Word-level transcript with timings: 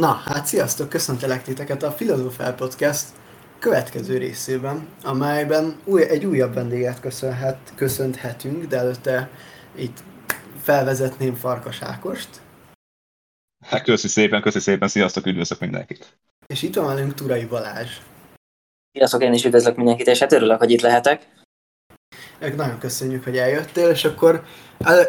Na, 0.00 0.12
hát 0.12 0.46
sziasztok, 0.46 0.88
köszöntelek 0.88 1.42
titeket 1.42 1.82
a 1.82 1.90
Filozofál 1.90 2.54
Podcast 2.54 3.06
következő 3.58 4.18
részében, 4.18 4.88
amelyben 5.02 5.80
új, 5.84 6.02
egy 6.02 6.24
újabb 6.24 6.54
vendéget 6.54 7.00
köszönhet, 7.00 7.58
köszönhetünk, 7.74 8.64
de 8.64 8.76
előtte 8.76 9.30
itt 9.74 10.04
felvezetném 10.62 11.34
Farkas 11.34 11.82
Ákost. 11.82 12.28
Hát 13.66 13.82
köszi 13.82 14.08
szépen, 14.08 14.42
köszi 14.42 14.60
szépen, 14.60 14.88
sziasztok, 14.88 15.26
üdvözlök 15.26 15.60
mindenkit. 15.60 16.18
És 16.46 16.62
itt 16.62 16.74
van 16.74 16.86
velünk 16.86 17.14
Turai 17.14 17.44
Balázs. 17.44 17.90
Sziasztok, 18.92 19.22
én 19.22 19.32
is 19.32 19.44
üdvözlök 19.44 19.76
mindenkit, 19.76 20.06
és 20.06 20.18
hát 20.18 20.32
örülök, 20.32 20.58
hogy 20.58 20.70
itt 20.70 20.80
lehetek. 20.80 21.39
Nagyon 22.40 22.78
köszönjük, 22.78 23.24
hogy 23.24 23.36
eljöttél, 23.36 23.88
és 23.88 24.04
akkor 24.04 24.42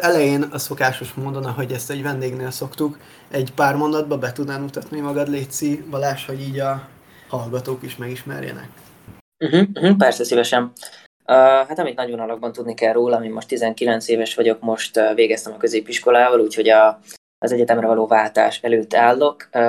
elején 0.00 0.42
a 0.42 0.58
szokásos 0.58 1.14
módon, 1.14 1.44
ahogy 1.44 1.72
ezt 1.72 1.90
egy 1.90 2.02
vendégnél 2.02 2.50
szoktuk, 2.50 2.98
egy 3.30 3.52
pár 3.54 3.76
mondatba 3.76 4.18
be 4.18 4.32
tudnál 4.32 4.60
mutatni 4.60 5.00
magad, 5.00 5.28
Léci 5.28 5.84
Balázs, 5.90 6.26
hogy 6.26 6.40
így 6.40 6.58
a 6.58 6.88
hallgatók 7.28 7.82
is 7.82 7.96
megismerjenek? 7.96 8.68
Uh-huh, 9.44 9.68
uh-huh, 9.74 9.96
persze, 9.96 10.24
szívesen. 10.24 10.62
Uh, 10.62 11.36
hát 11.36 11.78
amit 11.78 11.96
nagyon 11.96 12.20
alakban 12.20 12.52
tudni 12.52 12.74
kell 12.74 12.92
róla, 12.92 13.16
ami 13.16 13.28
most 13.28 13.48
19 13.48 14.08
éves 14.08 14.34
vagyok, 14.34 14.60
most 14.60 14.96
uh, 14.96 15.14
végeztem 15.14 15.52
a 15.52 15.56
középiskolával, 15.56 16.40
úgyhogy 16.40 16.68
a, 16.68 17.00
az 17.38 17.52
egyetemre 17.52 17.86
való 17.86 18.06
váltás 18.06 18.60
előtt 18.62 18.94
állok. 18.94 19.48
Uh, 19.52 19.62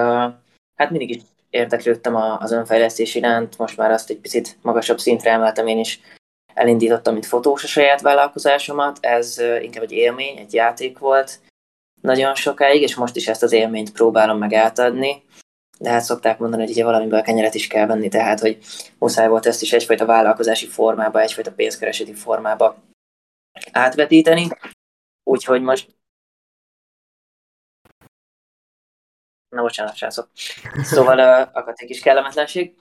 hát 0.75 0.89
mindig 0.89 1.09
is 1.09 1.22
érdeklődtem 1.50 2.16
az 2.16 2.52
önfejlesztés 2.52 3.16
iránt, 3.16 3.58
most 3.58 3.77
már 3.77 3.91
azt 3.91 4.09
egy 4.09 4.17
picit 4.17 4.58
magasabb 4.61 5.00
szintre 5.00 5.31
emeltem 5.31 5.67
én 5.67 5.80
is 5.80 6.00
elindítottam, 6.53 7.13
mint 7.13 7.25
fotós 7.25 7.63
a 7.63 7.67
saját 7.67 8.02
vállalkozásomat, 8.02 8.98
ez 9.02 9.39
inkább 9.61 9.83
egy 9.83 9.91
élmény, 9.91 10.38
egy 10.38 10.53
játék 10.53 10.97
volt 10.97 11.39
nagyon 12.02 12.36
sokáig, 12.36 12.81
és 12.81 12.95
most 12.95 13.16
is 13.16 13.28
ezt 13.28 13.44
az 13.44 13.52
élményt 13.52 13.91
próbálom 13.91 14.38
meg 14.38 14.53
átadni. 14.53 15.23
De 15.80 15.89
hát 15.89 16.03
szokták 16.03 16.38
mondani, 16.38 16.61
hogy 16.61 16.72
ugye 16.72 16.83
valamiből 16.83 17.22
kenyeret 17.22 17.53
is 17.53 17.67
kell 17.67 17.86
venni, 17.86 18.09
tehát 18.09 18.39
hogy 18.39 18.58
muszáj 19.00 19.28
volt 19.28 19.45
ezt 19.45 19.61
is 19.61 19.73
egyfajta 19.73 20.05
vállalkozási 20.05 20.67
formába, 20.67 21.22
egyfajta 21.22 21.52
pénzkereseti 21.52 22.13
formába 22.13 22.78
átvetíteni. 23.72 24.47
Úgyhogy 25.23 25.61
most 25.61 25.88
Na 29.53 29.61
bocsánat, 29.61 29.95
srácok. 29.95 30.30
Szóval 30.83 31.17
uh, 31.17 31.58
akadt 31.58 31.80
egy 31.80 31.88
kis 31.88 32.00
kellemetlenség. 32.00 32.75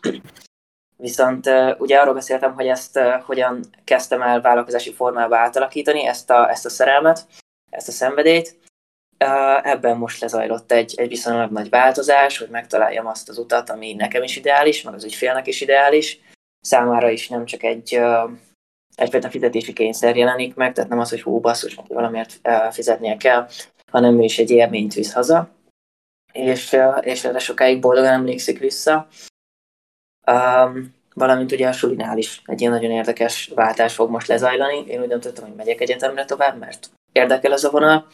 Viszont 1.02 1.50
ugye 1.78 1.98
arról 1.98 2.14
beszéltem, 2.14 2.54
hogy 2.54 2.66
ezt 2.66 2.98
hogyan 3.24 3.64
kezdtem 3.84 4.22
el 4.22 4.40
vállalkozási 4.40 4.92
formába 4.92 5.36
átalakítani, 5.36 6.06
ezt 6.06 6.30
a, 6.30 6.50
ezt 6.50 6.64
a 6.64 6.68
szerelmet, 6.68 7.26
ezt 7.70 7.88
a 7.88 7.92
szenvedélyt. 7.92 8.56
Ebben 9.62 9.96
most 9.96 10.20
lezajlott 10.20 10.72
egy, 10.72 10.94
egy 10.96 11.08
viszonylag 11.08 11.50
nagy 11.50 11.68
változás, 11.68 12.38
hogy 12.38 12.48
megtaláljam 12.48 13.06
azt 13.06 13.28
az 13.28 13.38
utat, 13.38 13.70
ami 13.70 13.92
nekem 13.92 14.22
is 14.22 14.36
ideális, 14.36 14.82
meg 14.82 14.94
az 14.94 15.04
ügyfélnek 15.04 15.46
is 15.46 15.60
ideális. 15.60 16.20
Számára 16.60 17.10
is 17.10 17.28
nem 17.28 17.44
csak 17.44 17.62
egy, 17.62 18.00
egyfajta 18.94 19.30
fizetési 19.30 19.72
kényszer 19.72 20.16
jelenik 20.16 20.54
meg, 20.54 20.72
tehát 20.72 20.90
nem 20.90 20.98
az, 20.98 21.10
hogy 21.10 21.22
hú, 21.22 21.40
basszus, 21.40 21.74
neki 21.74 21.92
valamiért 21.92 22.40
fizetnie 22.70 23.16
kell, 23.16 23.48
hanem 23.90 24.20
ő 24.20 24.22
is 24.22 24.38
egy 24.38 24.50
élményt 24.50 24.94
visz 24.94 25.12
haza, 25.12 25.48
és, 26.32 26.76
és 27.00 27.24
erre 27.24 27.38
sokáig 27.38 27.80
boldogan 27.80 28.12
emlékszik 28.12 28.58
vissza. 28.58 29.08
Um, 30.26 30.94
valamint 31.14 31.52
ugye 31.52 31.68
a 31.68 31.72
sulinál 31.72 32.18
is 32.18 32.42
egy 32.44 32.60
ilyen 32.60 32.72
nagyon 32.72 32.90
érdekes 32.90 33.50
váltás 33.54 33.94
fog 33.94 34.10
most 34.10 34.26
lezajlani. 34.26 34.84
Én 34.86 35.00
úgy 35.00 35.08
döntöttem, 35.08 35.44
hogy 35.44 35.54
megyek 35.54 35.80
egyetemre 35.80 36.24
tovább, 36.24 36.58
mert 36.58 36.90
érdekel 37.12 37.52
ez 37.52 37.64
a 37.64 37.70
vonal. 37.70 38.06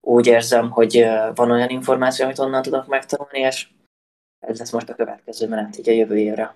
Úgy 0.00 0.26
érzem, 0.26 0.70
hogy 0.70 1.06
van 1.34 1.50
olyan 1.50 1.68
információ, 1.68 2.24
amit 2.24 2.38
onnan 2.38 2.62
tudok 2.62 2.86
megtanulni, 2.86 3.38
és 3.38 3.68
ez 4.46 4.58
lesz 4.58 4.70
most 4.70 4.88
a 4.88 4.94
következő 4.94 5.48
menet, 5.48 5.78
így 5.78 5.88
a 5.88 5.92
jövő 5.92 6.18
évre. 6.18 6.54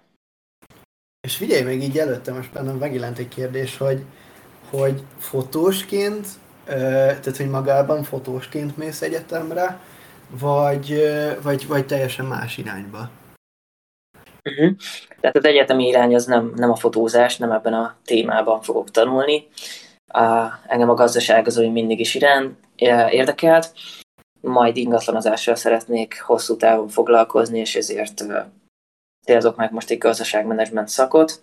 És 1.20 1.36
figyelj 1.36 1.62
meg 1.62 1.82
így 1.82 1.98
előtte, 1.98 2.32
most 2.32 2.52
bennem 2.52 2.76
megjelent 2.76 3.18
egy 3.18 3.28
kérdés, 3.28 3.76
hogy, 3.76 4.04
hogy 4.70 5.02
fotósként, 5.18 6.26
tehát 6.64 7.36
hogy 7.36 7.48
magában 7.48 8.02
fotósként 8.02 8.76
mész 8.76 9.02
egyetemre, 9.02 9.80
vagy, 10.30 11.02
vagy, 11.42 11.66
vagy 11.66 11.86
teljesen 11.86 12.26
más 12.26 12.58
irányba? 12.58 13.10
Uh-huh. 14.44 14.76
Tehát 15.20 15.36
az 15.36 15.44
egyetemi 15.44 15.86
irány 15.86 16.14
az 16.14 16.24
nem, 16.24 16.52
nem 16.56 16.70
a 16.70 16.76
fotózás, 16.76 17.36
nem 17.36 17.52
ebben 17.52 17.74
a 17.74 17.96
témában 18.04 18.60
fogok 18.60 18.90
tanulni. 18.90 19.48
Uh, 20.14 20.46
engem 20.66 20.90
a 20.90 20.94
gazdaság 20.94 21.46
az, 21.46 21.56
hogy 21.56 21.72
mindig 21.72 22.00
is 22.00 22.14
irán 22.14 22.58
érdekelt, 23.10 23.72
majd 24.40 24.76
ingatlanozással 24.76 25.54
szeretnék 25.54 26.20
hosszú 26.20 26.56
távon 26.56 26.88
foglalkozni, 26.88 27.58
és 27.58 27.76
ezért 27.76 28.20
uh, 28.20 28.36
célzok 29.24 29.56
meg 29.56 29.72
most 29.72 29.90
egy 29.90 29.98
gazdaságmenedzsment 29.98 30.88
szakot. 30.88 31.40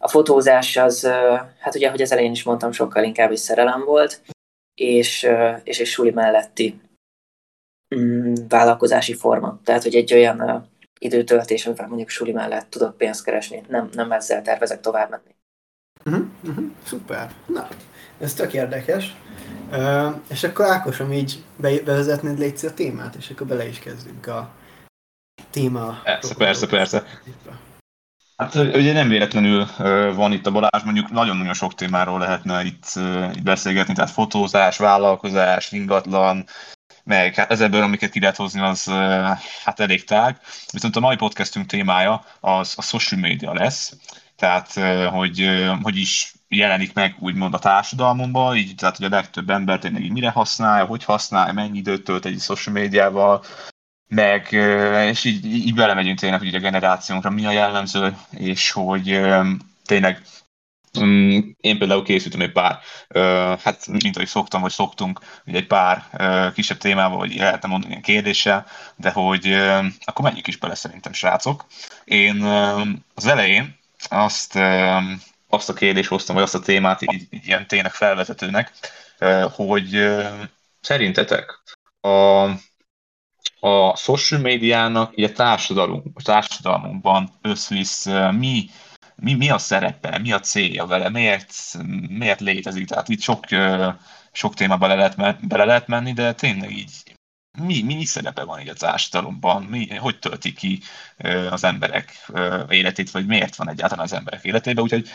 A 0.00 0.08
fotózás 0.08 0.76
az, 0.76 1.04
uh, 1.04 1.40
hát 1.58 1.74
ugye, 1.74 1.90
hogy 1.90 2.02
az 2.02 2.12
elején 2.12 2.30
is 2.30 2.42
mondtam, 2.42 2.72
sokkal 2.72 3.04
inkább 3.04 3.30
egy 3.30 3.36
szerelem 3.36 3.84
volt, 3.84 4.20
és, 4.74 5.22
uh, 5.22 5.60
és 5.64 5.80
egy 5.80 5.86
suli 5.86 6.10
melletti 6.10 6.80
um, 7.96 8.32
vállalkozási 8.48 9.14
forma. 9.14 9.60
Tehát, 9.64 9.82
hogy 9.82 9.94
egy 9.94 10.14
olyan 10.14 10.68
időtöltés, 11.00 11.66
amivel 11.66 11.86
mondjuk 11.86 12.08
suli 12.08 12.32
mellett 12.32 12.70
tudok 12.70 12.96
pénzt 12.96 13.24
keresni. 13.24 13.62
Nem, 13.68 13.88
nem 13.92 14.12
ezzel 14.12 14.42
tervezek 14.42 14.80
tovább 14.80 15.10
menni. 15.10 15.34
Uh-huh, 16.04 16.26
uh-huh, 16.44 16.70
szuper. 16.84 17.30
Na, 17.46 17.68
ez 18.20 18.34
tök 18.34 18.52
érdekes. 18.52 19.16
Uh, 19.70 20.14
és 20.28 20.44
akkor 20.44 20.66
Ákosom 20.66 21.12
így 21.12 21.44
be, 21.56 21.82
bevezetnéd 21.84 22.38
légy 22.38 22.66
a 22.66 22.74
témát, 22.74 23.14
és 23.14 23.30
akkor 23.30 23.46
bele 23.46 23.68
is 23.68 23.78
kezdünk 23.78 24.26
a 24.26 24.50
téma. 25.50 26.00
Persze, 26.04 26.34
persze, 26.34 26.66
persze. 26.66 27.04
Hát 28.36 28.54
ugye 28.54 28.92
nem 28.92 29.08
véletlenül 29.08 29.66
van 30.14 30.32
itt 30.32 30.46
a 30.46 30.50
Balázs, 30.50 30.82
mondjuk 30.84 31.10
nagyon-nagyon 31.10 31.54
sok 31.54 31.74
témáról 31.74 32.18
lehetne 32.18 32.64
itt, 32.64 32.84
itt 33.34 33.42
beszélgetni, 33.42 33.94
tehát 33.94 34.10
fotózás, 34.10 34.76
vállalkozás, 34.76 35.72
ingatlan, 35.72 36.44
meg 37.10 37.34
hát 37.34 37.50
ezerből, 37.50 37.82
amiket 37.82 38.10
ki 38.10 38.20
lehet 38.20 38.36
hozni, 38.36 38.60
az 38.60 38.84
hát 39.64 39.80
elég 39.80 40.04
tág. 40.04 40.40
Viszont 40.72 40.96
a 40.96 41.00
mai 41.00 41.16
podcastünk 41.16 41.66
témája 41.66 42.24
az 42.40 42.74
a 42.76 42.82
social 42.82 43.20
media 43.20 43.52
lesz, 43.52 43.96
tehát 44.36 44.72
hogy, 45.10 45.48
hogy 45.82 45.96
is 45.96 46.32
jelenik 46.48 46.92
meg 46.92 47.16
úgymond 47.18 47.54
a 47.54 47.58
társadalmunkban, 47.58 48.56
így, 48.56 48.74
tehát 48.74 48.96
hogy 48.96 49.06
a 49.06 49.14
legtöbb 49.14 49.50
ember 49.50 49.78
tényleg 49.78 50.02
így 50.02 50.12
mire 50.12 50.30
használja, 50.30 50.84
hogy 50.84 51.04
használja, 51.04 51.52
mennyi 51.52 51.78
időt 51.78 52.04
tölt 52.04 52.24
egy 52.24 52.40
social 52.40 52.74
médiával, 52.74 53.44
meg, 54.08 54.52
és 55.08 55.24
így, 55.24 55.44
így 55.44 55.74
belemegyünk 55.74 56.18
tényleg, 56.18 56.38
hogy 56.38 56.54
a 56.54 56.58
generációnkra 56.58 57.30
mi 57.30 57.46
a 57.46 57.50
jellemző, 57.50 58.16
és 58.30 58.70
hogy 58.70 59.20
tényleg 59.84 60.22
én 61.60 61.78
például 61.78 62.02
készítem 62.02 62.40
egy 62.40 62.52
pár, 62.52 62.78
hát 63.64 63.86
mint 63.86 64.16
ahogy 64.16 64.28
szoktam, 64.28 64.60
vagy 64.60 64.70
szoktunk, 64.70 65.20
egy 65.44 65.66
pár 65.66 66.04
kisebb 66.54 66.78
témával, 66.78 67.18
vagy 67.18 67.34
lehetne 67.34 67.68
mondani 67.68 67.90
ilyen 67.90 68.02
kérdéssel, 68.02 68.66
de 68.96 69.10
hogy 69.10 69.52
akkor 70.04 70.24
menjünk 70.24 70.46
is 70.46 70.56
bele 70.56 70.74
szerintem, 70.74 71.12
srácok. 71.12 71.66
Én 72.04 72.42
az 73.14 73.26
elején 73.26 73.78
azt, 74.08 74.58
azt 75.48 75.68
a 75.68 75.74
kérdést 75.74 76.08
hoztam, 76.08 76.34
vagy 76.34 76.44
azt 76.44 76.54
a 76.54 76.60
témát 76.60 77.02
így, 77.02 77.26
így 77.30 77.46
ilyen 77.46 77.66
tényleg 77.66 77.92
felvezetőnek, 77.92 78.72
hogy 79.50 80.08
szerintetek 80.80 81.62
a, 82.00 82.08
a 83.60 83.96
social 83.96 84.40
médiának, 84.40 85.12
így 85.16 85.24
a 85.24 85.32
társadalom, 85.32 86.02
a 86.14 86.22
társadalmunkban 86.22 87.30
összvisz 87.42 88.06
mi 88.30 88.70
mi, 89.20 89.34
mi 89.34 89.50
a 89.50 89.58
szerepe, 89.58 90.18
mi 90.18 90.32
a 90.32 90.40
célja 90.40 90.86
vele, 90.86 91.08
miért, 91.08 91.54
miért 92.08 92.40
létezik. 92.40 92.86
Tehát 92.86 93.08
itt 93.08 93.20
sok, 93.20 93.44
sok 94.32 94.54
témába 94.54 94.86
bele 94.86 95.12
lehet, 95.16 95.46
bele 95.48 95.64
lehet 95.64 95.86
menni, 95.86 96.12
de 96.12 96.34
tényleg 96.34 96.70
így 96.70 97.18
mi, 97.58 97.82
mi, 97.82 98.04
szerepe 98.04 98.44
van 98.44 98.60
így 98.60 98.68
a 98.68 98.74
társadalomban, 98.74 99.62
mi, 99.62 99.96
hogy 99.96 100.18
tölti 100.18 100.52
ki 100.52 100.80
az 101.50 101.64
emberek 101.64 102.30
életét, 102.68 103.10
vagy 103.10 103.26
miért 103.26 103.56
van 103.56 103.68
egyáltalán 103.68 104.04
az 104.04 104.12
emberek 104.12 104.44
életében, 104.44 104.84
úgyhogy 104.84 105.08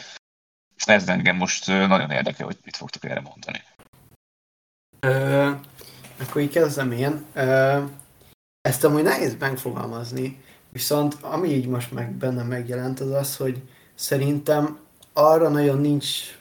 ez 0.86 1.10
engem 1.10 1.36
most 1.36 1.68
nagyon 1.68 2.12
érdekel, 2.12 2.46
hogy 2.46 2.58
mit 2.64 2.76
fogtok 2.76 3.04
erre 3.06 3.22
mondani. 3.22 3.64
Ö, 5.00 5.52
akkor 6.20 6.42
így 6.42 6.50
kezdem 6.52 6.92
én. 6.92 7.26
Ö, 7.34 7.84
ezt 8.62 8.84
amúgy 8.84 9.04
nehéz 9.04 9.36
megfogalmazni, 9.40 10.44
viszont 10.70 11.14
ami 11.22 11.50
így 11.50 11.68
most 11.68 11.92
meg 11.92 12.12
bennem 12.12 12.48
megjelent, 12.48 13.00
az 13.00 13.12
az, 13.12 13.36
hogy 13.36 13.62
szerintem 13.96 14.80
arra 15.14 15.50
nagyon 15.50 15.80
nincs 15.80 16.38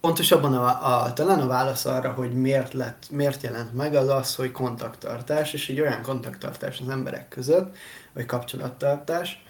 pontosabban 0.00 0.54
a, 0.54 1.04
a, 1.04 1.12
talán 1.12 1.40
a 1.40 1.46
válasz 1.46 1.84
arra, 1.84 2.12
hogy 2.12 2.32
miért, 2.32 2.72
lett, 2.72 3.06
miért 3.10 3.42
jelent 3.42 3.74
meg, 3.74 3.94
az 3.94 4.08
az, 4.08 4.34
hogy 4.34 4.52
kontakttartás, 4.52 5.52
és 5.52 5.68
egy 5.68 5.80
olyan 5.80 6.02
kontakttartás 6.02 6.80
az 6.80 6.88
emberek 6.88 7.28
között, 7.28 7.76
vagy 8.12 8.26
kapcsolattartás, 8.26 9.44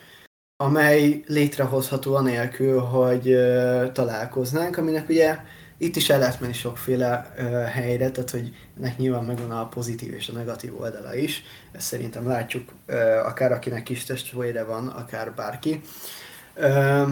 amely 0.56 1.22
létrehozható 1.26 2.14
anélkül, 2.14 2.80
hogy 2.80 3.28
uh, 3.28 3.92
találkoznánk, 3.92 4.76
aminek 4.76 5.08
ugye 5.08 5.38
itt 5.78 5.96
is 5.96 6.10
el 6.10 6.18
lehet 6.18 6.40
menni 6.40 6.52
sokféle 6.52 7.34
uh, 7.38 7.64
helyre, 7.64 8.10
tehát 8.10 8.30
hogy 8.30 8.54
ennek 8.78 8.96
nyilván 8.96 9.24
megvan 9.24 9.50
a 9.50 9.68
pozitív 9.68 10.14
és 10.14 10.28
a 10.28 10.32
negatív 10.32 10.80
oldala 10.80 11.14
is. 11.14 11.42
Ezt 11.72 11.86
szerintem 11.86 12.26
látjuk, 12.28 12.68
uh, 12.88 12.96
akár 13.26 13.52
akinek 13.52 13.82
kis 13.82 14.04
testvére 14.04 14.64
van, 14.64 14.88
akár 14.88 15.34
bárki. 15.34 15.80
Uh, 16.56 17.10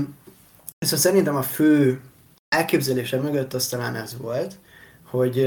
szóval 0.78 0.98
szerintem 0.98 1.36
a 1.36 1.42
fő 1.42 2.00
elképzelése 2.48 3.20
mögött 3.20 3.54
az 3.54 3.66
talán 3.66 3.94
ez 3.94 4.16
volt, 4.18 4.58
hogy 5.10 5.38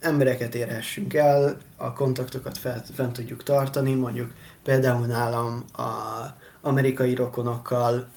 embereket 0.00 0.54
érhessünk 0.54 1.14
el, 1.14 1.56
a 1.76 1.92
kontaktokat 1.92 2.58
fel, 2.58 2.82
fent 2.94 3.12
tudjuk 3.12 3.42
tartani, 3.42 3.94
mondjuk 3.94 4.32
például 4.62 5.06
nálam 5.06 5.64
a 5.72 5.82
amerikai 6.60 7.14
rokonokkal 7.14 8.08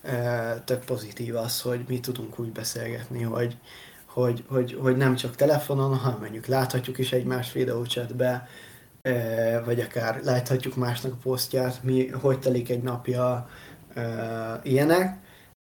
tök 0.66 0.86
pozitív 0.86 1.36
az, 1.36 1.62
hogy 1.62 1.80
mi 1.88 2.00
tudunk 2.00 2.40
úgy 2.40 2.52
beszélgetni, 2.52 3.22
hogy, 3.22 3.57
hogy, 4.06 4.44
hogy, 4.48 4.78
hogy 4.81 4.98
nem 4.98 5.16
csak 5.16 5.36
telefonon, 5.36 5.95
hanem 5.98 6.19
mondjuk 6.19 6.45
láthatjuk 6.45 6.98
is 6.98 7.12
egymást 7.12 7.52
videóchatbe, 7.52 8.48
e, 9.02 9.62
vagy 9.62 9.80
akár 9.80 10.19
láthatjuk 10.24 10.75
másnak 10.75 11.13
a 11.13 11.19
posztját, 11.24 11.84
mi, 11.84 12.07
hogy 12.07 12.40
telik 12.40 12.69
egy 12.69 12.81
napja, 12.81 13.50
ilyenek. 14.63 15.18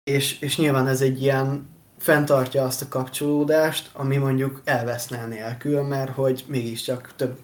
És, 0.04 0.40
és 0.40 0.58
nyilván 0.58 0.88
ez 0.88 1.02
egy 1.02 1.22
ilyen 1.22 1.70
fenntartja 1.98 2.64
azt 2.64 2.82
a 2.82 2.88
kapcsolódást, 2.88 3.90
ami 3.94 4.18
mondjuk 4.18 4.62
elveszne 4.64 5.26
nélkül, 5.26 5.82
mert 5.82 6.12
hogy 6.12 6.44
mégiscsak 6.48 7.14
több 7.16 7.38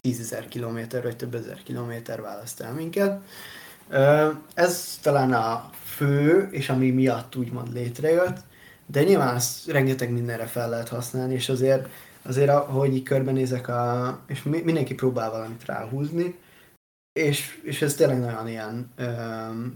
tízezer 0.00 0.48
kilométer 0.48 1.02
vagy 1.02 1.16
több 1.16 1.34
ezer 1.34 1.62
kilométer 1.62 2.20
választ 2.20 2.60
el 2.60 2.72
minket. 2.72 3.20
Ez 4.54 4.98
talán 5.02 5.32
a 5.32 5.70
fő, 5.84 6.48
és 6.50 6.68
ami 6.68 6.90
miatt 6.90 7.36
úgymond 7.36 7.72
létrejött, 7.72 8.38
de 8.86 9.02
nyilván 9.02 9.34
ezt 9.34 9.66
rengeteg 9.70 10.10
mindenre 10.10 10.46
fel 10.46 10.68
lehet 10.68 10.88
használni, 10.88 11.34
és 11.34 11.48
azért, 11.48 11.88
azért 12.22 12.48
ahogy 12.48 12.94
így 12.94 13.02
körbenézek, 13.02 13.68
a, 13.68 14.18
és 14.26 14.42
mindenki 14.42 14.94
próbál 14.94 15.30
valamit 15.30 15.64
ráhúzni, 15.64 16.38
és, 17.12 17.60
és 17.62 17.82
ez 17.82 17.94
tényleg 17.94 18.20
nagyon 18.20 18.48
ilyen 18.48 18.92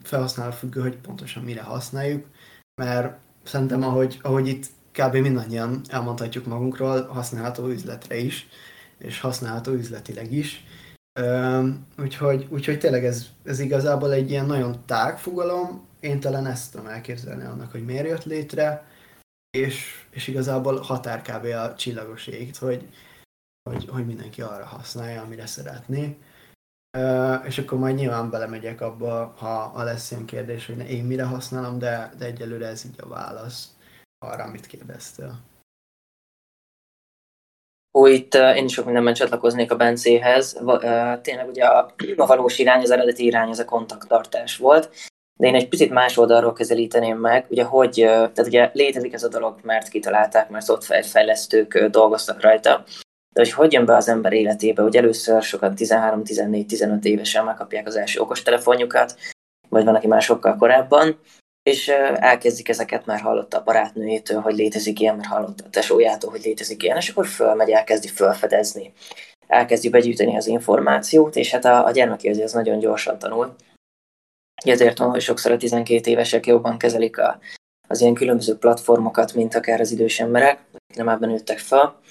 felhasználó 0.03 0.51
függő, 0.51 0.81
hogy 0.81 0.97
pontosan 0.97 1.43
mire 1.43 1.63
használjuk, 1.63 2.27
mert 2.75 3.19
szerintem 3.43 3.83
ahogy, 3.83 4.19
ahogy 4.23 4.49
itt 4.49 4.67
kb. 4.93 5.17
mindannyian 5.17 5.81
elmondhatjuk 5.89 6.47
magunkról, 6.47 7.07
használható 7.07 7.67
üzletre 7.67 8.17
is, 8.17 8.49
és 8.99 9.21
használható 9.21 9.73
üzletileg 9.73 10.33
is. 10.33 10.65
úgyhogy, 11.99 12.47
úgyhogy 12.51 12.79
tényleg 12.79 13.05
ez, 13.05 13.27
ez 13.45 13.59
igazából 13.59 14.13
egy 14.13 14.31
ilyen 14.31 14.47
nagyon 14.47 14.85
tág 14.87 15.19
fogalom, 15.19 15.87
én 16.01 16.21
talán 16.21 16.47
ezt 16.47 16.73
tudom 16.73 16.87
elképzelni 16.87 17.45
annak, 17.45 17.71
hogy 17.71 17.85
miért 17.85 18.09
jött 18.09 18.25
létre, 18.25 18.87
és, 19.51 20.07
és 20.11 20.27
igazából 20.27 20.81
határ 20.81 21.23
kb. 21.23 21.45
a 21.45 21.75
csillagos 21.75 22.27
ég, 22.27 22.57
hogy, 22.57 22.89
hogy, 23.71 23.89
hogy 23.89 24.07
mindenki 24.07 24.43
arra 24.43 24.65
használja, 24.65 25.23
amire 25.23 25.47
szeretné. 25.47 26.19
És 27.45 27.59
akkor 27.59 27.79
majd 27.79 27.95
nyilván 27.95 28.31
belemegyek 28.31 28.81
abba, 28.81 29.35
ha, 29.39 29.49
ha 29.49 29.83
lesz 29.83 30.11
ilyen 30.11 30.25
kérdés, 30.25 30.67
hogy 30.67 30.91
én 30.91 31.05
mire 31.05 31.25
használom, 31.25 31.79
de, 31.79 32.13
de 32.19 32.25
egyelőre 32.25 32.67
ez 32.67 32.85
így 32.85 32.97
a 33.01 33.09
válasz 33.09 33.69
arra, 34.19 34.45
amit 34.45 34.67
kérdeztél. 34.67 35.39
Ó, 37.99 38.07
itt 38.07 38.35
uh, 38.35 38.57
én 38.57 38.65
is 38.65 38.73
sok 38.73 38.85
mindenben 38.85 39.15
csatlakoznék 39.15 39.73
a 39.73 39.77
Bencéhez. 39.77 40.57
Uh, 40.61 41.21
tényleg 41.21 41.49
ugye 41.49 41.65
a, 41.65 41.95
a 42.17 42.27
valós 42.27 42.59
irány, 42.59 42.83
az 42.83 42.91
eredeti 42.91 43.25
irány, 43.25 43.49
az 43.49 43.59
a 43.59 43.65
kontakttartás 43.65 44.57
volt. 44.57 44.91
De 45.37 45.47
én 45.47 45.55
egy 45.55 45.69
picit 45.69 45.91
más 45.91 46.17
oldalról 46.17 46.53
közelíteném 46.53 47.19
meg, 47.19 47.47
ugye 47.49 47.65
hogy, 47.65 47.91
tehát 47.95 48.47
ugye 48.47 48.71
létezik 48.73 49.13
ez 49.13 49.23
a 49.23 49.29
dolog, 49.29 49.59
mert 49.63 49.89
kitalálták, 49.89 50.49
mert 50.49 50.65
szoftverfejlesztők 50.65 51.85
dolgoztak 51.85 52.41
rajta, 52.41 52.85
de 53.35 53.41
hogy 53.41 53.53
hogy 53.53 53.73
jön 53.73 53.85
be 53.85 53.97
az 53.97 54.09
ember 54.09 54.33
életébe, 54.33 54.83
hogy 54.83 54.97
először 54.97 55.43
sokan 55.43 55.75
13, 55.75 56.25
14, 56.25 56.67
15 56.67 57.05
évesen 57.05 57.45
megkapják 57.45 57.87
az 57.87 57.97
első 57.97 58.21
okostelefonjukat, 58.21 59.19
vagy 59.69 59.85
van, 59.85 59.95
aki 59.95 60.07
már 60.07 60.23
sokkal 60.23 60.57
korábban, 60.57 61.19
és 61.63 61.89
elkezdik 61.89 62.69
ezeket, 62.69 63.07
már 63.07 63.21
hallotta 63.21 63.59
a 63.59 63.63
barátnőjétől, 63.63 64.41
hogy 64.41 64.55
létezik 64.55 65.01
ilyen, 65.01 65.17
mert 65.17 65.29
hallotta 65.29 65.65
a 65.67 65.71
tesójától, 65.71 66.31
hogy 66.31 66.45
létezik 66.45 66.83
ilyen, 66.83 66.97
és 66.97 67.09
akkor 67.09 67.27
fölmegy, 67.27 67.71
elkezdi 67.71 68.09
fölfedezni. 68.09 68.93
Elkezdi 69.47 69.89
begyűjteni 69.89 70.37
az 70.37 70.47
információt, 70.47 71.37
és 71.37 71.51
hát 71.51 71.65
a, 71.65 71.85
a 71.85 71.91
gyermek 71.91 72.21
az 72.25 72.53
nagyon 72.53 72.79
gyorsan 72.79 73.19
tanul. 73.19 73.55
Ezért 74.65 74.99
van, 74.99 75.11
hogy 75.11 75.21
sokszor 75.21 75.53
a 75.53 75.57
12 75.57 76.11
évesek 76.11 76.47
jobban 76.47 76.79
kezelik 76.79 77.19
a, 77.19 77.39
az 77.89 78.01
ilyen 78.01 78.15
különböző 78.15 78.57
platformokat, 78.57 79.35
mint 79.35 79.55
akár 79.55 79.81
az 79.81 79.91
idős 79.91 80.21
emberek, 80.21 80.65
nem 80.95 81.09
ebben 81.09 81.29
nőttek 81.29 81.59
fel 81.59 82.03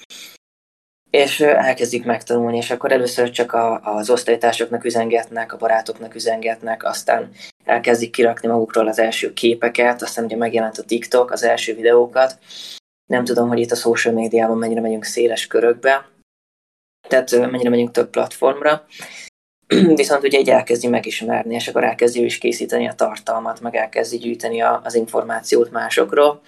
és 1.14 1.40
elkezdik 1.40 2.04
megtanulni, 2.04 2.56
és 2.56 2.70
akkor 2.70 2.92
először 2.92 3.30
csak 3.30 3.52
a, 3.52 3.80
az 3.80 4.10
osztálytársaknak 4.10 4.84
üzengetnek, 4.84 5.52
a 5.52 5.56
barátoknak 5.56 6.14
üzengetnek, 6.14 6.84
aztán 6.84 7.30
elkezdik 7.64 8.10
kirakni 8.10 8.48
magukról 8.48 8.88
az 8.88 8.98
első 8.98 9.32
képeket, 9.32 10.02
aztán 10.02 10.24
ugye 10.24 10.36
megjelent 10.36 10.78
a 10.78 10.82
TikTok, 10.82 11.30
az 11.30 11.42
első 11.42 11.74
videókat. 11.74 12.38
Nem 13.06 13.24
tudom, 13.24 13.48
hogy 13.48 13.58
itt 13.58 13.70
a 13.70 13.76
social 13.76 14.14
médiában 14.14 14.58
mennyire 14.58 14.80
megyünk 14.80 15.04
széles 15.04 15.46
körökbe, 15.46 16.08
tehát 17.08 17.30
mennyire 17.30 17.70
megyünk 17.70 17.90
több 17.90 18.10
platformra, 18.10 18.84
viszont 19.94 20.22
ugye 20.22 20.38
egy 20.38 20.48
elkezdi 20.48 20.86
megismerni, 20.86 21.54
és 21.54 21.68
akkor 21.68 21.84
elkezdi 21.84 22.24
is 22.24 22.38
készíteni 22.38 22.88
a 22.88 22.94
tartalmat, 22.94 23.60
meg 23.60 23.74
elkezdi 23.74 24.16
gyűjteni 24.16 24.60
a, 24.60 24.80
az 24.84 24.94
információt 24.94 25.70
másokról, 25.70 26.40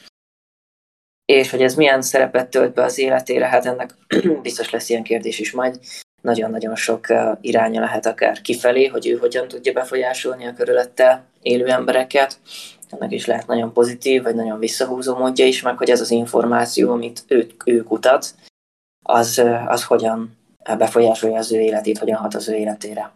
és 1.26 1.50
hogy 1.50 1.62
ez 1.62 1.74
milyen 1.74 2.02
szerepet 2.02 2.48
tölt 2.48 2.74
be 2.74 2.82
az 2.82 2.98
életére, 2.98 3.46
hát 3.46 3.66
ennek 3.66 3.94
biztos 4.42 4.70
lesz 4.70 4.88
ilyen 4.88 5.02
kérdés 5.02 5.38
is 5.38 5.52
majd. 5.52 5.80
Nagyon-nagyon 6.22 6.76
sok 6.76 7.06
iránya 7.40 7.80
lehet 7.80 8.06
akár 8.06 8.40
kifelé, 8.40 8.86
hogy 8.86 9.06
ő 9.08 9.16
hogyan 9.16 9.48
tudja 9.48 9.72
befolyásolni 9.72 10.46
a 10.46 10.54
körülötte 10.54 11.24
élő 11.42 11.66
embereket. 11.66 12.38
Ennek 12.90 13.12
is 13.12 13.26
lehet 13.26 13.46
nagyon 13.46 13.72
pozitív, 13.72 14.22
vagy 14.22 14.34
nagyon 14.34 14.58
visszahúzó 14.58 15.16
módja 15.16 15.46
is, 15.46 15.62
meg 15.62 15.76
hogy 15.76 15.90
ez 15.90 16.00
az 16.00 16.10
információ, 16.10 16.92
amit 16.92 17.24
ő, 17.26 17.46
ő 17.64 17.82
kutat, 17.82 18.34
az, 19.02 19.42
az 19.66 19.84
hogyan 19.84 20.36
befolyásolja 20.78 21.38
az 21.38 21.52
ő 21.52 21.60
életét, 21.60 21.98
hogyan 21.98 22.16
hat 22.16 22.34
az 22.34 22.48
ő 22.48 22.54
életére. 22.54 23.12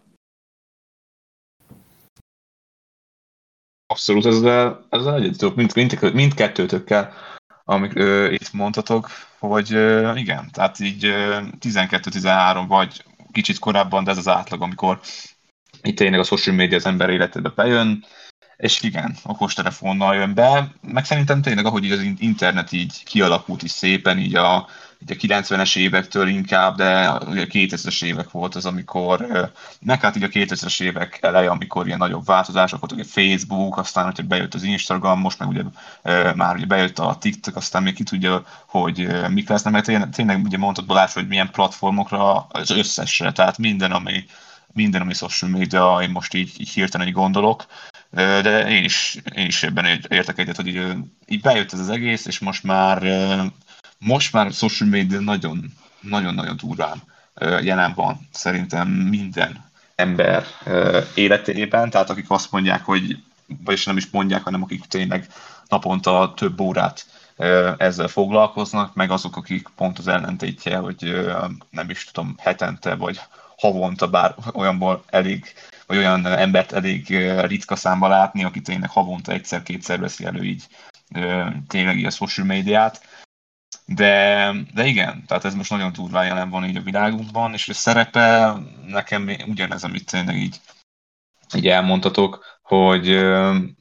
Abszolút, 3.86 4.26
ezzel, 4.26 4.86
ezzel 4.90 5.14
egyet 5.14 5.38
tudok 5.38 5.54
mind, 5.54 5.74
mind, 5.74 6.14
mindkettőtökkel 6.14 7.12
amit 7.70 7.96
ö, 7.96 8.30
itt 8.30 8.52
mondhatok, 8.52 9.10
hogy 9.38 9.72
ö, 9.72 10.14
igen, 10.14 10.50
tehát 10.52 10.80
így 10.80 11.04
12-13 11.60 12.64
vagy 12.68 13.04
kicsit 13.32 13.58
korábban, 13.58 14.04
de 14.04 14.10
ez 14.10 14.18
az 14.18 14.28
átlag, 14.28 14.62
amikor 14.62 15.00
itt 15.82 15.96
tényleg 15.96 16.20
a 16.20 16.24
social 16.24 16.56
media 16.56 16.76
az 16.76 16.86
ember 16.86 17.10
életébe 17.10 17.48
bejön, 17.48 18.04
és 18.56 18.82
igen, 18.82 19.16
okostelefonnal 19.24 20.14
jön 20.14 20.34
be, 20.34 20.72
meg 20.80 21.04
szerintem 21.04 21.42
tényleg, 21.42 21.66
ahogy 21.66 21.84
így 21.84 21.92
az 21.92 22.06
internet 22.18 22.72
így 22.72 23.04
kialakult 23.04 23.62
is 23.62 23.70
szépen, 23.70 24.18
így 24.18 24.34
a, 24.34 24.68
így 25.08 25.32
a 25.32 25.40
90-es 25.40 25.76
évektől 25.76 26.28
inkább, 26.28 26.76
de 26.76 27.08
a 27.08 27.18
2000-es 27.24 28.04
évek 28.04 28.30
volt 28.30 28.54
az, 28.54 28.66
amikor, 28.66 29.50
meg 29.80 30.00
hát 30.00 30.16
így 30.16 30.22
a 30.22 30.28
2000-es 30.28 30.82
évek 30.82 31.18
eleje, 31.20 31.50
amikor 31.50 31.86
ilyen 31.86 31.98
nagyobb 31.98 32.24
változások 32.24 32.80
voltak, 32.80 32.98
a 32.98 33.04
Facebook, 33.04 33.78
aztán, 33.78 34.04
hogyha 34.04 34.22
bejött 34.22 34.54
az 34.54 34.62
Instagram, 34.62 35.20
most 35.20 35.38
meg 35.38 35.48
ugye 35.48 35.62
már 36.34 36.56
ugye 36.56 36.66
bejött 36.66 36.98
a 36.98 37.16
TikTok, 37.20 37.56
aztán 37.56 37.82
még 37.82 37.94
ki 37.94 38.02
tudja, 38.02 38.44
hogy 38.66 39.08
mik 39.28 39.48
lesznek, 39.48 39.72
mert 39.72 39.84
tényleg, 39.84 40.10
tényleg 40.10 40.44
ugye 40.44 40.58
mondtad 40.58 40.86
Balázs, 40.86 41.12
hogy 41.12 41.28
milyen 41.28 41.50
platformokra, 41.50 42.46
az 42.48 42.70
összesre, 42.70 43.32
tehát 43.32 43.58
minden, 43.58 43.92
ami, 43.92 44.24
minden, 44.72 45.00
ami 45.00 45.14
social 45.14 45.50
media, 45.50 45.98
én 46.02 46.10
most 46.10 46.34
így, 46.34 46.52
így 46.58 46.68
hirtelen 46.68 47.06
így 47.06 47.12
gondolok, 47.12 47.66
de 48.10 48.68
én 48.68 48.84
is, 48.84 49.18
én 49.34 49.46
is 49.46 49.62
ebben 49.62 50.00
értek 50.08 50.38
egyet, 50.38 50.56
hogy 50.56 50.66
így, 50.66 50.96
így 51.26 51.40
bejött 51.40 51.72
ez 51.72 51.78
az 51.78 51.88
egész, 51.88 52.26
és 52.26 52.38
most 52.38 52.62
már 52.62 53.02
most 54.04 54.32
már 54.32 54.46
a 54.46 54.50
social 54.50 54.88
media 54.88 55.20
nagyon, 55.20 55.72
nagyon-nagyon 56.00 56.56
durván 56.56 57.02
jelen 57.62 57.92
van 57.94 58.28
szerintem 58.32 58.88
minden 58.88 59.64
ember 59.94 60.44
életében, 61.14 61.90
tehát 61.90 62.10
akik 62.10 62.30
azt 62.30 62.50
mondják, 62.50 62.84
hogy, 62.84 63.22
vagyis 63.64 63.84
nem 63.84 63.96
is 63.96 64.10
mondják, 64.10 64.42
hanem 64.42 64.62
akik 64.62 64.84
tényleg 64.84 65.26
naponta 65.68 66.32
több 66.36 66.60
órát 66.60 67.06
ezzel 67.76 68.08
foglalkoznak, 68.08 68.94
meg 68.94 69.10
azok, 69.10 69.36
akik 69.36 69.68
pont 69.76 69.98
az 69.98 70.08
ellentétje, 70.08 70.76
hogy 70.76 71.28
nem 71.70 71.90
is 71.90 72.04
tudom, 72.04 72.34
hetente 72.38 72.94
vagy 72.94 73.20
havonta, 73.56 74.08
bár 74.08 74.34
olyanból 74.52 75.04
elég, 75.06 75.44
vagy 75.86 75.96
olyan 75.96 76.26
embert 76.26 76.72
elég 76.72 77.08
ritka 77.46 77.76
számba 77.76 78.08
látni, 78.08 78.44
aki 78.44 78.60
tényleg 78.60 78.90
havonta 78.90 79.32
egyszer-kétszer 79.32 80.00
veszi 80.00 80.24
elő 80.24 80.42
így 80.42 80.66
tényleg 81.68 81.98
így 81.98 82.04
a 82.04 82.10
social 82.10 82.46
médiát. 82.46 83.00
De, 83.84 84.52
de 84.74 84.86
igen, 84.86 85.24
tehát 85.26 85.44
ez 85.44 85.54
most 85.54 85.70
nagyon 85.70 85.92
durván 85.92 86.26
jelen 86.26 86.50
van 86.50 86.64
így 86.64 86.76
a 86.76 86.82
világunkban, 86.82 87.52
és 87.52 87.68
a 87.68 87.72
szerepe 87.72 88.56
nekem 88.86 89.30
ugyanez, 89.46 89.84
amit 89.84 90.10
tényleg 90.10 90.36
így, 90.36 90.60
így 91.54 91.68
elmondhatok, 91.68 92.58
hogy 92.62 93.20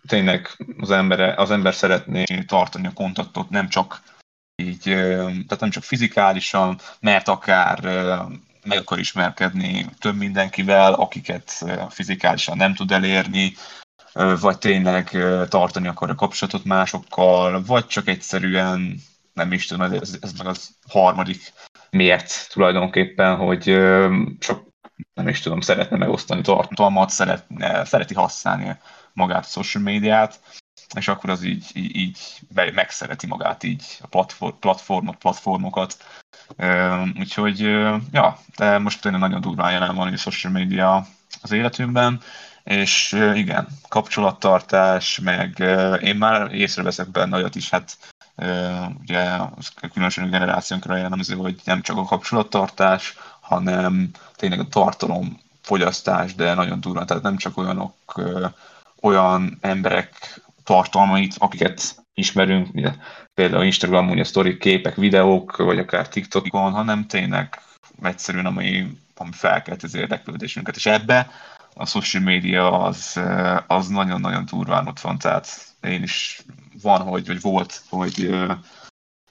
tényleg 0.07 0.57
az, 0.79 0.91
embere, 0.91 1.33
az 1.33 1.51
ember 1.51 1.73
szeretné 1.73 2.23
tartani 2.47 2.87
a 2.87 2.93
kontaktot 2.93 3.49
nem 3.49 3.69
csak 3.69 4.01
így, 4.55 4.81
tehát 4.83 5.59
nem 5.59 5.69
csak 5.69 5.83
fizikálisan, 5.83 6.79
mert 6.99 7.27
akár 7.27 7.79
meg 8.63 8.77
akar 8.77 8.99
ismerkedni 8.99 9.85
több 9.99 10.15
mindenkivel, 10.15 10.93
akiket 10.93 11.65
fizikálisan 11.89 12.57
nem 12.57 12.73
tud 12.73 12.91
elérni, 12.91 13.53
vagy 14.39 14.57
tényleg 14.57 15.17
tartani 15.49 15.87
akar 15.87 16.09
a 16.09 16.15
kapcsolatot 16.15 16.63
másokkal, 16.63 17.63
vagy 17.65 17.87
csak 17.87 18.07
egyszerűen, 18.07 19.01
nem 19.39 19.51
is 19.51 19.65
tudom, 19.65 19.93
ez, 19.93 20.17
ez 20.21 20.33
meg 20.37 20.47
az 20.47 20.69
harmadik 20.87 21.53
miért 21.89 22.47
tulajdonképpen, 22.49 23.35
hogy 23.35 23.63
csak 24.39 24.63
nem 25.13 25.27
is 25.27 25.39
tudom, 25.39 25.61
szeretne 25.61 25.97
megosztani 25.97 26.41
tartalmat, 26.41 27.09
szeretne, 27.09 27.85
szereti 27.85 28.13
használni 28.13 28.77
magát 29.13 29.43
a 29.43 29.47
social 29.47 29.83
médiát, 29.83 30.39
és 30.95 31.07
akkor 31.07 31.29
az 31.29 31.43
így, 31.43 31.65
így, 31.73 31.95
így 31.95 32.17
megszereti 32.73 33.27
magát 33.27 33.63
így 33.63 33.83
a 34.01 34.07
platform, 34.07 34.55
platformot, 34.59 35.17
platformokat. 35.17 35.97
Úgyhogy, 37.19 37.59
ja, 38.11 38.39
de 38.55 38.77
most 38.77 39.01
tényleg 39.01 39.21
nagyon 39.21 39.41
durván 39.41 39.71
jelen 39.71 39.95
van 39.95 40.13
a 40.13 40.17
social 40.17 40.53
media 40.53 41.07
az 41.41 41.51
életünkben, 41.51 42.21
és 42.63 43.11
igen, 43.33 43.67
kapcsolattartás, 43.87 45.19
meg 45.19 45.59
én 46.01 46.15
már 46.15 46.53
észreveszek 46.53 47.11
benne 47.11 47.35
olyat 47.37 47.55
is, 47.55 47.69
hát 47.69 47.97
ugye 49.01 49.37
különösen 49.93 50.29
generációnkra 50.29 50.95
jellemző, 50.95 51.35
hogy 51.35 51.61
nem 51.63 51.81
csak 51.81 51.97
a 51.97 52.03
kapcsolattartás, 52.03 53.17
hanem 53.39 54.09
tényleg 54.35 54.59
a 54.59 54.67
tartalom 54.67 55.39
fogyasztás, 55.61 56.35
de 56.35 56.53
nagyon 56.53 56.79
durva, 56.79 57.05
tehát 57.05 57.23
nem 57.23 57.37
csak 57.37 57.57
olyanok, 57.57 58.21
olyan 59.01 59.57
emberek 59.61 60.41
tartalmait, 60.63 61.35
akiket 61.37 61.95
ismerünk, 62.13 62.73
ugye, 62.73 62.91
például 63.33 63.63
Instagramon, 63.63 64.19
a 64.19 64.23
story 64.23 64.57
képek, 64.57 64.95
videók, 64.95 65.57
vagy 65.57 65.79
akár 65.79 66.07
TikTokon, 66.07 66.71
hanem 66.71 67.07
tényleg 67.07 67.61
egyszerűen, 68.03 68.45
ami, 68.45 68.97
ami 69.15 69.29
felkelt 69.31 69.83
az 69.83 69.95
érdeklődésünket. 69.95 70.75
És 70.75 70.85
ebbe 70.85 71.31
a 71.73 71.85
social 71.85 72.23
media 72.23 72.81
az, 72.81 73.19
az 73.67 73.87
nagyon-nagyon 73.87 74.45
durván 74.45 74.87
ott 74.87 74.99
van, 74.99 75.17
tehát 75.17 75.75
én 75.81 76.03
is 76.03 76.41
van, 76.81 77.01
hogy, 77.01 77.27
vagy 77.27 77.41
volt, 77.41 77.81
hogy 77.89 78.29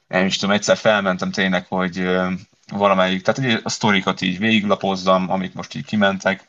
nem 0.09 0.27
is 0.27 0.37
tudom, 0.37 0.55
egyszer 0.55 0.77
felmentem 0.77 1.31
tényleg, 1.31 1.67
hogy 1.67 2.09
valamelyik, 2.73 3.23
tehát 3.23 3.41
ugye 3.41 3.61
a 3.63 3.69
sztorikat 3.69 4.21
így 4.21 4.39
végiglapozzam, 4.39 5.31
amik 5.31 5.55
most 5.55 5.75
így 5.75 5.85
kimentek, 5.85 6.45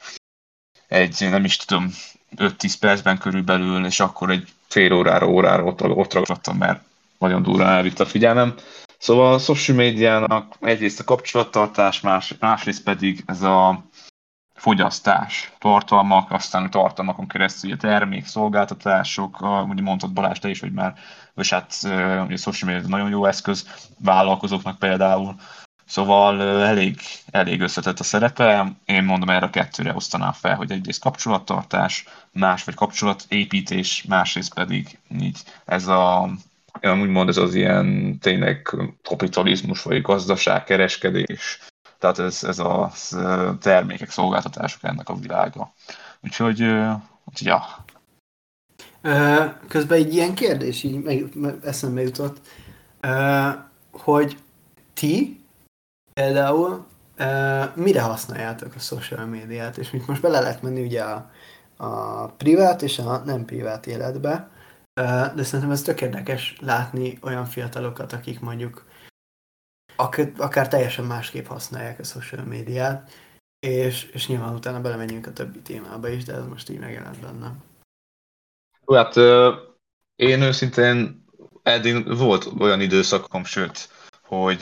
egy, 0.87 1.27
nem 1.29 1.43
is 1.43 1.57
tudom, 1.57 1.93
5-10 2.35 2.73
percben 2.79 3.17
körülbelül, 3.17 3.85
és 3.85 3.99
akkor 3.99 4.29
egy 4.29 4.47
fél 4.67 4.93
órára, 4.93 5.27
órára 5.27 5.63
ott, 5.63 5.83
ott 5.83 6.13
ragadtam, 6.13 6.57
mert 6.57 6.81
nagyon 7.17 7.43
durván 7.43 7.69
elvitt 7.69 7.99
a 7.99 8.05
figyelmem. 8.05 8.55
Szóval 8.97 9.33
a 9.33 9.39
social 9.39 9.77
médiának 9.77 10.55
egyrészt 10.59 10.99
a 10.99 11.03
kapcsolattartás, 11.03 12.01
más, 12.01 12.35
másrészt 12.39 12.83
pedig 12.83 13.23
ez 13.25 13.41
a 13.41 13.83
fogyasztás, 14.59 15.51
tartalmak, 15.59 16.31
aztán 16.31 16.69
tartalmakon 16.69 17.27
keresztül 17.27 17.71
a 17.71 17.77
termék, 17.77 18.25
szolgáltatások, 18.25 19.41
ugye 19.69 19.81
mondtad 19.81 20.13
Balázs, 20.13 20.39
te 20.39 20.49
is, 20.49 20.59
hogy 20.59 20.71
már, 20.71 20.93
vagy 21.33 21.49
hát 21.49 21.73
ugye 22.25 22.33
a 22.33 22.37
social 22.37 22.71
media 22.71 22.87
nagyon 22.87 23.09
jó 23.09 23.25
eszköz 23.25 23.67
vállalkozóknak 23.97 24.79
például, 24.79 25.35
Szóval 25.85 26.41
elég, 26.41 26.99
elég 27.31 27.61
összetett 27.61 27.99
a 27.99 28.03
szerepe. 28.03 28.71
Én 28.85 29.03
mondom, 29.03 29.29
erre 29.29 29.45
a 29.45 29.49
kettőre 29.49 29.93
osztanám 29.93 30.31
fel, 30.31 30.55
hogy 30.55 30.71
egyrészt 30.71 31.01
kapcsolattartás, 31.01 32.05
más 32.31 32.63
vagy 32.63 32.75
kapcsolatépítés, 32.75 34.03
másrészt 34.07 34.53
pedig 34.53 34.99
így 35.21 35.37
ez 35.65 35.87
a 35.87 36.29
úgymond 36.81 37.29
ez 37.29 37.37
az 37.37 37.55
ilyen 37.55 38.19
tényleg 38.19 38.75
kapitalizmus, 39.03 39.81
vagy 39.81 40.01
gazdaság, 40.01 40.63
kereskedés, 40.63 41.59
tehát 41.99 42.19
ez, 42.19 42.43
ez 42.43 42.59
a 42.59 42.91
termékek, 43.59 44.09
szolgáltatások 44.09 44.83
ennek 44.83 45.09
a 45.09 45.15
világa. 45.15 45.73
Úgyhogy, 46.23 46.61
úgyhogy 47.23 47.47
ja. 47.47 47.61
Közben 49.67 49.97
egy 49.97 50.13
ilyen 50.13 50.33
kérdés 50.33 50.83
így 50.83 51.03
meg, 51.33 51.59
eszembe 51.63 52.01
jutott, 52.01 52.41
hogy 53.91 54.37
ti 54.93 55.43
például 56.13 56.85
mire 57.73 58.01
használjátok 58.01 58.75
a 58.75 58.79
social 58.79 59.25
médiát, 59.25 59.77
és 59.77 59.91
mit 59.91 60.07
most 60.07 60.21
bele 60.21 60.39
lehet 60.39 60.61
menni 60.61 60.81
ugye 60.81 61.01
a, 61.01 61.31
a 61.77 62.25
privát 62.27 62.81
és 62.81 62.99
a 62.99 63.17
nem 63.25 63.45
privát 63.45 63.87
életbe, 63.87 64.49
de 65.35 65.43
szerintem 65.43 65.71
ez 65.71 65.81
tök 65.81 66.01
érdekes 66.01 66.55
látni 66.61 67.17
olyan 67.21 67.45
fiatalokat, 67.45 68.13
akik 68.13 68.39
mondjuk 68.39 68.85
akár, 69.99 70.31
akár 70.37 70.67
teljesen 70.67 71.05
másképp 71.05 71.45
használják 71.45 71.99
a 71.99 72.03
social 72.03 72.43
médiát, 72.43 73.11
és, 73.59 74.03
és 74.03 74.27
nyilván 74.27 74.53
utána 74.53 74.81
belemenjünk 74.81 75.27
a 75.27 75.33
többi 75.33 75.59
témába 75.59 76.07
is, 76.07 76.23
de 76.23 76.33
ez 76.33 76.45
most 76.45 76.69
így 76.69 76.79
megjelent 76.79 77.19
bennem. 77.19 77.63
Hát 78.93 79.15
én 80.15 80.41
őszintén 80.41 81.25
eddig 81.63 82.17
volt 82.17 82.49
olyan 82.59 82.81
időszakom, 82.81 83.43
sőt, 83.43 83.89
hogy 84.23 84.59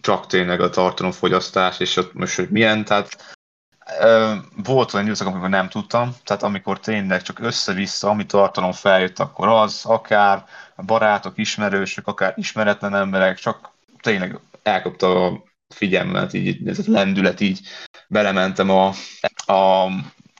csak 0.00 0.26
tényleg 0.26 0.60
a 0.60 0.70
tartalomfogyasztás, 0.70 1.80
és 1.80 1.96
ott 1.96 2.12
most, 2.12 2.36
hogy 2.36 2.48
milyen, 2.48 2.84
tehát 2.84 3.36
volt 4.64 4.94
olyan 4.94 5.06
időszak, 5.06 5.26
amikor 5.26 5.48
nem 5.48 5.68
tudtam, 5.68 6.16
tehát 6.24 6.42
amikor 6.42 6.80
tényleg 6.80 7.22
csak 7.22 7.38
össze-vissza, 7.38 8.08
ami 8.08 8.26
tartalom 8.26 8.72
feljött, 8.72 9.18
akkor 9.18 9.48
az, 9.48 9.84
akár 9.84 10.46
barátok, 10.76 11.38
ismerősök, 11.38 12.06
akár 12.06 12.34
ismeretlen 12.36 12.94
emberek, 12.94 13.38
csak 13.38 13.70
tényleg 14.00 14.40
elkapta 14.62 15.26
a 15.26 15.42
figyelmet, 15.68 16.34
így 16.34 16.68
ez 16.68 16.78
a 16.78 16.82
lendület, 16.86 17.40
így 17.40 17.60
belementem 18.08 18.70
a, 18.70 18.86
a 19.52 19.88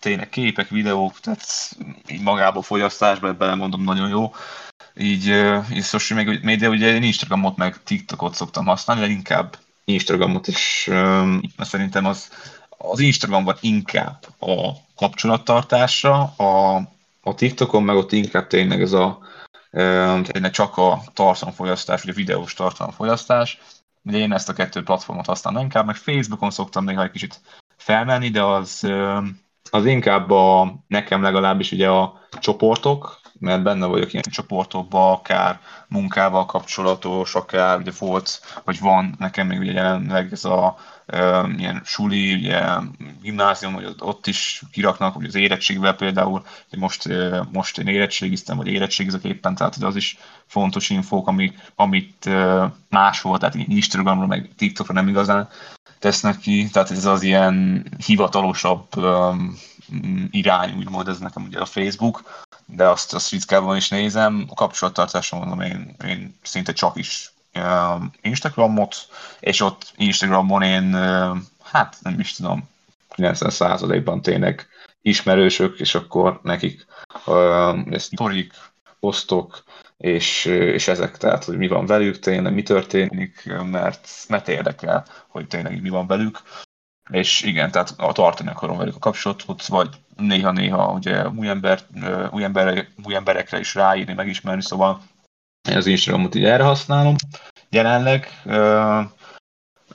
tényleg 0.01 0.29
képek, 0.29 0.69
videók, 0.69 1.21
tehát 1.21 1.77
így 2.09 2.23
magába 2.23 2.63
fogyasztásba, 2.63 3.33
belemondom, 3.33 3.83
nagyon 3.83 4.09
jó. 4.09 4.35
Így, 4.97 5.27
így 5.73 5.85
social 5.85 6.39
média, 6.43 6.69
ugye 6.69 6.95
én 6.95 7.03
Instagramot 7.03 7.57
meg 7.57 7.83
TikTokot 7.83 8.35
szoktam 8.35 8.67
használni, 8.67 9.03
de 9.03 9.09
inkább 9.09 9.57
Instagramot, 9.85 10.49
és 10.49 10.89
um, 10.91 11.41
szerintem 11.59 12.05
az, 12.05 12.29
az 12.69 13.01
Instagramban 13.01 13.57
inkább 13.61 14.27
a 14.39 14.73
kapcsolattartásra, 14.97 16.23
a, 16.23 16.77
a 17.21 17.35
TikTokon 17.35 17.83
meg 17.83 17.97
ott 17.97 18.13
inkább 18.13 18.47
tényleg 18.47 18.83
ez 18.83 18.93
a 18.93 19.19
tényleg 19.71 20.51
csak 20.51 20.77
a 20.77 21.03
tartalomfogyasztás, 21.13 22.03
vagy 22.03 22.11
a 22.11 22.17
videós 22.17 22.55
tartalomfogyasztás. 22.55 23.59
Ugye 24.05 24.19
én 24.19 24.33
ezt 24.33 24.49
a 24.49 24.53
kettő 24.53 24.83
platformot 24.83 25.27
használom 25.27 25.63
inkább, 25.63 25.87
meg 25.87 25.97
Facebookon 25.97 26.51
szoktam 26.51 26.85
néha 26.85 27.03
egy 27.03 27.11
kicsit 27.11 27.41
felmenni, 27.77 28.29
de 28.29 28.43
az, 28.43 28.91
az 29.71 29.85
inkább 29.85 30.31
a, 30.31 30.75
nekem 30.87 31.23
legalábbis 31.23 31.73
ugye 31.73 31.89
a 31.89 32.21
csoportok, 32.41 33.21
mert 33.39 33.63
benne 33.63 33.87
vagyok 33.87 34.13
ilyen 34.13 34.25
csoportokban, 34.31 35.13
akár 35.13 35.61
munkával 35.89 36.47
kapcsolatos, 36.47 37.35
akár 37.35 37.79
ugye 37.79 37.93
volt, 37.99 38.41
vagy 38.65 38.81
van 38.81 39.15
nekem 39.19 39.47
még 39.47 39.59
ugye 39.59 39.73
jelenleg 39.73 40.33
ez 40.33 40.45
a 40.45 40.77
ilyen 41.57 41.83
suli, 41.85 42.35
ugye 42.35 42.63
gimnázium, 43.23 43.75
hogy 43.75 43.95
ott 43.99 44.27
is 44.27 44.63
kiraknak, 44.73 45.15
hogy 45.15 45.25
az 45.25 45.35
érettségvel 45.35 45.95
például, 45.95 46.45
hogy 46.71 46.79
most, 46.79 47.09
most 47.53 47.79
én 47.79 47.87
érettségiztem, 47.87 48.57
vagy 48.57 48.67
érettségizek 48.67 49.25
éppen, 49.25 49.55
tehát 49.55 49.77
az 49.77 49.97
is 49.97 50.19
fontos 50.47 50.91
infók, 50.91 51.27
amik, 51.27 51.73
amit 51.75 52.29
máshol, 52.89 53.39
tehát 53.39 53.55
Instagramra, 53.55 54.27
meg 54.27 54.51
TikTokra 54.57 54.95
nem 54.95 55.09
igazán 55.09 55.49
tesznek 55.99 56.39
ki, 56.39 56.69
tehát 56.73 56.91
ez 56.91 57.05
az 57.05 57.23
ilyen 57.23 57.87
hivatalosabb 58.07 58.89
irány, 60.31 60.77
úgymond 60.77 61.09
ez 61.09 61.19
nekem 61.19 61.43
ugye 61.43 61.59
a 61.59 61.65
Facebook, 61.65 62.45
de 62.67 62.89
azt, 62.89 63.15
azt 63.15 63.31
ritkában 63.31 63.77
is 63.77 63.89
nézem. 63.89 64.47
A 64.49 64.55
kapcsolattartásra 64.55 65.39
mondom, 65.39 65.61
én, 65.61 65.95
én 66.07 66.39
szinte 66.43 66.73
csak 66.73 66.97
is 66.97 67.33
Instagramot, 68.23 68.97
és 69.41 69.61
ott 69.61 69.93
Instagramon 69.97 70.63
én, 70.63 70.95
uh, 70.95 71.37
hát 71.63 71.97
nem 72.03 72.21
is 72.21 72.33
tudom, 72.33 72.69
90%-ban 73.17 74.23
tényleg 74.23 74.69
ismerősök, 75.03 75.81
és 75.81 75.95
akkor 75.95 76.41
nekik 76.43 76.87
uh, 77.27 77.79
ezt 77.91 78.15
torik, 78.15 78.53
posztok, 79.01 79.65
és, 79.97 80.45
és 80.45 80.89
ezek, 80.89 81.17
tehát, 81.17 81.45
hogy 81.45 81.57
mi 81.57 81.69
van 81.69 81.87
velük, 81.87 82.19
tényleg 82.19 82.55
mi 82.55 82.63
történik, 82.63 83.53
mert, 83.71 84.09
mert 84.29 84.49
érdekel, 84.49 85.07
hogy 85.29 85.47
tényleg 85.47 85.83
mi 85.83 85.89
van 85.89 86.07
velük. 86.07 86.43
És 87.11 87.43
igen, 87.43 87.71
tehát 87.71 87.95
a 87.97 88.13
tartani 88.13 88.49
akarom 88.49 88.77
velük 88.77 88.95
a 88.95 88.99
kapcsolatot, 88.99 89.67
vagy 89.67 89.89
néha-néha 90.17 90.93
ugye 90.93 91.29
új, 91.29 91.49
ember, 91.49 91.81
új, 92.31 92.45
ember, 92.45 92.89
új 93.05 93.15
emberekre 93.15 93.59
is 93.59 93.75
ráírni, 93.75 94.13
megismerni, 94.13 94.63
szóval 94.63 95.03
az 95.63 95.87
Instagramot 95.87 96.35
így 96.35 96.45
erre 96.45 96.63
használom 96.63 97.15
jelenleg. 97.69 98.43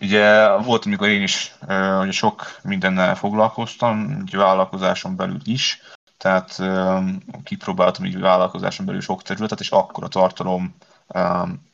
Ugye 0.02 0.48
volt, 0.58 0.86
amikor 0.86 1.08
én 1.08 1.22
is 1.22 1.56
ugye 2.02 2.12
sok 2.12 2.60
mindennel 2.64 3.16
foglalkoztam, 3.16 4.22
egy 4.26 4.36
vállalkozáson 4.36 5.16
belül 5.16 5.40
is, 5.44 5.82
tehát 6.18 6.62
kipróbáltam 7.44 8.06
így 8.06 8.20
vállalkozáson 8.20 8.86
belül 8.86 9.02
sok 9.02 9.22
területet, 9.22 9.60
és 9.60 9.70
akkor 9.70 10.04
a 10.04 10.08
tartalom 10.08 10.76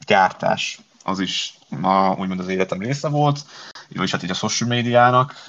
gyártás 0.05 0.79
az 1.03 1.19
is 1.19 1.57
ma 1.69 2.15
úgymond 2.17 2.39
az 2.39 2.47
életem 2.47 2.79
része 2.79 3.09
volt, 3.09 3.45
és 3.89 4.11
hát 4.11 4.23
így 4.23 4.29
a 4.29 4.33
social 4.33 4.69
médiának, 4.69 5.45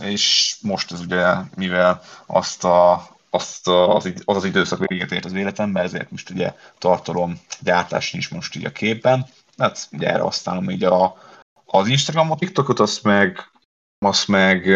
és 0.00 0.56
most 0.62 0.92
ez 0.92 1.00
ugye, 1.00 1.34
mivel 1.54 2.02
azt 2.26 2.64
a, 2.64 3.06
azt 3.30 3.68
az, 3.68 4.12
az 4.24 4.36
az 4.36 4.44
időszak 4.44 4.86
véget 4.86 5.12
ért 5.12 5.24
az 5.24 5.32
életemben, 5.32 5.84
ezért 5.84 6.10
most 6.10 6.30
ugye 6.30 6.54
tartalom 6.78 7.40
gyártás 7.60 8.12
nincs 8.12 8.30
most 8.30 8.56
így 8.56 8.64
a 8.64 8.72
képben. 8.72 9.26
Hát 9.58 9.88
ugye 9.92 10.08
erre 10.08 10.22
használom 10.22 10.70
így 10.70 10.84
a, 10.84 11.16
az 11.64 11.88
Instagramot, 11.88 12.38
TikTokot, 12.38 12.78
azt 12.78 13.02
meg, 13.02 13.50
azt 13.98 14.28
meg 14.28 14.66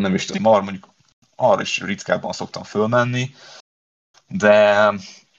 nem 0.00 0.14
is 0.14 0.24
tudom, 0.24 0.52
már 0.52 0.62
mondjuk 0.62 0.88
arra 1.36 1.60
is 1.60 1.80
ritkábban 1.80 2.32
szoktam 2.32 2.62
fölmenni, 2.62 3.34
de 4.26 4.74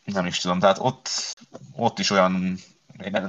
nem 0.03 0.25
is 0.25 0.38
tudom, 0.38 0.60
tehát 0.60 0.77
ott, 0.79 1.10
ott 1.75 2.00
is 2.00 2.10
olyan 2.10 2.58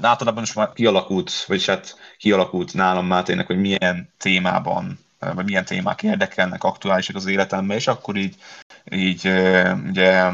általában 0.00 0.34
most 0.34 0.54
már 0.54 0.72
kialakult, 0.72 1.44
vagyis 1.46 1.66
hát 1.66 1.98
kialakult 2.18 2.74
nálam 2.74 3.06
már 3.06 3.22
tényleg, 3.22 3.46
hogy 3.46 3.60
milyen 3.60 4.12
témában, 4.18 4.98
vagy 5.34 5.44
milyen 5.44 5.64
témák 5.64 6.02
érdekelnek, 6.02 6.64
aktuálisak 6.64 7.16
az 7.16 7.26
életemben, 7.26 7.76
és 7.76 7.86
akkor 7.86 8.16
így, 8.16 8.36
így 8.90 9.26
ugye 9.86 10.30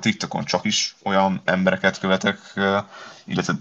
TikTokon 0.00 0.44
csak 0.44 0.64
is 0.64 0.96
olyan 1.02 1.40
embereket 1.44 1.98
követek, 1.98 2.38
illetve 3.24 3.54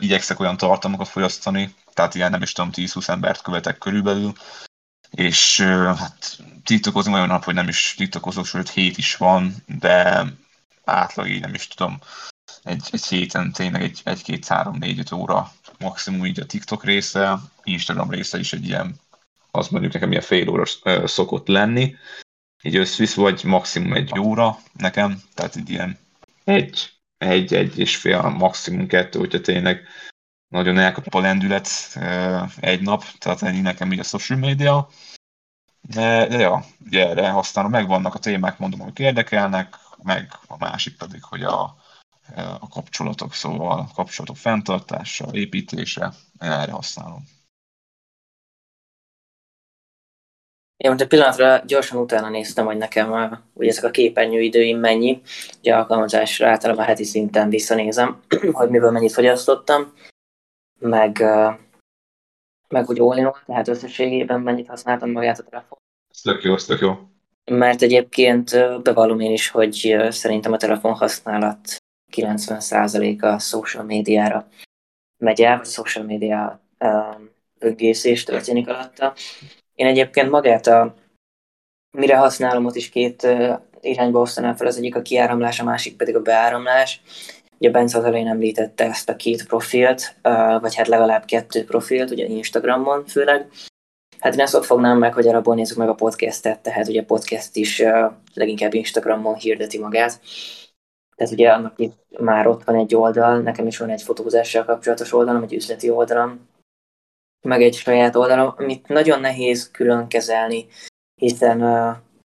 igyekszek 0.00 0.40
olyan 0.40 0.56
tartalmakat 0.56 1.08
fogyasztani, 1.08 1.74
tehát 1.94 2.14
ilyen 2.14 2.30
nem 2.30 2.42
is 2.42 2.52
tudom, 2.52 2.70
10-20 2.74 3.08
embert 3.08 3.42
követek 3.42 3.78
körülbelül, 3.78 4.32
és 5.10 5.60
hát 5.96 6.38
tiktokozni 6.64 7.12
olyan 7.12 7.26
nap, 7.26 7.44
hogy 7.44 7.54
nem 7.54 7.68
is 7.68 7.94
tiktokozok, 7.96 8.46
sőt 8.46 8.70
hét 8.70 8.98
is 8.98 9.16
van, 9.16 9.54
de 9.66 10.24
átlag 10.84 11.28
így 11.28 11.40
nem 11.40 11.54
is 11.54 11.68
tudom, 11.68 11.98
egy, 12.62 12.88
egy 12.90 13.06
héten 13.06 13.52
tényleg 13.52 13.82
egy, 13.82 14.00
egy 14.04 14.22
két, 14.22 14.46
három, 14.46 14.76
négy, 14.78 14.98
öt 14.98 15.12
óra 15.12 15.52
maximum 15.78 16.26
így 16.26 16.40
a 16.40 16.46
TikTok 16.46 16.84
része, 16.84 17.38
Instagram 17.64 18.10
része 18.10 18.38
is 18.38 18.52
egy 18.52 18.66
ilyen, 18.66 19.00
azt 19.54 19.70
mondjuk 19.70 19.92
nekem 19.92 20.10
ilyen 20.10 20.22
fél 20.22 20.48
óra 20.48 20.64
szokott 21.06 21.46
lenni, 21.46 21.96
így 22.62 22.76
összvisz, 22.76 23.14
vagy 23.14 23.44
maximum 23.44 23.92
egy 23.92 24.18
óra 24.18 24.58
nekem, 24.72 25.22
tehát 25.34 25.56
egy 25.56 25.70
ilyen 25.70 25.98
egy, 26.44 26.92
egy, 27.18 27.54
egy 27.54 27.78
és 27.78 27.96
fél, 27.96 28.22
maximum 28.22 28.86
kettő, 28.86 29.18
hogyha 29.18 29.40
tényleg 29.40 29.86
nagyon 30.48 30.78
elkap 30.78 31.14
a 31.14 31.20
lendület 31.20 31.68
egy 32.60 32.80
nap, 32.80 33.04
tehát 33.18 33.42
ennyi 33.42 33.60
nekem 33.60 33.92
így 33.92 33.98
a 33.98 34.02
social 34.02 34.38
media. 34.38 34.88
De, 35.80 36.26
de 36.26 36.38
ja, 36.38 36.64
ugye 36.86 37.08
erre 37.08 37.30
használom, 37.30 37.70
megvannak 37.70 38.14
a 38.14 38.18
témák, 38.18 38.58
mondom, 38.58 38.80
hogy 38.80 39.00
érdekelnek, 39.00 39.76
meg 40.02 40.38
a 40.46 40.56
másik 40.56 40.96
pedig, 40.96 41.22
hogy 41.22 41.42
a, 41.42 41.76
a 42.60 42.68
kapcsolatok, 42.68 43.34
szóval 43.34 43.78
a 43.78 43.88
kapcsolatok 43.94 44.36
fenntartása, 44.36 45.26
építése, 45.32 46.12
erre 46.38 46.72
használom. 46.72 47.24
Én 50.82 50.90
most 50.90 51.02
egy 51.02 51.08
pillanatra 51.08 51.62
gyorsan 51.66 51.98
utána 51.98 52.28
néztem, 52.28 52.64
hogy 52.64 52.76
nekem 52.76 53.12
a, 53.12 53.40
ugye 53.52 53.68
ezek 53.68 53.84
a 53.84 53.90
képernyőidőim 53.90 54.78
mennyi. 54.78 55.20
Ugye 55.58 55.74
alkalmazásra 55.74 56.48
általában 56.48 56.84
heti 56.84 57.04
szinten 57.04 57.48
visszanézem, 57.48 58.20
hogy 58.58 58.70
miből 58.70 58.90
mennyit 58.90 59.12
fogyasztottam, 59.12 59.92
meg, 60.78 61.18
meg 62.68 62.88
úgy 62.88 63.00
all 63.00 63.36
tehát 63.46 63.68
összességében 63.68 64.40
mennyit 64.40 64.68
használtam 64.68 65.10
magát 65.10 65.38
a 65.38 65.42
telefon. 65.42 65.78
Ez 66.10 66.20
tök 66.20 66.42
jó, 66.42 66.54
ez 66.54 66.64
tök 66.64 66.80
jó. 66.80 66.98
Mert 67.44 67.82
egyébként 67.82 68.50
bevallom 68.82 69.20
én 69.20 69.32
is, 69.32 69.48
hogy 69.48 69.96
szerintem 70.08 70.52
a 70.52 70.56
telefon 70.56 70.92
használat 70.92 71.76
90%-a 72.12 73.38
social 73.38 73.84
médiára 73.84 74.48
megy 75.18 75.42
el, 75.42 75.56
vagy 75.56 75.66
social 75.66 76.04
média 76.04 76.60
öngészés 77.58 78.24
történik 78.24 78.68
alatta. 78.68 79.14
Én 79.74 79.86
egyébként 79.86 80.30
magát 80.30 80.66
a 80.66 80.94
mire 81.98 82.16
használom, 82.16 82.66
ott 82.66 82.74
is 82.74 82.88
két 82.88 83.26
irányba 83.80 84.20
osztanám 84.20 84.56
fel, 84.56 84.66
az 84.66 84.76
egyik 84.76 84.96
a 84.96 85.02
kiáramlás, 85.02 85.60
a 85.60 85.64
másik 85.64 85.96
pedig 85.96 86.16
a 86.16 86.22
beáramlás. 86.22 87.02
Ugye 87.58 87.70
Bence 87.70 87.98
az 87.98 88.04
elején 88.04 88.28
említette 88.28 88.84
ezt 88.84 89.08
a 89.08 89.16
két 89.16 89.46
profilt, 89.46 90.16
vagy 90.60 90.74
hát 90.74 90.88
legalább 90.88 91.24
kettő 91.24 91.64
profilt, 91.64 92.10
ugye 92.10 92.24
Instagramon 92.24 93.06
főleg. 93.06 93.48
Hát 94.18 94.34
én 94.34 94.40
ezt 94.40 94.54
ott 94.54 94.64
fognám 94.64 94.98
meg, 94.98 95.14
hogy 95.14 95.28
arra 95.28 95.54
nézzük 95.54 95.76
meg 95.76 95.88
a 95.88 95.94
podcastet, 95.94 96.60
tehát 96.60 96.88
ugye 96.88 97.00
a 97.00 97.04
podcast 97.04 97.56
is 97.56 97.82
leginkább 98.34 98.74
Instagramon 98.74 99.34
hirdeti 99.34 99.78
magát. 99.78 100.20
Tehát 101.16 101.32
ugye 101.32 101.50
annak 101.50 101.72
itt 101.76 102.04
már 102.18 102.46
ott 102.46 102.64
van 102.64 102.76
egy 102.76 102.94
oldal, 102.94 103.38
nekem 103.38 103.66
is 103.66 103.78
van 103.78 103.90
egy 103.90 104.02
fotózással 104.02 104.64
kapcsolatos 104.64 105.12
oldalam, 105.12 105.42
egy 105.42 105.54
üzleti 105.54 105.90
oldalam, 105.90 106.48
meg 107.42 107.62
egy 107.62 107.74
saját 107.74 108.16
oldalam, 108.16 108.54
amit 108.56 108.88
nagyon 108.88 109.20
nehéz 109.20 109.70
külön 109.70 110.08
kezelni, 110.08 110.66
hiszen 111.20 111.62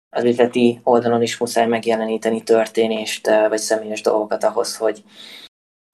az 0.09 0.23
üzleti 0.23 0.79
oldalon 0.83 1.21
is 1.21 1.37
muszáj 1.37 1.67
megjeleníteni 1.67 2.43
történést, 2.43 3.27
vagy 3.27 3.57
személyes 3.57 4.01
dolgokat 4.01 4.43
ahhoz, 4.43 4.77
hogy, 4.77 5.03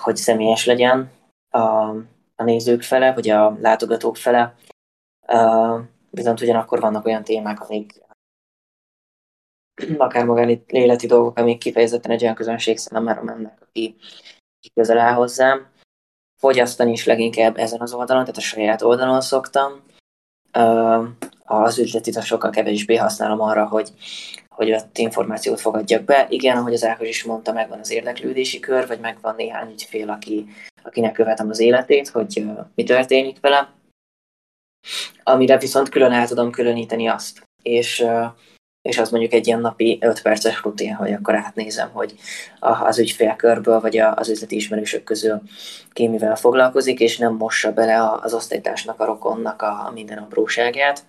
hogy 0.03 0.15
személyes 0.15 0.65
legyen 0.65 1.11
a, 1.49 1.59
a 2.35 2.43
nézők 2.43 2.81
fele, 2.81 3.13
vagy 3.13 3.29
a 3.29 3.57
látogatók 3.61 4.17
fele. 4.17 4.55
Viszont 6.09 6.41
ugyanakkor 6.41 6.79
vannak 6.79 7.05
olyan 7.05 7.23
témák, 7.23 7.61
amik 7.61 8.01
akár 9.97 10.25
magánéleti 10.25 11.07
dolgok, 11.07 11.37
amik 11.37 11.57
kifejezetten 11.57 12.11
egy 12.11 12.23
olyan 12.23 12.35
közönség 12.35 12.77
számára 12.77 13.23
mennek, 13.23 13.61
aki, 13.61 13.95
aki 14.57 14.71
közel 14.73 14.97
áll 14.97 15.13
hozzám. 15.13 15.67
Fogyasztani 16.39 16.91
is 16.91 17.05
leginkább 17.05 17.57
ezen 17.57 17.81
az 17.81 17.93
oldalon, 17.93 18.23
tehát 18.23 18.37
a 18.37 18.41
saját 18.41 18.81
oldalon 18.81 19.21
szoktam. 19.21 19.83
Az 21.43 21.79
üzleti 21.79 22.11
sokkal 22.21 22.49
kevésbé 22.49 22.95
használom 22.95 23.41
arra, 23.41 23.67
hogy, 23.67 23.89
hogy 24.49 24.71
ott 24.71 24.97
információt 24.97 25.59
fogadjak 25.59 26.03
be. 26.03 26.27
Igen, 26.29 26.57
ahogy 26.57 26.73
az 26.73 26.83
Ákos 26.83 27.07
is 27.07 27.23
mondta, 27.23 27.53
megvan 27.53 27.79
az 27.79 27.91
érdeklődési 27.91 28.59
kör, 28.59 28.87
vagy 28.87 28.99
megvan 28.99 29.35
néhány 29.35 29.71
ügyfél, 29.71 30.09
aki, 30.09 30.45
akinek 30.83 31.13
követem 31.13 31.49
az 31.49 31.59
életét, 31.59 32.07
hogy 32.07 32.45
mi 32.75 32.83
történik 32.83 33.39
vele. 33.39 33.73
Amire 35.23 35.57
viszont 35.57 35.89
külön 35.89 36.11
el 36.11 36.27
tudom 36.27 36.51
különíteni 36.51 37.07
azt. 37.07 37.43
És 37.61 38.05
és 38.81 38.97
az 38.97 39.09
mondjuk 39.09 39.33
egy 39.33 39.47
ilyen 39.47 39.59
napi 39.59 39.97
5 40.01 40.21
perces 40.21 40.63
rutin, 40.63 40.93
hogy 40.93 41.13
akkor 41.13 41.35
átnézem, 41.35 41.89
hogy 41.91 42.15
az 42.59 42.99
ügyfélkörből, 42.99 43.79
vagy 43.79 43.97
az 43.97 44.29
üzleti 44.29 44.55
ismerősök 44.55 45.03
közül 45.03 45.41
ki 45.91 46.07
mivel 46.07 46.35
foglalkozik, 46.35 46.99
és 46.99 47.17
nem 47.17 47.33
mossa 47.33 47.73
bele 47.73 48.09
az 48.21 48.33
osztálytársnak, 48.33 48.99
a 48.99 49.05
rokonnak 49.05 49.61
a 49.61 49.91
minden 49.93 50.17
apróságát. 50.17 51.05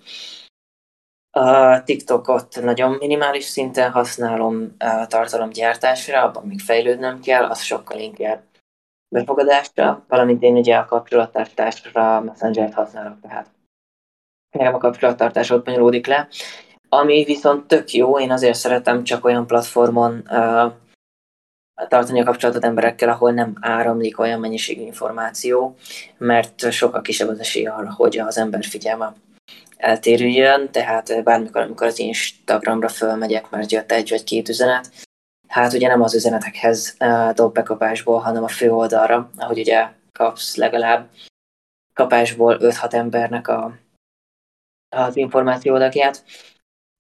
A 1.31 1.83
TikTokot 1.83 2.61
nagyon 2.63 2.91
minimális 2.93 3.45
szinten 3.45 3.91
használom 3.91 4.77
tartalomgyártásra, 5.07 6.23
abban 6.23 6.47
még 6.47 6.61
fejlődnem 6.61 7.21
kell, 7.21 7.45
az 7.45 7.63
sokkal 7.63 7.99
inkább 7.99 8.43
befogadásra, 9.09 10.05
valamint 10.09 10.43
én 10.43 10.57
ugye 10.57 10.77
a 10.77 10.85
kapcsolattartásra 10.85 12.21
Messenger-t 12.21 12.75
használok, 12.75 13.21
tehát 13.21 13.51
nekem 14.51 14.75
a 14.75 14.79
kapcsolattartás 14.79 15.51
ott 15.51 15.65
bonyolódik 15.65 16.07
le, 16.07 16.29
ami 16.93 17.25
viszont 17.25 17.67
tök 17.67 17.93
jó, 17.93 18.21
én 18.21 18.31
azért 18.31 18.59
szeretem 18.59 19.05
csak 19.05 19.25
olyan 19.25 19.47
platformon 19.47 20.23
uh, 20.31 20.73
tartani 21.89 22.21
a 22.21 22.25
kapcsolatot 22.25 22.65
emberekkel, 22.65 23.09
ahol 23.09 23.33
nem 23.33 23.57
áramlik 23.61 24.19
olyan 24.19 24.41
mennyiségű 24.41 24.81
információ, 24.81 25.77
mert 26.19 26.71
sokkal 26.73 27.01
kisebb 27.01 27.29
az 27.29 27.39
esély 27.39 27.67
arra, 27.67 27.93
hogy 27.93 28.19
az 28.19 28.39
ember 28.39 28.65
figyelme 28.65 29.15
eltérüljön, 29.77 30.71
tehát 30.71 31.23
bármikor, 31.25 31.61
amikor 31.61 31.87
az 31.87 31.99
Instagramra 31.99 32.89
fölmegyek, 32.89 33.51
mert 33.51 33.73
jött 33.73 33.93
egy 33.93 34.11
vagy 34.11 34.25
két 34.25 34.49
üzenet, 34.49 34.91
hát 35.49 35.73
ugye 35.73 35.89
nem 35.89 36.03
az 36.03 36.15
üzenetekhez 36.15 36.97
uh, 37.01 37.33
dob 37.33 37.55
bekapásból, 37.55 38.19
hanem 38.19 38.45
a 38.45 38.49
fő 38.49 38.73
oldalra, 38.73 39.31
ahogy 39.37 39.59
ugye 39.59 39.89
kapsz 40.13 40.57
legalább 40.57 41.09
kapásból 41.95 42.59
5-6 42.61 42.93
embernek 42.93 43.49
a, 43.49 43.79
az 44.89 45.17
információ 45.17 45.75
adagját, 45.75 46.25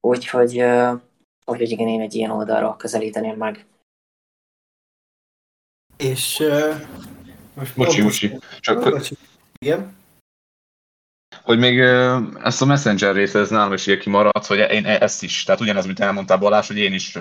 Úgyhogy, 0.00 0.62
úgyhogy 1.44 1.70
igen, 1.70 1.88
én 1.88 2.00
egy 2.00 2.14
ilyen 2.14 2.30
oldalról 2.30 2.76
közelíteném 2.76 3.36
meg. 3.36 3.66
És 5.96 6.38
uh, 6.38 6.74
most 7.54 7.76
bocsi, 7.76 8.02
bocsi. 8.02 8.38
Csak 8.60 8.90
bocsi. 8.90 9.14
Igen? 9.58 9.98
Hogy 11.42 11.58
még 11.58 11.78
ezt 12.42 12.62
a 12.62 12.64
Messenger 12.64 13.14
része, 13.14 13.38
ez 13.38 13.50
nálam 13.50 13.72
is 13.72 13.84
kimaradt, 14.00 14.46
hogy 14.46 14.58
én 14.58 14.86
e- 14.86 15.00
ezt 15.00 15.22
is, 15.22 15.44
tehát 15.44 15.60
ugyanez, 15.60 15.86
mint 15.86 16.00
elmondtál 16.00 16.38
Balázs, 16.38 16.66
hogy 16.66 16.78
én 16.78 16.92
is 16.92 17.18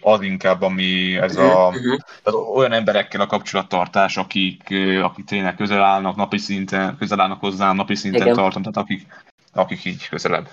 az 0.00 0.22
inkább, 0.22 0.62
ami 0.62 1.16
ez 1.16 1.36
a, 1.36 1.68
uh-huh. 1.68 1.96
tehát 2.22 2.48
olyan 2.54 2.72
emberekkel 2.72 3.20
a 3.20 3.26
kapcsolattartás, 3.26 4.16
akik, 4.16 4.62
akik 5.02 5.24
tényleg 5.24 5.56
közel 5.56 5.82
állnak 5.82 6.16
napi 6.16 6.38
szinten, 6.38 6.96
közel 6.96 7.20
állnak 7.20 7.40
hozzám, 7.40 7.76
napi 7.76 7.94
szinten 7.94 8.22
Igen. 8.22 8.34
tartom, 8.34 8.62
tehát 8.62 8.76
akik, 8.76 9.06
akik 9.52 9.84
így 9.84 10.08
közelebb. 10.08 10.48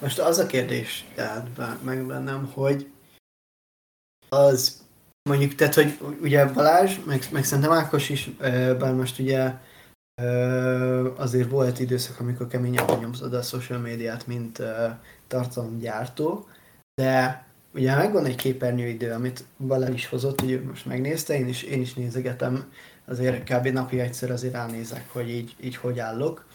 Most 0.00 0.18
az 0.18 0.38
a 0.38 0.46
kérdés 0.46 1.04
tehát 1.14 1.48
meg 1.82 2.06
bennem, 2.06 2.50
hogy 2.54 2.90
az 4.28 4.84
mondjuk, 5.28 5.54
tehát, 5.54 5.74
hogy 5.74 5.98
ugye 6.20 6.46
Balázs, 6.52 6.98
meg, 7.04 7.22
meg 7.32 7.44
szerintem 7.44 7.72
Ákos 7.72 8.08
is, 8.08 8.30
bár 8.78 8.94
most 8.94 9.18
ugye 9.18 9.52
azért 11.16 11.50
volt 11.50 11.78
időszak, 11.78 12.20
amikor 12.20 12.46
keményebben 12.46 12.98
nyomszod 12.98 13.34
a 13.34 13.42
social 13.42 13.78
médiát, 13.78 14.26
mint 14.26 14.62
tartalomgyártó, 15.26 16.48
de 16.94 17.46
ugye 17.74 17.96
megvan 17.96 18.24
egy 18.24 18.34
képernyőidő, 18.34 19.12
amit 19.12 19.44
Balázs 19.58 19.94
is 19.94 20.06
hozott, 20.06 20.40
hogy 20.40 20.62
most 20.62 20.86
megnézte, 20.86 21.38
én 21.38 21.48
is, 21.48 21.62
én 21.62 21.80
is 21.80 21.94
nézegetem, 21.94 22.72
azért 23.04 23.54
kb. 23.54 23.66
napi 23.66 24.00
egyszer 24.00 24.30
azért 24.30 24.52
ránézek, 24.52 25.12
hogy 25.12 25.30
így, 25.30 25.56
így 25.60 25.76
hogy 25.76 25.98
állok, 25.98 26.46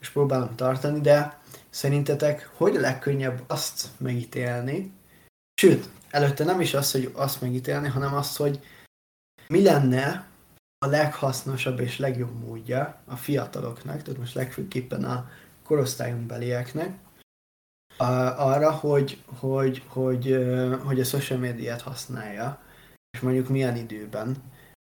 és 0.00 0.08
próbálom 0.10 0.54
tartani, 0.56 1.00
de 1.00 1.39
szerintetek 1.70 2.50
hogy 2.56 2.76
a 2.76 2.80
legkönnyebb 2.80 3.44
azt 3.46 3.88
megítélni, 3.96 4.92
sőt, 5.60 5.88
előtte 6.10 6.44
nem 6.44 6.60
is 6.60 6.74
az, 6.74 6.92
hogy 6.92 7.10
azt 7.14 7.40
megítélni, 7.40 7.88
hanem 7.88 8.14
azt, 8.14 8.36
hogy 8.36 8.60
mi 9.48 9.62
lenne 9.62 10.28
a 10.78 10.86
leghasznosabb 10.86 11.80
és 11.80 11.98
legjobb 11.98 12.38
módja 12.46 13.02
a 13.04 13.16
fiataloknak, 13.16 14.02
tehát 14.02 14.18
most 14.18 14.34
legfőképpen 14.34 15.04
a 15.04 15.30
korosztályunk 15.62 16.26
belieknek, 16.26 16.98
arra, 18.36 18.70
hogy, 18.70 19.22
hogy, 19.38 19.82
hogy, 19.86 20.46
hogy 20.82 21.00
a 21.00 21.04
social 21.04 21.38
médiát 21.38 21.80
használja, 21.80 22.62
és 23.10 23.20
mondjuk 23.20 23.48
milyen 23.48 23.76
időben. 23.76 24.36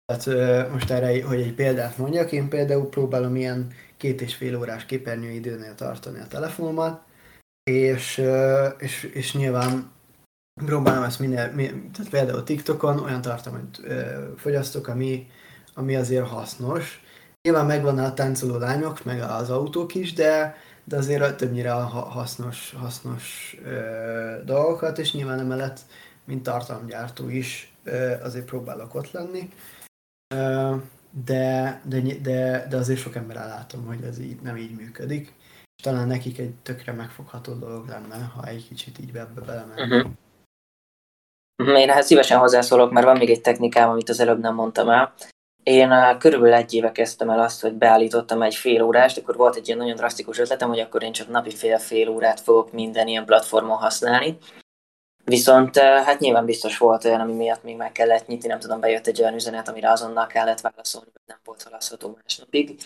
Tehát 0.08 0.72
most 0.72 0.92
erre, 0.92 1.26
hogy 1.26 1.42
egy 1.42 1.54
példát 1.54 1.98
mondjak, 1.98 2.32
én 2.32 2.50
például 2.50 2.90
próbálom 2.90 3.36
ilyen 3.36 3.68
két 3.98 4.22
és 4.22 4.36
fél 4.36 4.58
órás 4.58 4.86
képernyőidőnél 4.86 5.76
tartani 5.76 6.20
a 6.20 6.28
telefonomat, 6.28 7.02
és, 7.64 8.24
és, 8.78 9.04
és 9.04 9.34
nyilván 9.34 9.92
próbálom 10.66 11.04
ezt 11.04 11.20
minél, 11.20 11.54
tehát 11.94 12.10
például 12.10 12.44
TikTokon 12.44 13.00
olyan 13.00 13.22
tartalmat 13.22 13.82
fogyasztok, 14.38 14.88
ami, 14.88 15.28
ami 15.74 15.96
azért 15.96 16.28
hasznos. 16.28 17.02
Nyilván 17.42 17.66
megvan 17.66 17.98
a 17.98 18.14
táncoló 18.14 18.58
lányok, 18.58 19.04
meg 19.04 19.22
az 19.22 19.50
autók 19.50 19.96
is, 19.96 20.14
de, 20.14 20.56
de 20.84 20.98
azért 20.98 21.38
többnyire 21.38 21.74
a 21.74 21.84
hasznos, 21.86 22.74
hasznos 22.78 23.56
dolgokat, 24.46 24.98
és 24.98 25.14
nyilván 25.14 25.40
emellett, 25.40 25.80
mint 26.26 26.44
tartalomgyártó 26.44 27.30
is 27.30 27.74
azért 28.24 28.46
próbálok 28.46 28.96
ott 28.96 29.12
lenni. 29.12 29.50
De, 30.28 31.82
de, 31.84 32.02
de, 32.22 32.68
de 32.70 32.78
azért 32.78 33.00
sok 33.00 33.16
emberrel 33.16 33.48
látom, 33.48 33.86
hogy 33.86 34.04
ez 34.04 34.20
így 34.20 34.42
nem 34.42 34.58
így 34.58 34.76
működik. 34.76 35.34
És 35.78 35.84
talán 35.84 36.08
nekik 36.08 36.38
egy 36.38 36.54
tökre 36.64 36.92
megfogható 36.92 37.54
dolog 37.54 37.88
lenne, 37.88 38.32
ha 38.36 38.48
egy 38.48 38.68
kicsit 38.68 39.00
így 39.00 39.16
ebbe 39.16 39.42
belemenni. 39.42 39.96
Uh-huh. 39.96 41.80
Én 41.80 41.90
ehhez 41.90 42.06
szívesen 42.06 42.40
hozzászólok, 42.40 42.92
mert 42.92 43.06
van 43.06 43.18
még 43.18 43.30
egy 43.30 43.42
technikám, 43.42 43.90
amit 43.90 44.10
az 44.10 44.20
előbb 44.20 44.40
nem 44.40 44.54
mondtam 44.54 44.90
el. 44.90 45.14
Én 45.64 46.18
körülbelül 46.18 46.56
egy 46.56 46.74
éve 46.74 46.92
kezdtem 46.92 47.30
el 47.30 47.40
azt, 47.40 47.62
hogy 47.62 47.74
beállítottam 47.74 48.42
egy 48.42 48.56
fél 48.56 48.82
órást, 48.82 49.18
akkor 49.18 49.36
volt 49.36 49.56
egy 49.56 49.68
ilyen 49.68 49.80
nagyon 49.80 49.96
drasztikus 49.96 50.40
ötletem, 50.40 50.70
hogy 50.70 50.80
akkor 50.80 51.04
én 51.04 51.12
csak 51.12 51.28
napi 51.30 51.52
fél-fél 51.52 52.10
órát 52.10 52.40
fogok 52.40 52.72
minden 52.72 53.08
ilyen 53.08 53.26
platformon 53.26 53.78
használni. 53.78 54.38
Viszont 55.30 55.78
uh, 55.78 55.84
hát 55.84 56.20
nyilván 56.20 56.46
biztos 56.46 56.78
volt 56.78 57.06
olyan, 57.06 57.20
ami 57.20 57.34
miatt 57.34 57.64
még 57.64 57.76
meg 57.76 57.92
kellett 57.92 58.28
nyitni, 58.28 58.48
nem 58.48 58.60
tudom, 58.60 58.80
bejött 58.80 59.08
egy 59.08 59.22
olyan 59.22 59.34
üzenet, 59.34 59.68
amire 59.68 59.92
azonnal 59.92 60.28
kellett 60.28 60.62
válaszolni, 60.62 61.10
hogy 61.12 61.22
nem 61.26 61.40
volt 61.44 61.64
halasztható 61.64 62.18
másnapig. 62.22 62.80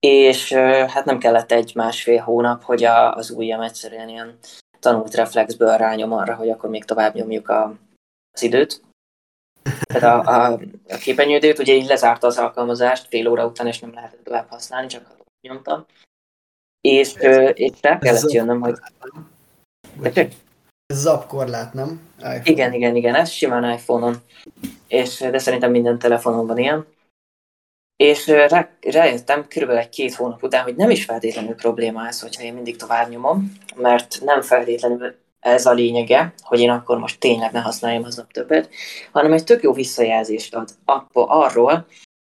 És 0.00 0.50
uh, 0.50 0.88
hát 0.88 1.04
nem 1.04 1.18
kellett 1.18 1.52
egy-másfél 1.52 2.20
hónap, 2.20 2.62
hogy 2.62 2.84
a, 2.84 3.14
az 3.14 3.30
ujjam 3.30 3.60
egyszerűen 3.60 4.08
ilyen 4.08 4.38
tanult 4.78 5.14
reflexből 5.14 5.76
rányom 5.76 6.12
arra, 6.12 6.34
hogy 6.34 6.50
akkor 6.50 6.70
még 6.70 6.84
tovább 6.84 7.14
nyomjuk 7.14 7.48
a, 7.48 7.74
az 8.32 8.42
időt. 8.42 8.82
Tehát 9.84 10.26
a, 10.26 10.50
a, 10.50 10.60
a 10.88 10.96
képernyődőt 10.96 11.58
ugye 11.58 11.74
így 11.74 11.86
lezárta 11.86 12.26
az 12.26 12.38
alkalmazást 12.38 13.06
fél 13.08 13.28
óra 13.28 13.46
után, 13.46 13.66
és 13.66 13.78
nem 13.78 13.94
lehetett 13.94 14.24
tovább 14.24 14.48
használni, 14.48 14.86
csak 14.86 15.16
nyomtam. 15.40 15.84
És, 16.80 17.14
ez, 17.14 17.50
és 17.54 17.70
rá 17.80 17.98
kellett 17.98 18.30
jönnöm, 18.30 18.60
hogy... 18.60 18.74
Ez 20.86 21.00
zapkorlát, 21.00 21.72
nem? 21.72 22.00
IPhone. 22.18 22.40
Igen, 22.44 22.72
igen, 22.72 22.96
igen, 22.96 23.14
ez 23.14 23.30
simán 23.30 23.72
iPhone-on. 23.72 24.16
És, 24.88 25.18
de 25.18 25.38
szerintem 25.38 25.70
minden 25.70 25.98
telefonon 25.98 26.46
van 26.46 26.58
ilyen. 26.58 26.86
És 27.96 28.26
rá, 28.26 28.68
rájöttem 28.80 29.48
körülbelül 29.48 29.82
egy 29.82 29.88
két 29.88 30.14
hónap 30.14 30.42
után, 30.42 30.62
hogy 30.62 30.76
nem 30.76 30.90
is 30.90 31.04
feltétlenül 31.04 31.54
probléma 31.54 32.06
ez, 32.06 32.20
hogyha 32.20 32.42
én 32.42 32.54
mindig 32.54 32.76
tovább 32.76 33.08
nyomom, 33.08 33.52
mert 33.76 34.20
nem 34.24 34.42
feltétlenül 34.42 35.14
ez 35.40 35.66
a 35.66 35.72
lényege, 35.72 36.34
hogy 36.40 36.60
én 36.60 36.70
akkor 36.70 36.98
most 36.98 37.20
tényleg 37.20 37.52
ne 37.52 37.60
használjam 37.60 38.04
aznap 38.04 38.32
többet, 38.32 38.68
hanem 39.12 39.32
egy 39.32 39.44
tök 39.44 39.62
jó 39.62 39.72
visszajelzést 39.72 40.54
ad 40.54 40.70
arról, 41.12 41.86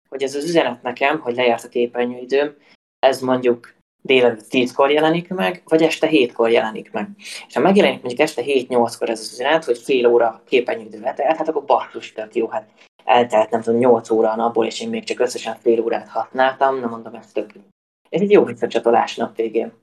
hogy 0.10 0.24
ez 0.24 0.36
az 0.36 0.44
üzenet 0.44 0.82
nekem, 0.82 1.20
hogy 1.20 1.36
lejárt 1.36 1.64
a 1.64 1.70
képernyőidőm, 1.70 2.56
ez 3.00 3.20
mondjuk 3.20 3.74
délelőtt 4.02 4.46
10-kor 4.50 4.92
jelenik 4.92 5.30
meg, 5.30 5.62
vagy 5.66 5.84
este 5.84 6.08
7-kor 6.12 6.50
jelenik 6.50 6.92
meg. 6.92 7.10
És 7.48 7.54
ha 7.54 7.60
megjelenik 7.60 8.02
mondjuk 8.02 8.28
este 8.28 8.42
7-8-kor 8.46 9.10
ez 9.10 9.20
az 9.20 9.32
üzenet, 9.32 9.64
hogy 9.64 9.78
fél 9.78 10.08
óra 10.08 10.42
képernyőidő 10.46 11.00
letelt, 11.00 11.38
hát 11.38 11.48
akkor 11.48 11.64
basszus 11.64 12.14
tök 12.14 12.36
jó, 12.36 12.48
hát 12.48 12.70
eltelt 13.04 13.50
nem 13.50 13.62
tudom 13.62 13.80
8 13.80 14.10
óra 14.10 14.32
a 14.32 14.36
napból, 14.36 14.66
és 14.66 14.82
én 14.82 14.90
még 14.90 15.04
csak 15.04 15.20
összesen 15.20 15.56
fél 15.56 15.82
órát 15.82 16.08
használtam, 16.08 16.80
nem 16.80 16.90
mondom, 16.90 17.16
ez 17.16 17.32
tök 17.32 17.56
jó. 17.56 17.62
Ez 18.10 18.22
egy 18.22 18.32
jó 18.32 18.44
visszacsatolás 18.44 19.16
nap 19.16 19.36
végén. 19.36 19.74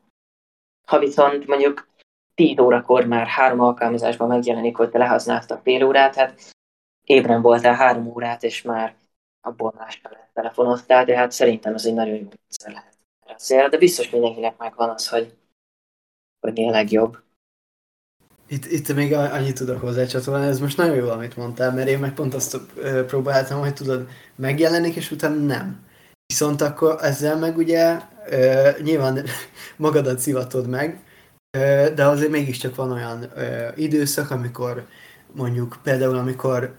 Ha 0.87 0.99
viszont 0.99 1.47
mondjuk 1.47 1.89
10 2.35 2.59
órakor 2.59 3.07
már 3.07 3.27
három 3.27 3.61
alkalmazásban 3.61 4.29
megjelenik, 4.29 4.77
hogy 4.77 4.91
te 4.91 4.99
lehasználtad 4.99 5.61
fél 5.63 5.85
órát, 5.85 6.15
hát 6.15 6.41
ébren 7.05 7.43
voltál 7.43 7.75
három 7.75 8.07
órát, 8.07 8.43
és 8.43 8.63
már 8.63 8.95
abból 9.41 9.75
más 9.79 10.01
felett 10.03 10.31
telefonoztál, 10.33 11.05
de 11.05 11.17
hát 11.17 11.33
szerintem 11.33 11.75
ez 11.75 11.87
egy 11.87 11.95
nagyon 11.95 12.15
jó 12.15 12.29
rendszer 12.29 12.73
lehet. 12.73 12.96
De 13.49 13.79
biztos 13.79 14.11
mindenkinek 14.11 14.57
megvan 14.57 14.89
az, 14.89 15.09
hogy, 15.09 15.35
hogy 16.41 16.53
mi 16.53 16.69
a 16.69 16.71
legjobb. 16.71 17.19
Itt, 18.49 18.65
itt 18.65 18.95
még 18.95 19.13
annyit 19.15 19.55
tudok 19.55 19.81
hozzácsatolni, 19.81 20.47
ez 20.47 20.61
most 20.61 20.77
nagyon 20.77 20.97
jó, 20.97 21.09
amit 21.09 21.37
mondtál, 21.37 21.73
mert 21.73 21.89
én 21.89 21.99
meg 21.99 22.15
pont 22.15 22.35
azt 22.35 22.57
próbáltam, 23.07 23.61
hogy 23.61 23.75
tudod, 23.75 24.09
megjelenik, 24.37 24.95
és 24.95 25.11
utána 25.11 25.35
nem. 25.35 25.85
Viszont 26.27 26.61
akkor 26.61 26.99
ezzel 27.01 27.39
meg 27.39 27.57
ugye 27.57 28.01
nyilván 28.83 29.25
magadat 29.77 30.19
szivatod 30.19 30.69
meg, 30.69 31.05
de 31.95 32.05
azért 32.05 32.31
mégiscsak 32.31 32.75
van 32.75 32.93
olyan 32.93 33.33
időszak, 33.77 34.31
amikor 34.31 34.87
mondjuk 35.33 35.79
például, 35.83 36.17
amikor 36.17 36.77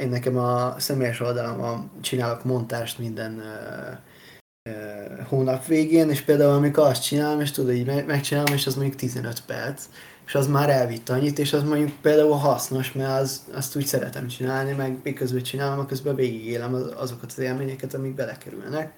én 0.00 0.08
nekem 0.08 0.36
a 0.36 0.74
személyes 0.78 1.20
oldalamon 1.20 1.90
csinálok 2.00 2.44
montást 2.44 2.98
minden 2.98 3.42
hónap 5.28 5.66
végén, 5.66 6.10
és 6.10 6.20
például 6.20 6.54
amikor 6.54 6.86
azt 6.86 7.02
csinálom, 7.02 7.40
és 7.40 7.50
tudod, 7.50 7.72
így 7.72 8.04
megcsinálom, 8.06 8.54
és 8.54 8.66
az 8.66 8.74
mondjuk 8.74 8.96
15 8.96 9.42
perc, 9.46 9.84
és 10.26 10.34
az 10.34 10.46
már 10.46 10.70
elvitt 10.70 11.08
annyit, 11.08 11.38
és 11.38 11.52
az 11.52 11.62
mondjuk 11.62 11.90
például 12.00 12.36
hasznos, 12.36 12.92
mert 12.92 13.20
az, 13.20 13.44
azt 13.52 13.76
úgy 13.76 13.86
szeretem 13.86 14.26
csinálni, 14.26 14.72
meg 14.72 14.98
miközben 15.02 15.42
csinálom, 15.42 15.86
közben 15.86 16.14
végigélem 16.14 16.74
azokat 16.96 17.30
az 17.30 17.38
élményeket, 17.38 17.94
amik 17.94 18.14
belekerülnek. 18.14 18.92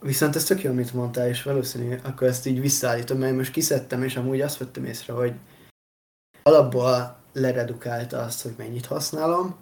Viszont 0.00 0.36
ez 0.36 0.44
tök 0.44 0.62
jó, 0.62 0.70
amit 0.70 0.94
mondtál, 0.94 1.28
és 1.28 1.42
valószínű, 1.42 1.96
akkor 2.02 2.26
ezt 2.26 2.46
így 2.46 2.60
visszaállítom, 2.60 3.18
mert 3.18 3.36
most 3.36 3.52
kiszedtem, 3.52 4.02
és 4.02 4.16
amúgy 4.16 4.40
azt 4.40 4.58
vettem 4.58 4.84
észre, 4.84 5.12
hogy 5.12 5.32
alapból 6.42 7.16
leredukálta 7.32 8.22
azt, 8.22 8.42
hogy 8.42 8.54
mennyit 8.56 8.86
használom, 8.86 9.56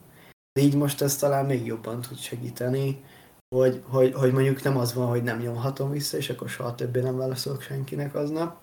de 0.53 0.61
így 0.63 0.75
most 0.75 1.03
ez 1.03 1.17
talán 1.17 1.45
még 1.45 1.67
jobban 1.67 2.01
tud 2.01 2.19
segíteni, 2.19 3.05
hogy, 3.49 3.83
hogy, 3.89 4.15
hogy 4.15 4.33
mondjuk 4.33 4.63
nem 4.63 4.77
az 4.77 4.95
van, 4.95 5.07
hogy 5.09 5.23
nem 5.23 5.39
nyomhatom 5.39 5.91
vissza, 5.91 6.17
és 6.17 6.31
akkor 6.31 6.49
soha 6.49 6.75
többé 6.75 7.01
nem 7.01 7.17
válaszolok 7.17 7.63
senkinek 7.63 8.15
aznap, 8.15 8.63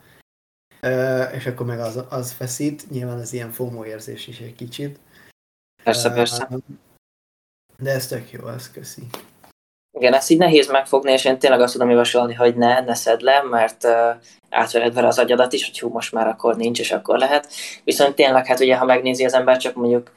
és 1.33 1.45
akkor 1.45 1.65
meg 1.65 1.79
az, 1.79 2.03
az 2.09 2.31
feszít, 2.31 2.89
nyilván 2.89 3.19
ez 3.19 3.33
ilyen 3.33 3.51
FOMO 3.51 3.85
érzés 3.85 4.27
is 4.27 4.39
egy 4.39 4.55
kicsit. 4.55 4.99
Persze, 5.83 6.13
persze. 6.13 6.49
De 7.77 7.91
ez 7.91 8.07
tök 8.07 8.31
jó, 8.31 8.47
ez 8.47 8.71
köszi. 8.71 9.03
Igen, 9.99 10.13
ezt 10.13 10.29
így 10.29 10.37
nehéz 10.37 10.71
megfogni, 10.71 11.11
és 11.11 11.25
én 11.25 11.39
tényleg 11.39 11.61
azt 11.61 11.73
tudom 11.73 11.89
javasolni, 11.89 12.33
hogy 12.33 12.55
ne, 12.55 12.79
ne 12.79 12.93
szedd 12.93 13.23
le, 13.23 13.41
mert 13.41 13.83
uh, 13.83 13.91
átvered 14.49 14.93
vele 14.93 15.07
az 15.07 15.19
agyadat 15.19 15.53
is, 15.53 15.65
hogy 15.65 15.79
hú, 15.79 15.89
most 15.89 16.11
már 16.11 16.27
akkor 16.27 16.55
nincs, 16.55 16.79
és 16.79 16.91
akkor 16.91 17.17
lehet. 17.17 17.47
Viszont 17.83 18.15
tényleg, 18.15 18.45
hát 18.45 18.59
ugye, 18.59 18.77
ha 18.77 18.85
megnézi 18.85 19.25
az 19.25 19.33
ember, 19.33 19.57
csak 19.57 19.75
mondjuk 19.75 20.11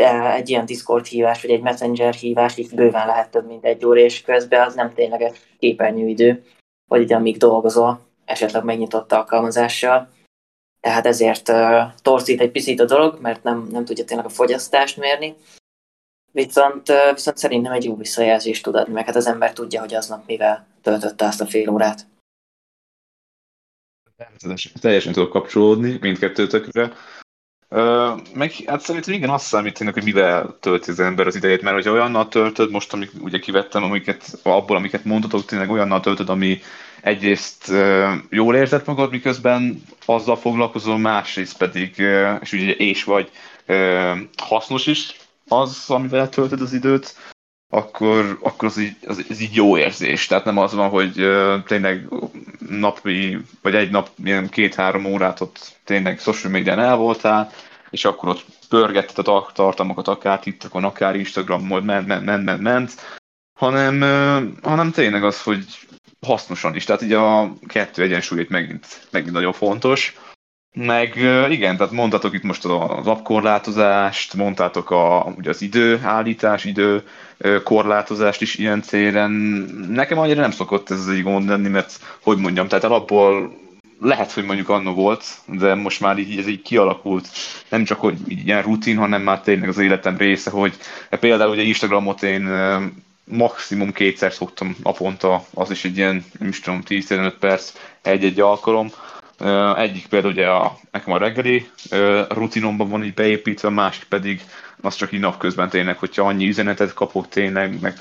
egy 0.00 0.48
ilyen 0.48 0.66
Discord 0.66 1.06
hívás, 1.06 1.42
vagy 1.42 1.50
egy 1.50 1.60
Messenger 1.60 2.14
hívás, 2.14 2.56
így 2.56 2.74
bőven 2.74 3.06
lehet 3.06 3.30
több 3.30 3.46
mint 3.46 3.64
egy 3.64 3.84
óra, 3.84 4.00
és 4.00 4.22
közben 4.22 4.66
az 4.66 4.74
nem 4.74 4.94
tényleg 4.94 5.22
egy 5.22 5.38
képernyőidő, 5.58 6.44
vagy 6.88 7.00
ide 7.00 7.16
amíg 7.16 7.36
dolgozol, 7.36 8.00
esetleg 8.24 8.64
megnyitott 8.64 9.12
alkalmazással. 9.12 10.08
Tehát 10.80 11.06
ezért 11.06 11.48
uh, 11.48 11.82
torzít 12.02 12.40
egy 12.40 12.50
picit 12.50 12.80
a 12.80 12.84
dolog, 12.84 13.18
mert 13.20 13.42
nem, 13.42 13.68
nem 13.70 13.84
tudja 13.84 14.04
tényleg 14.04 14.26
a 14.26 14.28
fogyasztást 14.28 14.96
mérni, 14.96 15.34
Viszont, 16.32 16.92
viszont 17.14 17.36
szerintem 17.36 17.72
egy 17.72 17.84
jó 17.84 17.96
visszajelzést 17.96 18.62
tud 18.62 18.74
adni, 18.74 18.92
meg 18.92 19.06
hát 19.06 19.16
az 19.16 19.26
ember 19.26 19.52
tudja, 19.52 19.80
hogy 19.80 19.94
aznap 19.94 20.26
mivel 20.26 20.66
töltötte 20.82 21.26
azt 21.26 21.40
a 21.40 21.46
fél 21.46 21.68
órát. 21.68 22.06
Teljesen 24.80 25.12
tudok 25.12 25.30
kapcsolódni 25.30 25.98
mindkettőtökre. 26.00 26.92
Ö, 27.72 28.12
meg 28.34 28.52
hát 28.66 28.80
szerintem 28.80 29.14
igen, 29.14 29.30
azt 29.30 29.46
számítanak, 29.46 29.94
hogy 29.94 30.04
mivel 30.04 30.56
tölti 30.60 30.90
az 30.90 31.00
ember 31.00 31.26
az 31.26 31.36
idejét, 31.36 31.62
mert 31.62 31.74
hogyha 31.74 31.92
olyannal 31.92 32.28
töltöd, 32.28 32.70
most 32.70 32.92
amik 32.92 33.10
ugye 33.20 33.38
kivettem, 33.38 33.82
amiket, 33.82 34.38
abból, 34.42 34.76
amiket 34.76 35.04
mondhatok, 35.04 35.44
tényleg 35.44 35.70
olyannal 35.70 36.00
töltöd, 36.00 36.28
ami 36.28 36.60
egyrészt 37.02 37.68
ö, 37.68 38.12
jól 38.30 38.56
érzed 38.56 38.82
magad, 38.86 39.10
miközben 39.10 39.82
azzal 40.04 40.36
foglalkozol, 40.36 40.98
másrészt 40.98 41.56
pedig, 41.56 41.98
ö, 41.98 42.34
és 42.34 42.52
ugye 42.52 42.72
és 42.72 43.04
vagy 43.04 43.30
ö, 43.66 44.12
hasznos 44.36 44.86
is 44.86 45.16
az, 45.48 45.84
amivel 45.88 46.28
töltöd 46.28 46.60
az 46.60 46.72
időt, 46.72 47.14
akkor, 47.70 48.38
akkor 48.42 48.68
az, 48.68 48.78
így, 48.78 48.96
az, 49.06 49.24
az 49.28 49.40
így 49.40 49.54
jó 49.54 49.78
érzés. 49.78 50.26
Tehát 50.26 50.44
nem 50.44 50.58
az 50.58 50.74
van, 50.74 50.88
hogy 50.88 51.12
tényleg 51.66 52.08
napi, 52.68 53.38
vagy 53.62 53.74
egy 53.74 53.90
nap 53.90 54.08
ilyen 54.24 54.48
két-három 54.48 55.04
órát 55.04 55.40
ott 55.40 55.80
tényleg 55.84 56.18
social 56.18 56.52
médián 56.52 56.78
el 56.78 56.96
voltál, 56.96 57.50
és 57.90 58.04
akkor 58.04 58.28
ott 58.28 58.44
pörgetted 58.68 59.28
a 59.28 59.50
tartalmakat, 59.54 60.08
akár 60.08 60.40
TikTokon, 60.40 60.84
akár 60.84 61.14
Instagramon, 61.16 61.82
ment, 61.82 62.06
ment, 62.06 62.24
ment, 62.24 62.44
ment, 62.44 62.60
ment, 62.60 63.18
hanem, 63.58 64.00
hanem 64.62 64.90
tényleg 64.90 65.24
az, 65.24 65.42
hogy 65.42 65.64
hasznosan 66.26 66.74
is. 66.74 66.84
Tehát 66.84 67.02
így 67.02 67.12
a 67.12 67.52
kettő 67.66 68.02
egyensúlyét 68.02 68.48
megint, 68.48 68.86
megint 69.10 69.32
nagyon 69.32 69.52
fontos. 69.52 70.18
Meg 70.72 71.16
igen, 71.48 71.76
tehát 71.76 71.92
mondtatok 71.92 72.34
itt 72.34 72.42
most 72.42 72.64
az 72.64 73.06
appkorlátozást, 73.06 74.34
mondtátok 74.34 74.90
a, 74.90 75.32
ugye 75.36 75.50
az 75.50 75.62
időállítás, 75.62 76.64
idő 76.64 77.02
korlátozást 77.64 78.42
is 78.42 78.54
ilyen 78.54 78.82
célen. 78.82 79.30
Nekem 79.88 80.18
annyira 80.18 80.40
nem 80.40 80.50
szokott 80.50 80.90
ez 80.90 81.06
egy 81.06 81.22
gond 81.22 81.48
lenni, 81.48 81.68
mert 81.68 82.00
hogy 82.22 82.36
mondjam, 82.38 82.68
tehát 82.68 82.84
alapból 82.84 83.58
lehet, 84.00 84.32
hogy 84.32 84.44
mondjuk 84.44 84.68
annó 84.68 84.94
volt, 84.94 85.24
de 85.46 85.74
most 85.74 86.00
már 86.00 86.18
így, 86.18 86.38
ez 86.38 86.46
így 86.46 86.62
kialakult, 86.62 87.28
nem 87.68 87.84
csak 87.84 88.00
hogy 88.00 88.16
így 88.28 88.46
ilyen 88.46 88.62
rutin, 88.62 88.96
hanem 88.96 89.22
már 89.22 89.40
tényleg 89.40 89.68
az 89.68 89.78
életem 89.78 90.16
része, 90.16 90.50
hogy 90.50 90.74
például 91.20 91.50
ugye 91.50 91.62
Instagramot 91.62 92.22
én 92.22 92.48
maximum 93.24 93.92
kétszer 93.92 94.32
szoktam 94.32 94.76
naponta, 94.82 95.44
az 95.54 95.70
is 95.70 95.84
egy 95.84 95.96
ilyen, 95.96 96.24
nem 96.38 96.48
is 96.48 96.60
tudom, 96.60 96.82
10-15 96.88 97.32
perc, 97.40 97.72
egy-egy 98.02 98.40
alkalom, 98.40 98.90
egyik 99.76 100.06
például 100.06 100.32
ugye 100.32 100.46
a, 100.46 100.78
nekem 100.90 101.12
a 101.12 101.18
reggeli 101.18 101.70
rutinomban 102.28 102.88
van 102.88 103.04
így 103.04 103.14
beépítve, 103.14 103.68
a 103.68 103.70
másik 103.70 104.04
pedig 104.04 104.42
az 104.80 104.94
csak 104.94 105.12
így 105.12 105.20
napközben 105.20 105.68
tényleg, 105.68 105.98
hogyha 105.98 106.26
annyi 106.26 106.48
üzenetet 106.48 106.94
kapok 106.94 107.28
tényleg, 107.28 107.80
meg 107.80 107.94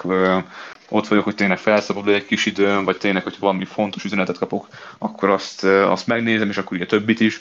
ott 0.89 1.07
vagyok, 1.07 1.23
hogy 1.23 1.35
tényleg 1.35 1.57
felszabadul 1.57 2.13
egy 2.13 2.25
kis 2.25 2.45
időm, 2.45 2.83
vagy 2.83 2.97
tényleg, 2.97 3.23
hogy 3.23 3.35
valami 3.39 3.65
fontos 3.65 4.03
üzenetet 4.03 4.37
kapok, 4.37 4.67
akkor 4.97 5.29
azt, 5.29 5.63
azt 5.63 6.07
megnézem, 6.07 6.49
és 6.49 6.57
akkor 6.57 6.77
ugye 6.77 6.85
többit 6.85 7.19
is. 7.19 7.39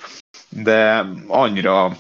De 0.49 1.07
annyira 1.27 1.97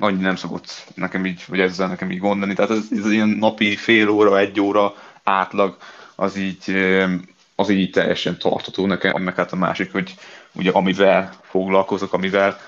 annyi 0.00 0.20
nem 0.20 0.36
szokott 0.36 0.84
nekem 0.94 1.26
így, 1.26 1.44
vagy 1.48 1.60
ezzel 1.60 1.88
nekem 1.88 2.10
így 2.10 2.18
gondolni. 2.18 2.54
Tehát 2.54 2.70
ez, 2.70 2.84
ez 2.90 3.10
ilyen 3.10 3.28
napi 3.28 3.76
fél 3.76 4.08
óra, 4.08 4.38
egy 4.38 4.60
óra 4.60 4.94
átlag, 5.24 5.76
az 6.14 6.36
így, 6.36 6.76
az 7.60 7.68
így 7.68 7.90
teljesen 7.90 8.38
tartható 8.38 8.86
nekem, 8.86 9.22
meg 9.22 9.34
hát 9.34 9.52
a 9.52 9.56
másik, 9.56 9.92
hogy 9.92 10.14
ugye 10.52 10.70
amivel 10.70 11.32
foglalkozok, 11.42 12.12
amivel 12.12 12.60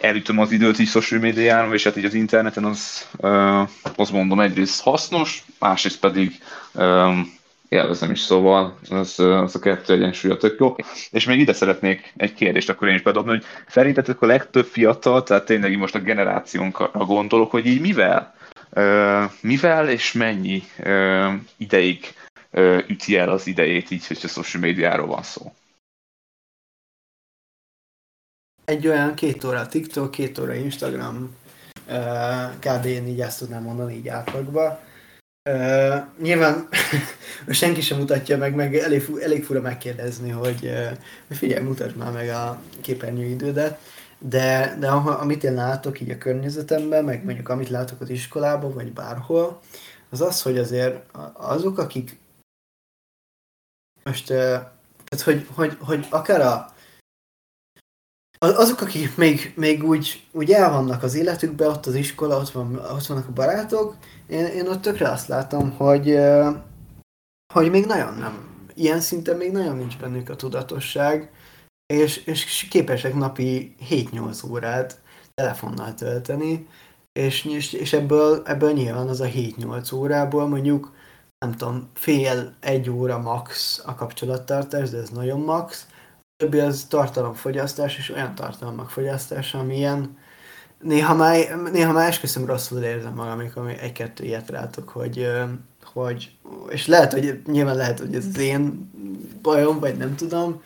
elütöm 0.00 0.38
az 0.38 0.52
időt 0.52 0.78
így 0.78 0.88
social 0.88 1.20
médián, 1.20 1.72
és 1.72 1.84
hát 1.84 1.96
így 1.96 2.04
az 2.04 2.14
interneten 2.14 2.64
az, 2.64 3.08
azt 3.96 4.12
mondom 4.12 4.40
egyrészt 4.40 4.82
hasznos, 4.82 5.44
másrészt 5.58 6.00
pedig 6.00 6.40
élvezem 7.68 8.10
is, 8.10 8.20
szóval 8.20 8.78
az, 8.90 9.18
az 9.18 9.54
a 9.54 9.58
kettő 9.58 9.92
egyensúlya 9.92 10.36
tök 10.36 10.60
jó. 10.60 10.76
És 11.10 11.24
még 11.24 11.38
ide 11.38 11.52
szeretnék 11.52 12.12
egy 12.16 12.34
kérdést 12.34 12.68
akkor 12.68 12.88
én 12.88 12.94
is 12.94 13.02
bedobni, 13.02 13.30
hogy 13.30 13.44
szerintetek 13.68 14.22
a 14.22 14.26
legtöbb 14.26 14.66
fiatal, 14.66 15.22
tehát 15.22 15.44
tényleg 15.44 15.78
most 15.78 15.94
a 15.94 15.98
generációnkra 15.98 16.90
gondolok, 16.92 17.50
hogy 17.50 17.66
így 17.66 17.80
mivel, 17.80 18.34
mivel 19.40 19.88
és 19.88 20.12
mennyi 20.12 20.62
ideig 21.56 22.14
üti 22.88 23.16
el 23.16 23.28
az 23.28 23.46
idejét 23.46 23.90
így, 23.90 24.06
hogyha 24.06 24.28
social 24.28 24.62
médiáról 24.62 25.06
van 25.06 25.22
szó? 25.22 25.52
egy 28.64 28.88
olyan 28.88 29.14
két 29.14 29.44
óra 29.44 29.66
TikTok, 29.66 30.10
két 30.10 30.38
óra 30.38 30.54
Instagram, 30.54 31.36
kb. 32.58 32.84
én 32.84 33.06
így 33.06 33.20
ezt 33.20 33.38
tudnám 33.38 33.62
mondani 33.62 33.94
így 33.94 34.08
átlagban. 34.08 34.78
Uh, 35.50 35.96
nyilván 36.20 36.68
senki 37.48 37.80
sem 37.80 37.98
mutatja 37.98 38.36
meg, 38.36 38.54
meg 38.54 38.76
elég, 38.76 39.02
elég 39.22 39.44
fura 39.44 39.60
megkérdezni, 39.60 40.30
hogy, 40.30 40.64
uh, 40.64 41.36
figyelj, 41.36 41.64
mutasd 41.64 41.96
már 41.96 42.12
meg 42.12 42.28
a 42.28 42.62
képernyőidődet, 42.80 43.78
de, 44.18 44.76
de 44.80 44.88
amit 44.88 45.44
én 45.44 45.54
látok 45.54 46.00
így 46.00 46.10
a 46.10 46.18
környezetemben, 46.18 47.04
meg 47.04 47.24
mondjuk 47.24 47.48
amit 47.48 47.68
látok 47.68 48.00
az 48.00 48.10
iskolában, 48.10 48.74
vagy 48.74 48.92
bárhol, 48.92 49.60
az 50.10 50.20
az, 50.20 50.42
hogy 50.42 50.58
azért 50.58 51.04
azok, 51.32 51.78
akik 51.78 52.20
most, 54.04 54.26
tehát 54.26 55.24
hogy, 55.24 55.46
hogy, 55.54 55.76
hogy 55.80 56.06
akár 56.10 56.40
a 56.40 56.72
azok, 58.44 58.80
akik 58.80 59.16
még, 59.16 59.52
még 59.56 59.84
úgy, 59.84 60.26
úgy 60.32 60.50
el 60.50 60.70
vannak 60.70 61.02
az 61.02 61.14
életükben, 61.14 61.68
ott 61.68 61.86
az 61.86 61.94
iskola, 61.94 62.36
ott, 62.36 62.50
van, 62.50 62.76
ott 62.76 63.06
vannak 63.06 63.28
a 63.28 63.32
barátok, 63.32 63.96
én, 64.26 64.46
én 64.46 64.68
ott 64.68 64.82
tökre 64.82 65.08
azt 65.08 65.28
látom, 65.28 65.70
hogy, 65.70 66.18
hogy 67.54 67.70
még 67.70 67.86
nagyon 67.86 68.14
nem, 68.14 68.66
ilyen 68.74 69.00
szinten 69.00 69.36
még 69.36 69.52
nagyon 69.52 69.76
nincs 69.76 69.98
bennük 69.98 70.28
a 70.28 70.36
tudatosság, 70.36 71.30
és, 71.86 72.16
és 72.16 72.66
képesek 72.70 73.14
napi 73.14 73.74
7-8 73.90 74.50
órát 74.50 75.00
telefonnal 75.34 75.94
tölteni, 75.94 76.66
és, 77.12 77.44
és 77.72 77.92
ebből, 77.92 78.42
ebből 78.44 78.72
nyilván 78.72 79.08
az 79.08 79.20
a 79.20 79.26
7-8 79.26 79.94
órából 79.94 80.48
mondjuk, 80.48 80.92
nem 81.42 81.52
tudom, 81.56 81.88
fél, 81.94 82.52
egy 82.60 82.90
óra 82.90 83.18
max 83.18 83.80
a 83.86 83.94
kapcsolattartás, 83.94 84.90
de 84.90 84.98
ez 84.98 85.08
nagyon 85.08 85.40
max, 85.40 85.86
többi 86.36 86.58
az 86.58 86.86
tartalomfogyasztás, 86.88 87.98
és 87.98 88.10
olyan 88.10 88.34
tartalmak 88.34 88.90
fogyasztása, 88.90 89.58
amilyen 89.58 90.18
néha 90.80 91.14
már, 91.14 91.60
néha 91.72 91.92
már 91.92 92.08
esküszöm 92.08 92.46
rosszul 92.46 92.82
érzem 92.82 93.14
magam, 93.14 93.32
amikor 93.32 93.68
egy-kettő 93.80 94.24
ilyet 94.24 94.50
rátok, 94.50 94.88
hogy, 94.88 95.26
hogy, 95.92 96.30
és 96.68 96.86
lehet, 96.86 97.12
hogy 97.12 97.42
nyilván 97.46 97.76
lehet, 97.76 97.98
hogy 97.98 98.14
ez 98.14 98.26
az 98.26 98.38
én 98.38 98.90
bajom, 99.42 99.78
vagy 99.78 99.96
nem 99.96 100.16
tudom, 100.16 100.62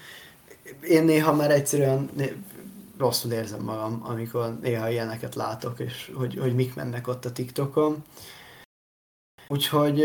én 0.80 1.04
néha 1.04 1.34
már 1.34 1.50
egyszerűen 1.50 2.10
rosszul 2.98 3.32
érzem 3.32 3.62
magam, 3.62 4.02
amikor 4.04 4.58
néha 4.62 4.90
ilyeneket 4.90 5.34
látok, 5.34 5.80
és 5.80 6.10
hogy, 6.14 6.38
hogy 6.38 6.54
mik 6.54 6.74
mennek 6.74 7.08
ott 7.08 7.24
a 7.24 7.32
TikTokon. 7.32 8.04
Úgyhogy, 9.48 10.04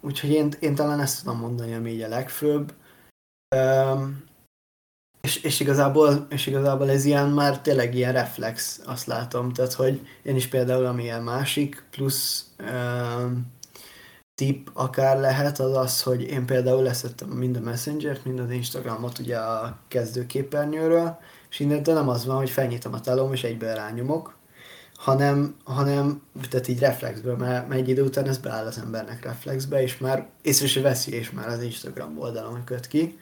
úgyhogy 0.00 0.30
én, 0.30 0.52
én 0.60 0.74
talán 0.74 1.00
ezt 1.00 1.22
tudom 1.22 1.38
mondani, 1.38 1.74
ami 1.74 1.90
így 1.90 2.02
a 2.02 2.08
legfőbb. 2.08 2.74
És, 5.20 5.36
és, 5.42 5.60
igazából, 5.60 6.26
és 6.30 6.46
igazából 6.46 6.90
ez 6.90 7.04
ilyen 7.04 7.28
már 7.28 7.60
tényleg 7.60 7.94
ilyen 7.94 8.12
reflex, 8.12 8.80
azt 8.84 9.06
látom. 9.06 9.52
Tehát, 9.52 9.72
hogy 9.72 10.06
én 10.22 10.36
is 10.36 10.46
például, 10.46 10.86
ami 10.86 11.02
ilyen 11.02 11.22
másik 11.22 11.84
plusz 11.90 12.50
uh, 12.58 13.30
tip 14.34 14.70
akár 14.72 15.18
lehet, 15.18 15.58
az 15.58 15.76
az, 15.76 16.02
hogy 16.02 16.22
én 16.22 16.46
például 16.46 16.82
leszettem 16.82 17.28
mind 17.28 17.56
a 17.56 17.60
Messenger-t, 17.60 18.24
mind 18.24 18.38
az 18.38 18.50
Instagramot 18.50 19.18
ugye 19.18 19.38
a 19.38 19.78
kezdőképernyőről, 19.88 21.18
és 21.50 21.60
innentől 21.60 21.94
nem 21.94 22.08
az 22.08 22.26
van, 22.26 22.36
hogy 22.36 22.50
felnyitom 22.50 22.92
a 22.92 23.00
telom 23.00 23.32
és 23.32 23.44
egyből 23.44 23.74
rányomok, 23.74 24.39
hanem, 25.00 25.54
hanem 25.64 26.22
tehát 26.50 26.68
így 26.68 26.78
reflexből, 26.78 27.36
mert, 27.36 27.68
mert 27.68 27.80
egy 27.80 27.88
idő 27.88 28.02
után 28.02 28.28
ez 28.28 28.38
beáll 28.38 28.66
az 28.66 28.78
embernek 28.78 29.24
reflexbe, 29.24 29.82
és 29.82 29.98
már 29.98 30.28
észre 30.42 30.66
se 30.66 30.80
veszi, 30.80 31.14
és 31.14 31.30
már 31.30 31.48
az 31.48 31.62
Instagram 31.62 32.18
oldalon 32.18 32.64
köt 32.64 32.86
ki 32.86 33.18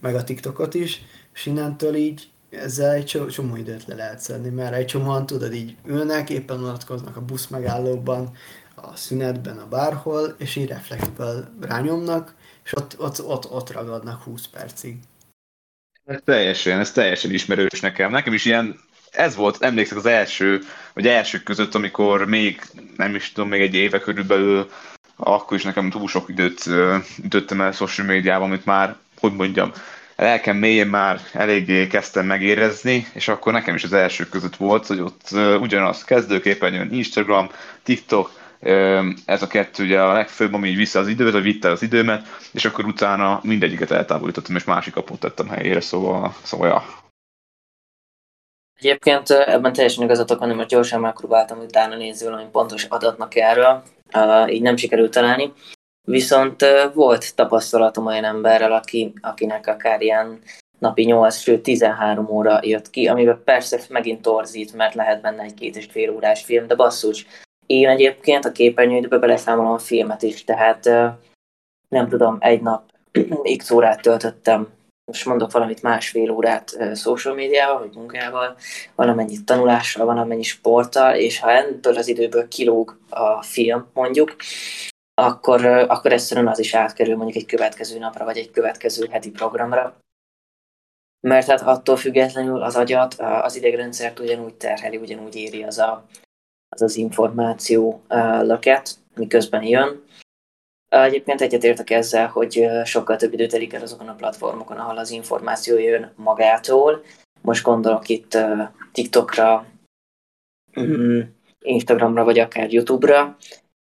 meg 0.00 0.14
a 0.14 0.24
TikTokot 0.24 0.74
is, 0.74 1.02
és 1.34 1.46
innentől 1.46 1.94
így 1.94 2.28
ezzel 2.50 2.92
egy 2.92 3.04
csomó, 3.04 3.26
csomó 3.26 3.56
időt 3.56 3.86
le 3.86 3.94
lehet 3.94 4.20
szedni, 4.20 4.48
mert 4.48 4.74
egy 4.74 4.86
csomóan 4.86 5.26
tudod, 5.26 5.54
így 5.54 5.76
ülnek, 5.86 6.30
éppen 6.30 6.60
vonatkoznak 6.60 7.16
a 7.16 7.24
busz 7.24 7.46
megállóban, 7.46 8.36
a 8.74 8.96
szünetben, 8.96 9.58
a 9.58 9.68
bárhol, 9.68 10.34
és 10.38 10.56
így 10.56 10.68
reflexből 10.68 11.48
rányomnak, 11.60 12.34
és 12.64 12.76
ott, 12.76 13.00
ott, 13.00 13.24
ott, 13.24 13.50
ott 13.50 13.72
ragadnak 13.72 14.22
20 14.22 14.46
percig. 14.46 14.96
Ez 16.04 16.20
teljesen, 16.24 16.78
ez 16.78 16.92
teljesen 16.92 17.30
ismerős 17.30 17.80
nekem. 17.80 18.10
Nekem 18.10 18.32
is 18.32 18.44
ilyen, 18.44 18.80
ez 19.10 19.36
volt, 19.36 19.62
emlékszek 19.62 19.98
az 19.98 20.06
első, 20.06 20.60
vagy 20.94 21.06
elsők 21.06 21.42
között, 21.42 21.74
amikor 21.74 22.26
még, 22.26 22.60
nem 22.96 23.14
is 23.14 23.32
tudom, 23.32 23.48
még 23.48 23.60
egy 23.60 23.74
éve 23.74 24.00
körülbelül, 24.00 24.70
akkor 25.16 25.56
is 25.56 25.62
nekem 25.62 25.90
túl 25.90 26.08
sok 26.08 26.28
időt 26.28 26.64
ütöttem 27.24 27.60
el 27.60 27.72
social 27.72 28.06
médiában, 28.06 28.46
amit 28.46 28.64
már 28.64 28.96
hogy 29.20 29.32
mondjam, 29.32 29.72
lelkem 30.16 30.56
mélyén 30.56 30.86
már 30.86 31.20
eléggé 31.32 31.86
kezdtem 31.86 32.26
megérezni, 32.26 33.06
és 33.12 33.28
akkor 33.28 33.52
nekem 33.52 33.74
is 33.74 33.84
az 33.84 33.92
első 33.92 34.28
között 34.28 34.56
volt, 34.56 34.86
hogy 34.86 35.00
ott 35.00 35.28
ugyanaz 35.60 36.04
kezdőképernyőn 36.04 36.92
Instagram, 36.92 37.50
TikTok, 37.82 38.30
ez 39.24 39.42
a 39.42 39.46
kettő 39.46 39.84
ugye 39.84 40.00
a 40.00 40.12
legfőbb, 40.12 40.54
ami 40.54 40.68
így 40.68 40.76
vissza 40.76 40.98
az 40.98 41.08
időt, 41.08 41.32
vagy 41.32 41.42
vitte 41.42 41.70
az 41.70 41.82
időmet, 41.82 42.38
és 42.52 42.64
akkor 42.64 42.84
utána 42.84 43.40
mindegyiket 43.42 43.90
eltávolítottam, 43.90 44.56
és 44.56 44.64
másik 44.64 44.92
kaput 44.92 45.20
tettem 45.20 45.48
helyére, 45.48 45.80
szóval, 45.80 46.34
szóval 46.42 46.68
ja. 46.68 47.07
Egyébként 48.78 49.30
ebben 49.30 49.72
teljesen 49.72 50.04
igazatok 50.04 50.38
van, 50.38 50.48
mert 50.48 50.68
gyorsan 50.68 51.00
megpróbáltam 51.00 51.58
utána 51.58 51.96
nézni 51.96 52.26
valami 52.26 52.48
pontos 52.52 52.84
adatnak 52.84 53.34
erről, 53.34 53.82
így 54.48 54.62
nem 54.62 54.76
sikerült 54.76 55.12
találni. 55.12 55.52
Viszont 56.02 56.64
volt 56.94 57.34
tapasztalatom 57.34 58.06
olyan 58.06 58.24
emberrel, 58.24 58.72
aki, 58.72 59.12
akinek 59.20 59.66
akár 59.66 60.00
ilyen 60.00 60.38
napi 60.78 61.04
8, 61.04 61.36
sőt 61.36 61.62
13 61.62 62.28
óra 62.30 62.58
jött 62.62 62.90
ki, 62.90 63.06
amiben 63.06 63.42
persze 63.44 63.80
megint 63.88 64.22
torzít, 64.22 64.72
mert 64.72 64.94
lehet 64.94 65.20
benne 65.20 65.42
egy 65.42 65.54
két 65.54 65.76
és 65.76 65.86
fél 65.90 66.10
órás 66.10 66.44
film, 66.44 66.66
de 66.66 66.74
basszus, 66.74 67.26
én 67.66 67.88
egyébként 67.88 68.44
a 68.44 68.52
képernyődbe 68.52 69.18
beleszámolom 69.18 69.72
a 69.72 69.78
filmet 69.78 70.22
is, 70.22 70.44
tehát 70.44 70.84
nem 71.88 72.08
tudom, 72.08 72.36
egy 72.40 72.60
nap 72.60 72.90
x 73.56 73.70
órát 73.70 74.02
töltöttem, 74.02 74.68
most 75.08 75.24
mondok 75.24 75.52
valamit 75.52 75.82
másfél 75.82 76.30
órát 76.30 76.96
social 76.96 77.34
médiával, 77.34 77.78
vagy 77.78 77.94
munkával, 77.94 78.56
valamennyi 78.94 79.44
tanulással, 79.44 80.06
valamennyi 80.06 80.42
sporttal, 80.42 81.14
és 81.14 81.40
ha 81.40 81.56
ebből 81.56 81.96
az 81.96 82.08
időből 82.08 82.48
kilóg 82.48 82.98
a 83.08 83.42
film, 83.42 83.86
mondjuk, 83.92 84.36
akkor, 85.14 85.64
akkor 85.66 86.12
egyszerűen 86.12 86.48
az 86.48 86.58
is 86.58 86.74
átkerül 86.74 87.16
mondjuk 87.16 87.36
egy 87.36 87.46
következő 87.46 87.98
napra, 87.98 88.24
vagy 88.24 88.36
egy 88.36 88.50
következő 88.50 89.06
heti 89.10 89.30
programra. 89.30 89.96
Mert 91.20 91.48
hát 91.48 91.60
attól 91.60 91.96
függetlenül 91.96 92.62
az 92.62 92.76
agyat, 92.76 93.14
az 93.18 93.56
idegrendszert 93.56 94.18
ugyanúgy 94.18 94.54
terheli, 94.54 94.96
ugyanúgy 94.96 95.36
éri 95.36 95.62
az 95.62 95.78
a, 95.78 96.04
az, 96.68 96.82
az 96.82 96.96
információ 96.96 98.02
löket, 98.40 98.90
miközben 99.14 99.62
jön. 99.62 100.02
Egyébként 100.88 101.40
egyetértek 101.40 101.90
ezzel, 101.90 102.26
hogy 102.26 102.68
sokkal 102.84 103.16
több 103.16 103.32
időt 103.32 103.50
telik 103.50 103.72
el 103.72 103.82
azokon 103.82 104.08
a 104.08 104.14
platformokon, 104.14 104.76
ahol 104.76 104.98
az 104.98 105.10
információ 105.10 105.78
jön 105.78 106.12
magától. 106.16 107.02
Most 107.40 107.64
gondolok 107.64 108.08
itt 108.08 108.38
TikTokra, 108.92 109.66
mm, 110.80 111.20
Instagramra, 111.60 112.24
vagy 112.24 112.38
akár 112.38 112.72
YouTube-ra, 112.72 113.36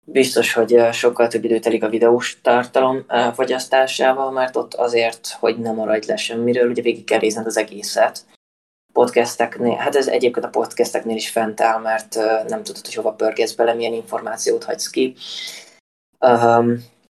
Biztos, 0.05 0.53
hogy 0.53 0.79
sokkal 0.91 1.27
több 1.27 1.43
idő 1.43 1.59
telik 1.59 1.83
a 1.83 1.89
videós 1.89 2.39
tartalom 2.41 3.05
fogyasztásával, 3.33 4.31
mert 4.31 4.55
ott 4.55 4.73
azért, 4.73 5.27
hogy 5.39 5.57
nem 5.57 5.75
maradj 5.75 6.07
le 6.07 6.15
semmiről, 6.15 6.69
ugye 6.69 6.81
végig 6.81 7.03
kell 7.03 7.19
nézned 7.19 7.45
az 7.45 7.57
egészet. 7.57 8.25
Podcasteknél, 8.93 9.75
hát 9.75 9.95
ez 9.95 10.07
egyébként 10.07 10.45
a 10.45 10.49
podcasteknél 10.49 11.15
is 11.15 11.29
fent 11.29 11.61
áll, 11.61 11.81
mert 11.81 12.15
nem 12.47 12.63
tudod, 12.63 12.85
hogy 12.85 12.93
hova 12.93 13.11
pörgetsz 13.11 13.53
bele, 13.53 13.73
milyen 13.73 13.93
információt 13.93 14.63
hagysz 14.63 14.89
ki. 14.89 15.15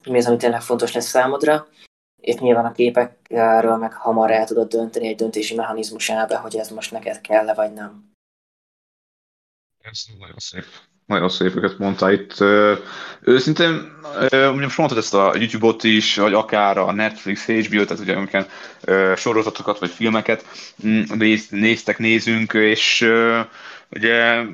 Mi 0.04 0.18
az, 0.18 0.26
ami 0.26 0.36
tényleg 0.36 0.60
fontos 0.60 0.92
lesz 0.92 1.08
számodra. 1.08 1.66
Itt 2.20 2.40
nyilván 2.40 2.64
a 2.64 2.72
képekről 2.72 3.76
meg 3.76 3.92
hamar 3.92 4.30
el 4.30 4.46
tudod 4.46 4.68
dönteni 4.68 5.08
egy 5.08 5.16
döntési 5.16 5.54
mechanizmusába, 5.54 6.38
hogy 6.38 6.56
ez 6.56 6.68
most 6.68 6.90
neked 6.90 7.20
kell-e, 7.20 7.54
vagy 7.54 7.72
nem. 7.72 8.10
Ez 9.80 10.04
nagyon 10.18 10.38
szép 10.38 10.64
nagyon 11.06 11.28
szépeket 11.28 11.78
mondta 11.78 12.12
itt. 12.12 12.34
Őszintén, 13.20 13.92
most 14.30 14.78
mondtad 14.78 14.98
ezt 14.98 15.14
a 15.14 15.34
YouTube-ot 15.36 15.84
is, 15.84 16.16
vagy 16.16 16.34
akár 16.34 16.78
a 16.78 16.92
Netflix, 16.92 17.46
HBO, 17.46 17.84
tehát 17.84 18.02
ugye 18.02 18.14
amiken 18.14 18.46
sorozatokat 19.16 19.78
vagy 19.78 19.90
filmeket 19.90 20.44
mm, 20.86 21.02
néztek, 21.50 21.98
nézünk, 21.98 22.52
és 22.52 23.08
ugye 23.94 24.14
e-, 24.14 24.46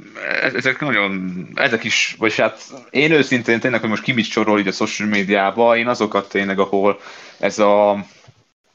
ezek 0.55 0.81
nagyon, 0.81 1.47
ezek 1.55 1.85
is, 1.85 2.15
vagy 2.19 2.37
hát 2.37 2.63
én 2.91 3.13
őszintén 3.13 3.61
tényleg, 3.61 3.81
hogy 3.81 3.89
most 3.89 4.03
ki 4.03 4.13
mit 4.13 4.25
sorol 4.25 4.61
így 4.61 4.69
a 4.69 4.73
social 4.73 5.09
médiába, 5.09 5.77
én 5.77 5.89
azokat 5.89 6.29
tényleg, 6.29 6.59
ahol 6.59 7.01
ez 7.39 7.59
a 7.59 8.05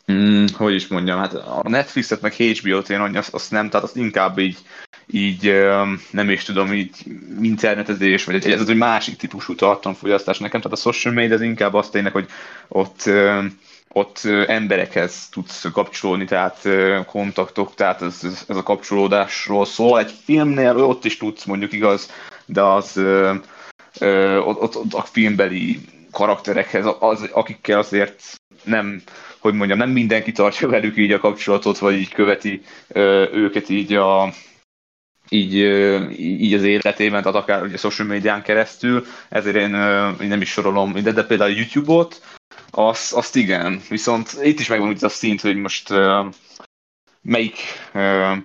Hmm, 0.06 0.46
hogy 0.54 0.74
is 0.74 0.88
mondjam, 0.88 1.20
hát 1.20 1.34
a 1.34 1.70
Netflixet 1.70 2.22
meg 2.22 2.34
HBO-t 2.34 2.90
én 2.90 3.00
azt, 3.00 3.34
azt 3.34 3.52
nem, 3.52 3.70
tehát 3.70 3.86
azt 3.86 3.96
inkább 3.96 4.38
így 4.40 4.58
így 5.08 5.54
nem 6.12 6.30
is 6.30 6.44
tudom, 6.44 6.74
így 6.74 6.96
internetezés, 7.42 8.24
vagy 8.24 8.48
ez 8.48 8.62
az 8.62 8.70
egy 8.70 8.78
másik 8.78 9.16
típusú 9.16 9.56
tartalomfogyasztás 9.56 10.38
nekem, 10.38 10.62
tehát 10.62 10.78
a 10.78 10.82
social 10.82 11.14
media 11.14 11.36
az 11.36 11.42
inkább 11.42 11.74
azt 11.74 11.92
tényleg, 11.92 12.12
hogy 12.12 12.28
ott 12.68 13.10
ott 13.94 14.22
emberekhez 14.48 15.30
tudsz 15.30 15.66
kapcsolódni, 15.72 16.26
tehát 16.26 16.68
kontaktok, 17.06 17.76
tehát 17.76 18.02
ez, 18.02 18.20
ez 18.48 18.56
a 18.56 18.64
kapcsolódásról 18.64 19.66
szól. 19.66 20.00
Egy 20.00 20.14
filmnél 20.24 20.78
ott 20.78 21.06
is 21.06 21.18
tudsz 21.18 21.46
mondjuk 21.46 21.74
igaz, 21.74 22.12
de 22.46 22.62
az 22.62 22.98
ott, 24.46 24.62
ott, 24.62 24.76
ott 24.76 24.94
a 24.94 25.02
filmbeli 25.02 25.80
karakterekhez, 26.12 26.86
az, 27.00 27.30
akikkel 27.32 27.80
azért 27.80 28.22
nem, 28.64 29.02
hogy 29.40 29.54
mondjam, 29.54 29.78
nem 29.78 29.90
mindenki 29.90 30.32
tartja 30.32 30.68
velük 30.68 30.98
így 30.98 31.12
a 31.12 31.20
kapcsolatot, 31.20 31.78
vagy 31.78 31.96
így 31.96 32.14
követi 32.14 32.62
őket 33.34 33.70
így 33.70 33.94
a, 33.94 34.34
így, 35.30 35.54
így 36.20 36.54
az 36.54 36.64
életében, 36.64 37.22
tehát 37.22 37.38
akár 37.38 37.64
ugye 37.64 37.78
social 37.78 38.08
médián 38.08 38.42
keresztül, 38.42 39.06
ezért 39.30 39.56
én, 39.56 39.76
én 40.22 40.28
nem 40.28 40.42
is 40.42 40.50
sorolom 40.50 40.96
ide, 40.96 41.12
de 41.12 41.24
például 41.24 41.52
a 41.52 41.56
YouTube-ot, 41.56 42.22
azt, 42.76 43.14
azt 43.14 43.36
igen, 43.36 43.82
viszont 43.90 44.38
itt 44.42 44.60
is 44.60 44.68
megvan 44.68 44.88
úgy 44.88 45.04
a 45.04 45.10
szint, 45.10 45.42
hogy 45.42 45.56
most 45.56 45.94
melyik 47.22 47.58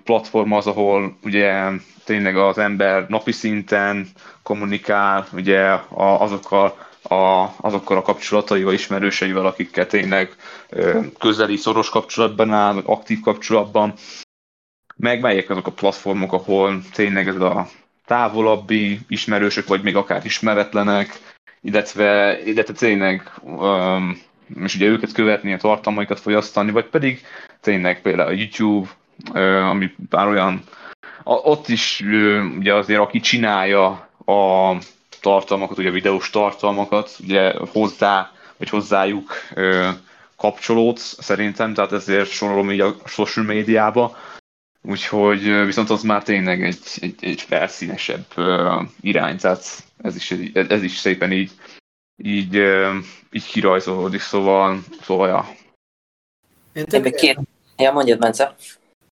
platform 0.03 0.51
az, 0.51 0.67
ahol 0.67 1.17
ugye 1.23 1.69
tényleg 2.03 2.37
az 2.37 2.57
ember 2.57 3.07
napi 3.07 3.31
szinten 3.31 4.07
kommunikál, 4.43 5.27
ugye 5.33 5.77
azokkal 5.89 6.87
a, 7.01 7.47
azokkal 7.61 7.97
a 7.97 8.01
kapcsolataival, 8.01 8.73
ismerőseivel, 8.73 9.45
akikkel 9.45 9.87
tényleg 9.87 10.35
közeli, 11.19 11.55
szoros 11.55 11.89
kapcsolatban 11.89 12.53
áll, 12.53 12.81
aktív 12.85 13.19
kapcsolatban, 13.19 13.93
meg 14.95 15.21
melyek 15.21 15.49
azok 15.49 15.67
a 15.67 15.71
platformok, 15.71 16.33
ahol 16.33 16.81
tényleg 16.93 17.27
ez 17.27 17.35
a 17.35 17.67
távolabbi 18.05 18.99
ismerősök, 19.07 19.67
vagy 19.67 19.83
még 19.83 19.95
akár 19.95 20.25
ismeretlenek, 20.25 21.37
illetve, 21.61 22.39
illetve 22.45 22.73
tényleg 22.73 23.31
um, 23.43 24.21
és 24.63 24.75
ugye 24.75 24.85
őket 24.85 25.11
követni, 25.11 25.53
a 25.53 25.57
tartalmaikat 25.57 26.19
fogyasztani, 26.19 26.71
vagy 26.71 26.85
pedig 26.85 27.21
tényleg 27.61 28.01
például 28.01 28.29
a 28.29 28.31
YouTube, 28.31 28.89
uh, 29.33 29.69
ami 29.69 29.91
bár 30.09 30.27
olyan, 30.27 30.63
a, 31.23 31.33
ott 31.33 31.67
is 31.67 32.01
uh, 32.01 32.43
ugye 32.57 32.73
azért 32.73 32.99
aki 32.99 33.19
csinálja 33.19 33.87
a 34.25 34.75
tartalmakat, 35.21 35.77
ugye 35.77 35.89
a 35.89 35.93
videós 35.93 36.29
tartalmakat, 36.29 37.15
ugye 37.23 37.53
hozzá, 37.71 38.31
vagy 38.57 38.69
hozzájuk 38.69 39.31
uh, 39.55 39.87
kapcsolódsz 40.37 41.23
szerintem, 41.23 41.73
tehát 41.73 41.91
ezért 41.91 42.29
sorolom 42.29 42.71
így 42.71 42.81
a 42.81 42.95
social 43.05 43.45
médiába, 43.45 44.17
Úgyhogy 44.81 45.65
viszont 45.65 45.89
az 45.89 46.03
már 46.03 46.23
tényleg 46.23 46.63
egy, 46.63 46.79
egy, 46.95 47.15
egy 47.19 47.41
felszínesebb 47.41 48.25
irány, 49.01 49.37
tehát 49.37 49.83
ez 50.01 50.15
is, 50.15 50.31
ez 50.53 50.83
is 50.83 50.97
szépen 50.97 51.31
így, 51.31 51.51
így, 52.17 52.55
így 53.31 53.45
kirajzolódik, 53.45 54.21
szóval, 54.21 54.83
szóval 55.01 55.27
ja. 55.27 55.49
Én 56.73 56.85
tökre... 56.85 57.09
két... 57.09 57.39
Ja, 57.77 57.91
mondjad, 57.91 58.19
Bence. 58.19 58.55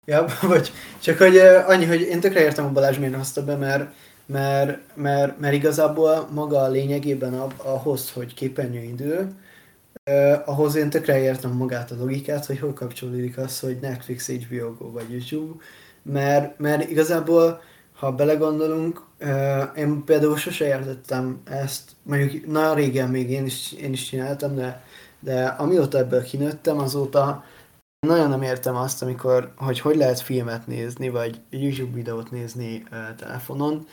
Ja, 0.05 0.25
vagy 0.41 0.71
csak 0.99 1.17
hogy 1.17 1.37
annyi, 1.37 1.85
hogy 1.85 2.01
én 2.01 2.19
tökre 2.19 2.41
értem 2.41 2.65
a 2.65 2.71
Balázs 2.71 2.97
miért 2.97 3.15
hozta 3.15 3.43
be, 3.43 3.55
mert, 3.55 3.93
mert, 4.25 4.95
mert, 4.95 5.39
mert 5.39 5.53
igazából 5.53 6.27
maga 6.31 6.61
a 6.61 6.69
lényegében 6.69 7.33
ahhoz, 7.57 8.11
hogy 8.11 8.33
képernyőidő, 8.33 9.35
Uh, 10.09 10.41
ahhoz 10.45 10.75
én 10.75 10.89
tökre 10.89 11.19
értem 11.19 11.51
magát 11.51 11.91
a 11.91 11.95
logikát, 11.95 12.45
hogy 12.45 12.59
hol 12.59 12.73
kapcsolódik 12.73 13.37
az, 13.37 13.59
hogy 13.59 13.77
Netflix, 13.81 14.29
HBO 14.29 14.73
Go 14.73 14.91
vagy 14.91 15.11
YouTube, 15.11 15.63
mert, 16.01 16.59
mert 16.59 16.89
igazából, 16.89 17.61
ha 17.99 18.11
belegondolunk, 18.11 19.05
én 19.75 20.03
például 20.03 20.37
sose 20.37 20.65
értettem 20.65 21.41
ezt, 21.43 21.91
mondjuk 22.03 22.47
nagyon 22.47 22.75
régen 22.75 23.09
még 23.09 23.29
én 23.29 23.45
is, 23.45 23.71
én 23.71 23.91
is 23.91 24.05
csináltam, 24.05 24.55
de, 24.55 24.83
de 25.19 25.45
amióta 25.45 25.97
ebből 25.97 26.23
kinőttem, 26.23 26.79
azóta 26.79 27.43
nagyon 28.07 28.29
nem 28.29 28.41
értem 28.41 28.75
azt, 28.75 29.01
amikor, 29.01 29.53
hogy 29.55 29.79
hogy 29.79 29.95
lehet 29.95 30.19
filmet 30.19 30.67
nézni, 30.67 31.09
vagy 31.09 31.39
YouTube 31.49 31.95
videót 31.95 32.31
nézni 32.31 32.83
telefonon. 33.17 33.85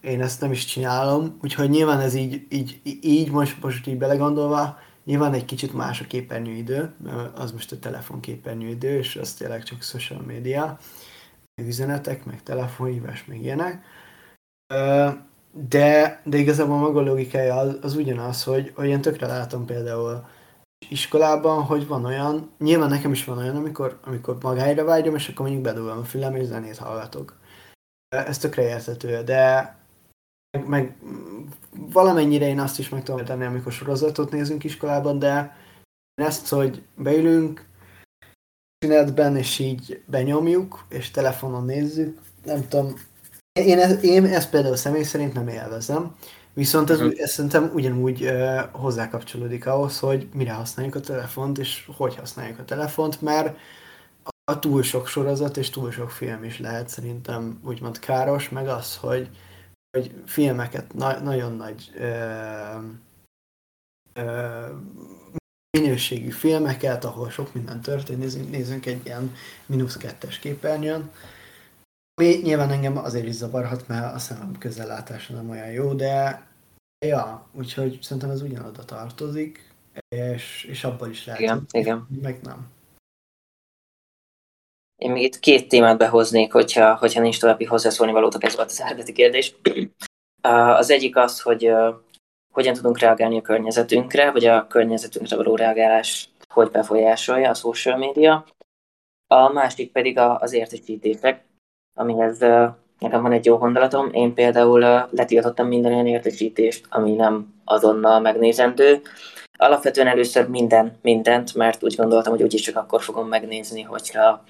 Én 0.00 0.22
ezt 0.22 0.40
nem 0.40 0.52
is 0.52 0.64
csinálom, 0.64 1.38
úgyhogy 1.42 1.70
nyilván 1.70 2.00
ez 2.00 2.14
így, 2.14 2.46
így, 2.50 2.80
így 3.00 3.30
most, 3.30 3.62
most 3.62 3.86
így 3.86 3.98
belegondolva, 3.98 4.78
Nyilván 5.04 5.32
egy 5.32 5.44
kicsit 5.44 5.72
más 5.72 6.00
a 6.00 6.06
képernyőidő, 6.06 6.92
mert 7.04 7.38
az 7.38 7.52
most 7.52 7.72
a 7.72 7.78
telefon 7.78 8.20
képernyőidő, 8.20 8.98
és 8.98 9.16
az 9.16 9.32
tényleg 9.32 9.62
csak 9.62 9.82
social 9.82 10.22
media, 10.26 10.78
meg 11.54 11.66
üzenetek, 11.66 12.24
meg 12.24 12.42
telefonhívás, 12.42 13.24
meg 13.24 13.40
ilyenek. 13.40 13.84
De, 15.50 16.20
de 16.24 16.36
igazából 16.36 16.78
maga 16.78 17.00
logikája 17.00 17.56
az, 17.56 17.78
az 17.82 17.96
ugyanaz, 17.96 18.44
hogy, 18.44 18.72
hogy 18.74 18.88
én 18.88 19.00
tökre 19.00 19.26
látom 19.26 19.66
például 19.66 20.26
iskolában, 20.88 21.62
hogy 21.62 21.86
van 21.86 22.04
olyan, 22.04 22.50
nyilván 22.58 22.88
nekem 22.88 23.12
is 23.12 23.24
van 23.24 23.38
olyan, 23.38 23.56
amikor, 23.56 24.00
amikor 24.04 24.38
magára 24.40 24.84
vágyom, 24.84 25.14
és 25.14 25.28
akkor 25.28 25.46
mondjuk 25.46 25.64
bedugom 25.64 25.98
a 25.98 26.04
fülem, 26.04 26.34
és 26.34 26.46
zenét 26.46 26.76
hallgatok. 26.76 27.36
Ez 28.08 28.38
tökre 28.38 28.62
érthető, 28.62 29.22
de 29.22 29.76
meg, 30.58 30.68
meg 30.68 30.96
valamennyire 31.72 32.46
én 32.46 32.60
azt 32.60 32.78
is 32.78 32.88
meg 32.88 33.02
tudom 33.02 33.24
tenni, 33.24 33.44
amikor 33.44 33.72
sorozatot 33.72 34.30
nézünk 34.30 34.64
iskolában, 34.64 35.18
de 35.18 35.56
ezt, 36.14 36.48
hogy 36.48 36.82
beülünk 36.96 37.66
szünetben, 38.82 39.36
és 39.36 39.58
így 39.58 40.02
benyomjuk, 40.06 40.84
és 40.88 41.10
telefonon 41.10 41.64
nézzük, 41.64 42.18
nem 42.44 42.68
tudom, 42.68 42.94
én, 43.52 43.78
ez, 43.78 44.04
én 44.04 44.24
ezt 44.24 44.50
például 44.50 44.76
személy 44.76 45.02
szerint 45.02 45.32
nem 45.32 45.48
élvezem, 45.48 46.16
viszont 46.52 46.90
ez, 46.90 47.00
ez 47.00 47.30
szerintem 47.30 47.70
ugyanúgy 47.74 48.22
uh, 48.22 48.60
hozzákapcsolódik 48.72 49.66
ahhoz, 49.66 49.98
hogy 49.98 50.28
mire 50.34 50.52
használjuk 50.52 50.94
a 50.94 51.00
telefont, 51.00 51.58
és 51.58 51.88
hogy 51.96 52.16
használjuk 52.16 52.58
a 52.58 52.64
telefont, 52.64 53.20
mert 53.20 53.58
a 54.44 54.58
túl 54.58 54.82
sok 54.82 55.06
sorozat 55.06 55.56
és 55.56 55.70
túl 55.70 55.90
sok 55.90 56.10
film 56.10 56.44
is 56.44 56.58
lehet 56.58 56.88
szerintem 56.88 57.60
úgymond 57.64 57.98
káros, 57.98 58.48
meg 58.48 58.68
az, 58.68 58.96
hogy, 58.96 59.28
hogy 59.96 60.14
filmeket 60.26 60.94
na- 60.94 61.20
nagyon 61.20 61.52
nagy 61.52 61.92
ö, 61.96 62.10
ö, 64.12 64.66
minőségű 65.78 66.30
filmeket, 66.30 67.04
ahol 67.04 67.30
sok 67.30 67.54
minden 67.54 67.80
történik, 67.80 68.20
nézünk, 68.20 68.50
nézünk 68.50 68.86
egy 68.86 69.06
ilyen 69.06 69.34
mínusz 69.66 69.96
kettes 69.96 70.38
képernyőn, 70.38 71.10
ami 72.14 72.40
nyilván 72.42 72.70
engem 72.70 72.96
azért 72.96 73.26
is 73.26 73.34
zavarhat, 73.34 73.88
mert 73.88 74.14
a 74.14 74.18
szemem 74.18 74.58
közellátása 74.58 75.34
nem 75.34 75.50
olyan 75.50 75.70
jó, 75.70 75.92
de 75.92 76.46
ja, 77.06 77.48
úgyhogy 77.52 77.98
szerintem 78.02 78.30
ez 78.30 78.42
ugyanoda 78.42 78.84
tartozik, 78.84 79.72
és, 80.08 80.64
és 80.64 80.84
abban 80.84 81.10
is 81.10 81.26
lehet, 81.26 81.40
igen, 81.40 81.64
igen. 81.70 82.08
meg 82.22 82.40
nem. 82.42 82.70
Én 84.96 85.10
még 85.10 85.22
itt 85.22 85.38
két 85.38 85.68
témát 85.68 85.98
behoznék, 85.98 86.52
hogyha, 86.52 86.96
hogyha 86.96 87.20
nincs 87.20 87.40
további 87.40 87.64
hozzászólni 87.64 88.12
valótok, 88.12 88.44
ez 88.44 88.56
volt 88.56 88.70
az 88.70 88.80
eredeti 88.80 89.12
kérdés. 89.12 89.54
Az 90.78 90.90
egyik 90.90 91.16
az, 91.16 91.40
hogy 91.40 91.70
hogyan 92.52 92.74
tudunk 92.74 92.98
reagálni 92.98 93.38
a 93.38 93.42
környezetünkre, 93.42 94.30
vagy 94.30 94.44
a 94.44 94.66
környezetünkre 94.66 95.36
való 95.36 95.56
reagálás 95.56 96.32
hogy 96.52 96.70
befolyásolja 96.70 97.50
a 97.50 97.54
social 97.54 97.98
media. 97.98 98.46
A 99.26 99.52
másik 99.52 99.92
pedig 99.92 100.18
az 100.18 100.52
értesítések, 100.52 101.44
amihez 101.94 102.38
nekem 102.98 103.22
van 103.22 103.32
egy 103.32 103.44
jó 103.44 103.58
gondolatom. 103.58 104.12
Én 104.12 104.34
például 104.34 105.08
letiltottam 105.10 105.66
minden 105.66 105.92
olyan 105.92 106.06
értesítést, 106.06 106.86
ami 106.88 107.12
nem 107.12 107.54
azonnal 107.64 108.20
megnézendő. 108.20 109.00
Alapvetően 109.58 110.06
először 110.06 110.48
minden, 110.48 110.98
mindent, 111.02 111.54
mert 111.54 111.82
úgy 111.82 111.94
gondoltam, 111.94 112.32
hogy 112.32 112.42
úgyis 112.42 112.60
csak 112.60 112.76
akkor 112.76 113.02
fogom 113.02 113.28
megnézni, 113.28 113.82
hogyha 113.82 114.44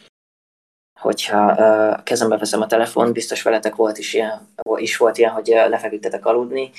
hogyha 1.00 1.52
uh, 1.52 2.02
kezembe 2.02 2.36
veszem 2.36 2.60
a 2.60 2.66
telefon, 2.66 3.12
biztos 3.12 3.42
veletek 3.42 3.74
volt 3.74 3.98
is 3.98 4.14
ilyen, 4.14 4.48
is 4.76 4.96
volt 4.96 5.18
ilyen, 5.18 5.32
hogy 5.32 5.46
lefeküdtetek 5.46 6.26
aludni, 6.26 6.70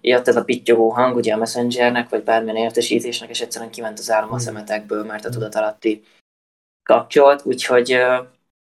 jött 0.00 0.28
ez 0.28 0.36
a 0.36 0.44
pittyogó 0.44 0.90
hang 0.90 1.16
ugye 1.16 1.34
a 1.34 1.36
messengernek, 1.36 2.08
vagy 2.08 2.22
bármilyen 2.22 2.56
értesítésnek, 2.56 3.30
és 3.30 3.40
egyszerűen 3.40 3.70
kiment 3.70 3.98
az 3.98 4.10
álom 4.10 4.28
a 4.28 4.32
hmm. 4.32 4.38
szemetekből, 4.38 5.04
mert 5.04 5.24
a 5.24 5.28
tudat 5.28 5.54
alatti 5.54 6.02
kapcsolt, 6.82 7.42
úgyhogy 7.44 7.90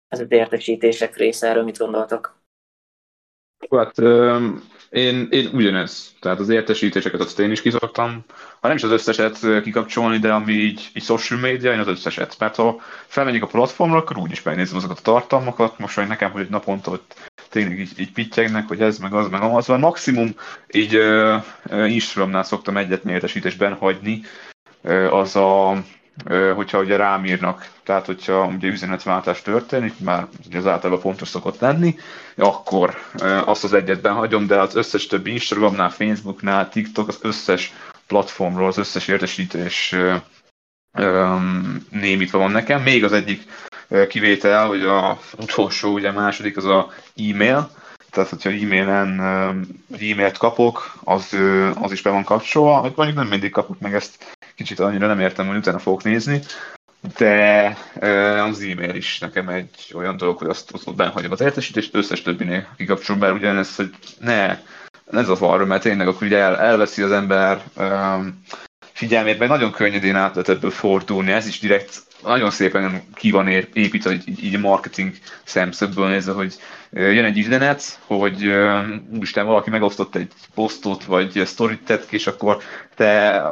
ez 0.09 0.21
az 0.21 0.27
értesítések 0.29 1.17
része, 1.17 1.49
erről 1.49 1.65
mit 1.65 1.79
gondoltok? 1.79 2.41
Hát 3.71 3.99
én, 4.93 5.29
én 5.31 5.51
ugyanez. 5.53 6.15
Tehát 6.21 6.39
az 6.39 6.49
értesítéseket 6.49 7.21
azt 7.21 7.39
én 7.39 7.51
is 7.51 7.63
kiszoktam. 7.63 8.25
Ha 8.61 8.67
nem 8.69 8.77
is 8.77 8.83
az 8.83 8.91
összeset 8.91 9.63
kikapcsolni, 9.63 10.19
de 10.19 10.33
ami 10.33 10.53
így, 10.53 10.91
így 10.95 11.03
social 11.03 11.41
media, 11.41 11.73
én 11.73 11.79
az 11.79 11.87
összeset. 11.87 12.39
Mert 12.39 12.57
ha 12.57 12.81
felmegyek 13.07 13.43
a 13.43 13.47
platformra, 13.47 13.99
akkor 13.99 14.19
úgyis 14.19 14.43
megnézem 14.43 14.77
azokat 14.77 14.99
a 14.99 15.03
tartalmakat. 15.03 15.79
Most 15.79 15.97
vagy 15.97 16.07
nekem, 16.07 16.31
hogy 16.31 16.43
egy 16.43 16.51
naponta 16.51 16.91
ott 16.91 17.31
tényleg 17.53 17.79
így, 17.79 17.93
így 17.97 18.13
pittyegnek, 18.13 18.69
hogy 18.69 18.81
ez, 18.81 18.99
meg 18.99 19.13
az, 19.13 19.29
meg 19.29 19.43
az. 19.43 19.67
Van 19.67 19.81
maximum 19.81 20.35
így 20.71 20.97
uh, 20.97 21.93
Instagramnál 21.93 22.43
szoktam 22.43 22.77
egyet 22.77 23.05
értesítésben 23.05 23.75
hagyni, 23.75 24.21
uh, 24.83 25.15
az 25.15 25.37
a 25.37 25.83
hogyha 26.55 26.79
ugye 26.79 26.97
rám 26.97 27.25
írnak, 27.25 27.71
tehát 27.83 28.07
hogyha 28.07 28.47
ugye 28.47 28.69
üzenetváltás 28.69 29.43
történik, 29.43 29.99
már 29.99 30.27
az 30.55 30.67
általában 30.67 31.03
fontos 31.03 31.29
szokott 31.29 31.61
lenni, 31.61 31.97
akkor 32.37 32.95
azt 33.45 33.65
az 33.65 33.73
egyetben 33.73 34.15
hagyom, 34.15 34.47
de 34.47 34.61
az 34.61 34.75
összes 34.75 35.07
többi 35.07 35.31
Instagramnál, 35.31 35.91
Facebooknál, 35.91 36.69
TikTok, 36.69 37.09
az 37.09 37.19
összes 37.23 37.73
platformról, 38.07 38.67
az 38.67 38.79
összes 38.79 39.09
értesítés 39.09 39.95
némítva 41.91 42.39
van 42.39 42.51
nekem. 42.51 42.83
Még 42.83 43.05
az 43.05 43.13
egyik 43.13 43.43
kivétel, 44.09 44.67
hogy 44.67 44.83
a 44.83 45.19
utolsó, 45.41 45.93
ugye 45.93 46.11
második, 46.11 46.57
az 46.57 46.65
a 46.65 46.91
e-mail, 47.17 47.71
tehát 48.11 48.29
hogyha 48.29 48.51
e-mailen 48.51 49.21
e-mailt 49.93 50.39
kapok, 50.39 50.95
az, 51.05 51.37
az 51.81 51.93
is 51.93 52.03
be 52.03 52.11
van 52.11 52.25
kapcsolva, 52.25 52.81
vagy 52.81 52.93
mondjuk 52.97 53.19
nem 53.19 53.29
mindig 53.29 53.51
kapok 53.51 53.81
meg 53.81 53.95
ezt 53.95 54.37
kicsit 54.55 54.81
annyira 54.81 55.07
nem 55.07 55.21
értem, 55.21 55.47
hogy 55.47 55.57
utána 55.57 55.79
fogok 55.79 56.03
nézni, 56.03 56.41
de 57.17 57.77
az 58.43 58.61
e-mail 58.61 58.95
is 58.95 59.19
nekem 59.19 59.49
egy 59.49 59.93
olyan 59.95 60.17
dolog, 60.17 60.39
hogy 60.39 60.49
azt, 60.49 60.71
azt 60.73 60.95
benhagyom 60.95 61.33
az 61.33 61.41
értesítést, 61.41 61.95
összes 61.95 62.23
többinél 62.23 62.67
kikapcsolom, 62.77 63.21
bár 63.21 63.33
ugyanez, 63.33 63.77
hogy 63.77 63.91
ne, 64.21 64.59
ez 65.13 65.29
az 65.29 65.41
arra, 65.41 65.67
mert 65.67 65.83
tényleg 65.83 66.09
akkor 66.09 66.27
ugye 66.27 66.39
el, 66.39 66.59
elveszi 66.59 67.03
az 67.03 67.13
ember 67.13 67.63
um, 67.77 68.43
figyelmét, 68.93 69.39
meg 69.39 69.49
nagyon 69.49 69.73
könnyedén 69.73 70.17
át 70.17 70.35
lehet 70.35 70.49
ebből 70.49 70.71
fordulni, 70.71 71.33
ez 71.33 71.47
is 71.47 71.59
direkt 71.59 72.03
nagyon 72.23 72.51
szépen 72.51 73.03
ki 73.15 73.31
van 73.31 73.49
építve, 73.49 74.13
így, 74.13 74.45
így 74.45 74.61
marketing 74.61 75.13
szemszögből 75.45 76.09
nézve, 76.09 76.33
hogy 76.33 76.55
jön 76.91 77.25
egy 77.25 77.39
üzenet, 77.39 77.99
hogy 78.07 78.53
úristen, 79.15 79.47
valaki 79.47 79.71
megosztott 79.71 80.15
egy 80.15 80.29
posztot, 80.55 81.05
vagy 81.05 81.43
sztorit 81.45 81.85
tett 81.85 82.07
ki, 82.07 82.15
és 82.15 82.27
akkor 82.27 82.63
te, 82.95 83.43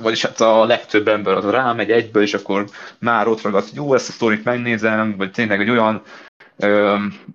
vagyis 0.00 0.22
hát 0.22 0.40
a 0.40 0.64
legtöbb 0.64 1.08
ember 1.08 1.34
az 1.34 1.50
rámegy 1.50 1.90
egyből, 1.90 2.22
és 2.22 2.34
akkor 2.34 2.66
már 2.98 3.28
ott 3.28 3.42
ragad, 3.42 3.62
hogy 3.62 3.74
jó, 3.74 3.94
ezt 3.94 4.08
a 4.08 4.12
sztorit 4.12 4.44
megnézem, 4.44 5.16
vagy 5.16 5.30
tényleg 5.30 5.60
egy 5.60 5.70
olyan 5.70 6.02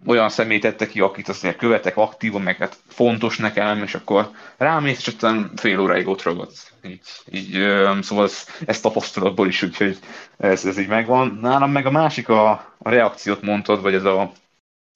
olyan 0.06 0.30
személy 0.30 0.60
tette 0.60 0.88
ki, 0.88 1.00
akit 1.00 1.30
azért 1.30 1.58
követek 1.58 1.98
aktívan, 1.98 2.42
meg 2.42 2.58
hát 2.58 2.78
fontos 2.88 3.38
nekem, 3.38 3.84
és 3.84 3.96
akkor 3.96 4.32
rámész, 4.58 4.98
és 4.98 5.08
aztán 5.08 5.52
fél 5.56 5.80
óráig 5.80 6.08
ott 6.08 6.22
ragad. 6.24 6.52
Így, 6.84 7.02
így, 7.32 7.56
ö, 7.56 7.98
szóval 8.02 8.26
ez, 8.26 8.46
ez 8.66 8.80
tapasztalatból 8.80 9.48
is, 9.48 9.62
úgyhogy 9.62 9.98
ez, 10.38 10.66
ez 10.66 10.78
így 10.78 10.88
megvan. 10.88 11.38
Nálam 11.42 11.72
meg 11.72 11.86
a 11.86 11.92
másik 11.92 12.30
a, 12.30 12.50
a 12.78 12.90
reakciót 12.90 13.42
mondtad, 13.42 13.82
vagy 13.82 13.94
ez 13.94 14.04
a 14.04 14.32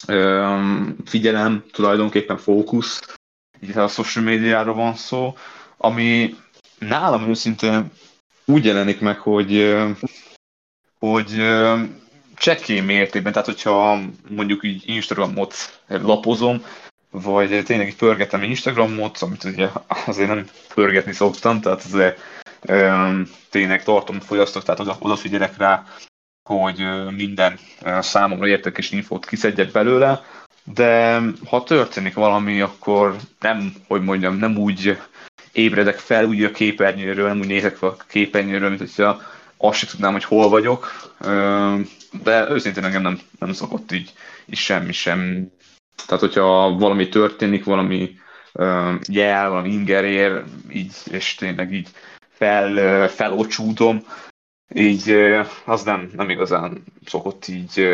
ö, 0.06 0.56
figyelem, 1.04 1.64
tulajdonképpen 1.72 2.36
fókusz, 2.36 3.18
így 3.60 3.78
a 3.78 3.88
social 3.88 4.24
médiára 4.24 4.72
van 4.72 4.94
szó, 4.94 5.36
ami 5.76 6.34
nálam 6.78 7.28
őszintén 7.28 7.90
úgy 8.44 8.64
jelenik 8.64 9.00
meg, 9.00 9.18
hogy 9.18 9.76
hogy 10.98 11.40
csekély 12.42 12.80
mértékben, 12.80 13.32
tehát 13.32 13.48
hogyha 13.48 13.98
mondjuk 14.28 14.64
így 14.64 14.82
Instagramot 14.86 15.54
lapozom, 15.86 16.64
vagy 17.10 17.62
tényleg 17.64 17.86
így 17.86 17.96
pörgetem 17.96 18.42
Instagramot, 18.42 19.18
amit 19.18 19.44
ugye 19.44 19.68
azért 20.06 20.28
nem 20.28 20.46
pörgetni 20.74 21.12
szoktam, 21.12 21.60
tehát 21.60 21.84
azért 21.84 22.20
tényleg 23.50 23.82
tartom, 23.84 24.20
fogyasztok, 24.20 24.62
tehát 24.62 24.80
oda, 24.80 24.96
odafigyelek 24.98 25.56
rá, 25.56 25.86
hogy 26.48 26.84
minden 27.16 27.58
számomra 28.00 28.46
értékes 28.46 28.90
infót 28.90 29.26
kiszedjek 29.26 29.70
belőle, 29.70 30.24
de 30.64 31.20
ha 31.46 31.62
történik 31.62 32.14
valami, 32.14 32.60
akkor 32.60 33.16
nem, 33.40 33.74
hogy 33.88 34.02
mondjam, 34.02 34.36
nem 34.36 34.56
úgy 34.56 34.98
ébredek 35.52 35.98
fel 35.98 36.24
úgy 36.24 36.44
a 36.44 36.50
képernyőről, 36.50 37.28
nem 37.28 37.38
úgy 37.38 37.46
nézek 37.46 37.76
fel 37.76 37.88
a 37.88 37.96
képernyőről, 38.08 38.68
mint 38.68 38.80
hogyha 38.80 39.22
azt 39.62 39.78
sem 39.78 39.88
tudnám, 39.88 40.12
hogy 40.12 40.24
hol 40.24 40.48
vagyok, 40.48 41.10
de 42.22 42.50
őszintén 42.50 42.84
engem 42.84 43.02
nem, 43.02 43.18
nem 43.38 43.52
szokott 43.52 43.92
így, 43.92 44.12
így 44.46 44.58
semmi 44.58 44.92
sem. 44.92 45.50
Tehát, 46.06 46.20
hogyha 46.22 46.76
valami 46.78 47.08
történik, 47.08 47.64
valami 47.64 48.16
jel, 49.08 49.48
valami 49.48 49.70
ingerér, 49.72 50.42
így, 50.70 50.92
és 51.10 51.34
tényleg 51.34 51.72
így 51.72 51.88
fel, 52.28 53.08
felocsúdom, 53.08 54.02
így 54.74 55.10
az 55.64 55.82
nem, 55.82 56.10
nem 56.16 56.30
igazán 56.30 56.82
szokott 57.06 57.48
így, 57.48 57.88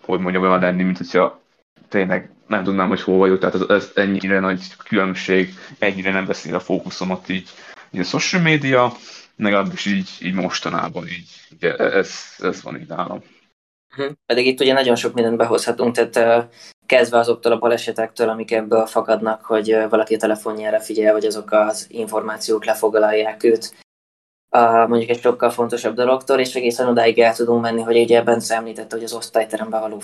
hogy 0.00 0.20
mondjam, 0.20 0.42
olyan 0.42 0.60
lenni, 0.60 0.82
mint 0.82 0.96
hogyha 0.98 1.40
tényleg 1.88 2.30
nem 2.46 2.64
tudnám, 2.64 2.88
hogy 2.88 3.02
hol 3.02 3.18
vagyok, 3.18 3.38
tehát 3.38 3.54
ez, 3.54 3.68
ez 3.68 3.90
ennyire 3.94 4.40
nagy 4.40 4.76
különbség, 4.84 5.54
ennyire 5.78 6.12
nem 6.12 6.26
veszi 6.26 6.52
a 6.52 6.60
fókuszomat 6.60 7.28
így, 7.28 7.48
így 7.90 8.00
a 8.00 8.04
social 8.04 8.42
media, 8.42 8.92
legalábbis 9.36 9.86
így, 9.86 10.10
így 10.20 10.34
mostanában 10.34 11.06
így, 11.06 11.28
így 11.52 11.64
ez, 11.64 12.10
ez 12.38 12.62
van 12.62 12.80
így 12.80 12.88
nálam. 12.88 13.22
Mhm. 13.96 14.12
Pedig 14.26 14.46
itt 14.46 14.60
ugye 14.60 14.72
nagyon 14.72 14.96
sok 14.96 15.14
mindent 15.14 15.36
behozhatunk, 15.36 15.94
tehát 15.94 16.48
kezdve 16.86 17.18
azoktól 17.18 17.52
a 17.52 17.58
balesetektől, 17.58 18.28
amik 18.28 18.52
ebből 18.52 18.86
fakadnak, 18.86 19.44
hogy 19.44 19.76
valaki 19.88 20.14
a 20.14 20.18
telefonjára 20.18 20.80
figyel, 20.80 21.12
vagy 21.12 21.24
azok 21.24 21.52
az 21.52 21.86
információk 21.90 22.64
lefoglalják 22.64 23.42
őt, 23.42 23.74
mondjuk 24.88 25.10
egy 25.10 25.20
sokkal 25.20 25.50
fontosabb 25.50 25.94
dologtól, 25.94 26.38
és 26.38 26.54
egészen 26.54 26.88
odáig 26.88 27.18
el 27.18 27.34
tudunk 27.34 27.62
menni, 27.62 27.82
hogy 27.82 27.96
ugye 27.96 28.18
ebben 28.18 28.42
említette, 28.48 28.94
hogy 28.94 29.04
az 29.04 29.12
osztályteremben 29.12 29.80
való 29.80 30.00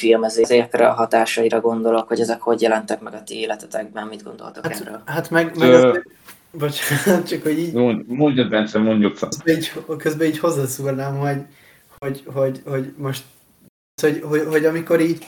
filmezésre, 0.00 0.88
a 0.88 0.92
hatásaira 0.92 1.60
gondolok, 1.60 2.08
hogy 2.08 2.20
ezek 2.20 2.40
hogy 2.40 2.60
jelentek 2.60 3.00
meg 3.00 3.14
a 3.14 3.22
ti 3.22 3.34
életetekben, 3.34 4.06
mit 4.06 4.22
gondoltok 4.22 4.66
hát, 4.66 4.80
erről? 4.80 5.02
Hát 5.06 5.30
meg, 5.30 5.56
meg 5.56 5.68
Ö... 5.68 5.88
az, 5.90 5.98
bocsánat, 6.50 7.28
csak 7.28 7.42
hogy 7.42 7.58
így... 7.58 7.72
Mondjad, 8.06 8.48
Bence, 8.48 8.78
mondjuk. 8.78 9.18
Közben 9.18 9.56
így, 9.56 9.72
közben 9.98 10.26
így 10.26 10.38
hozzászúrnám, 10.38 11.18
hogy, 11.18 11.38
hogy, 11.98 12.22
hogy, 12.34 12.62
hogy 12.64 12.94
most, 12.96 13.24
hogy, 14.02 14.20
hogy, 14.22 14.44
hogy 14.48 14.64
amikor 14.64 15.00
így 15.00 15.26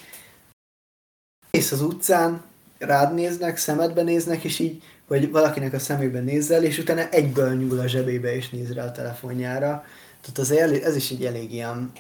mész 1.50 1.72
az 1.72 1.80
utcán, 1.80 2.42
rád 2.78 3.14
néznek, 3.14 3.56
szemedbe 3.56 4.02
néznek, 4.02 4.44
és 4.44 4.58
így, 4.58 4.82
vagy 5.06 5.30
valakinek 5.30 5.72
a 5.72 5.78
szemébe 5.78 6.20
nézzel, 6.20 6.64
és 6.64 6.78
utána 6.78 7.08
egyből 7.08 7.54
nyúl 7.54 7.78
a 7.78 7.86
zsebébe, 7.86 8.34
és 8.34 8.50
néz 8.50 8.72
rá 8.72 8.84
a 8.84 8.92
telefonjára. 8.92 9.84
Tehát 10.20 10.38
az 10.38 10.50
ez 10.82 10.96
is 10.96 11.10
egy 11.10 11.24
elég 11.24 11.52
ilyen 11.52 11.92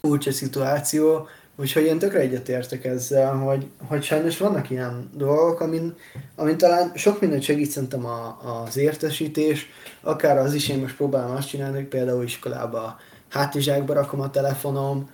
furcsa 0.00 0.32
szituáció, 0.32 1.28
úgyhogy 1.56 1.84
én 1.84 1.98
tökre 1.98 2.18
egyetértek 2.18 2.84
ezzel, 2.84 3.34
hogy, 3.34 3.66
hogy 3.88 4.02
sajnos 4.02 4.38
vannak 4.38 4.70
ilyen 4.70 5.10
dolgok, 5.14 5.60
amin, 5.60 5.94
amin 6.36 6.56
talán 6.56 6.92
sok 6.94 7.20
mindent 7.20 7.42
segít 7.42 7.70
szerintem 7.70 8.06
a, 8.06 8.38
az 8.64 8.76
értesítés, 8.76 9.66
akár 10.00 10.38
az 10.38 10.54
is, 10.54 10.68
én 10.68 10.78
most 10.78 10.96
próbálom 10.96 11.36
azt 11.36 11.48
csinálni, 11.48 11.76
hogy 11.76 11.86
például 11.86 12.24
iskolába 12.24 12.96
hátizsákba 13.28 13.94
rakom 13.94 14.20
a 14.20 14.30
telefonom, 14.30 15.10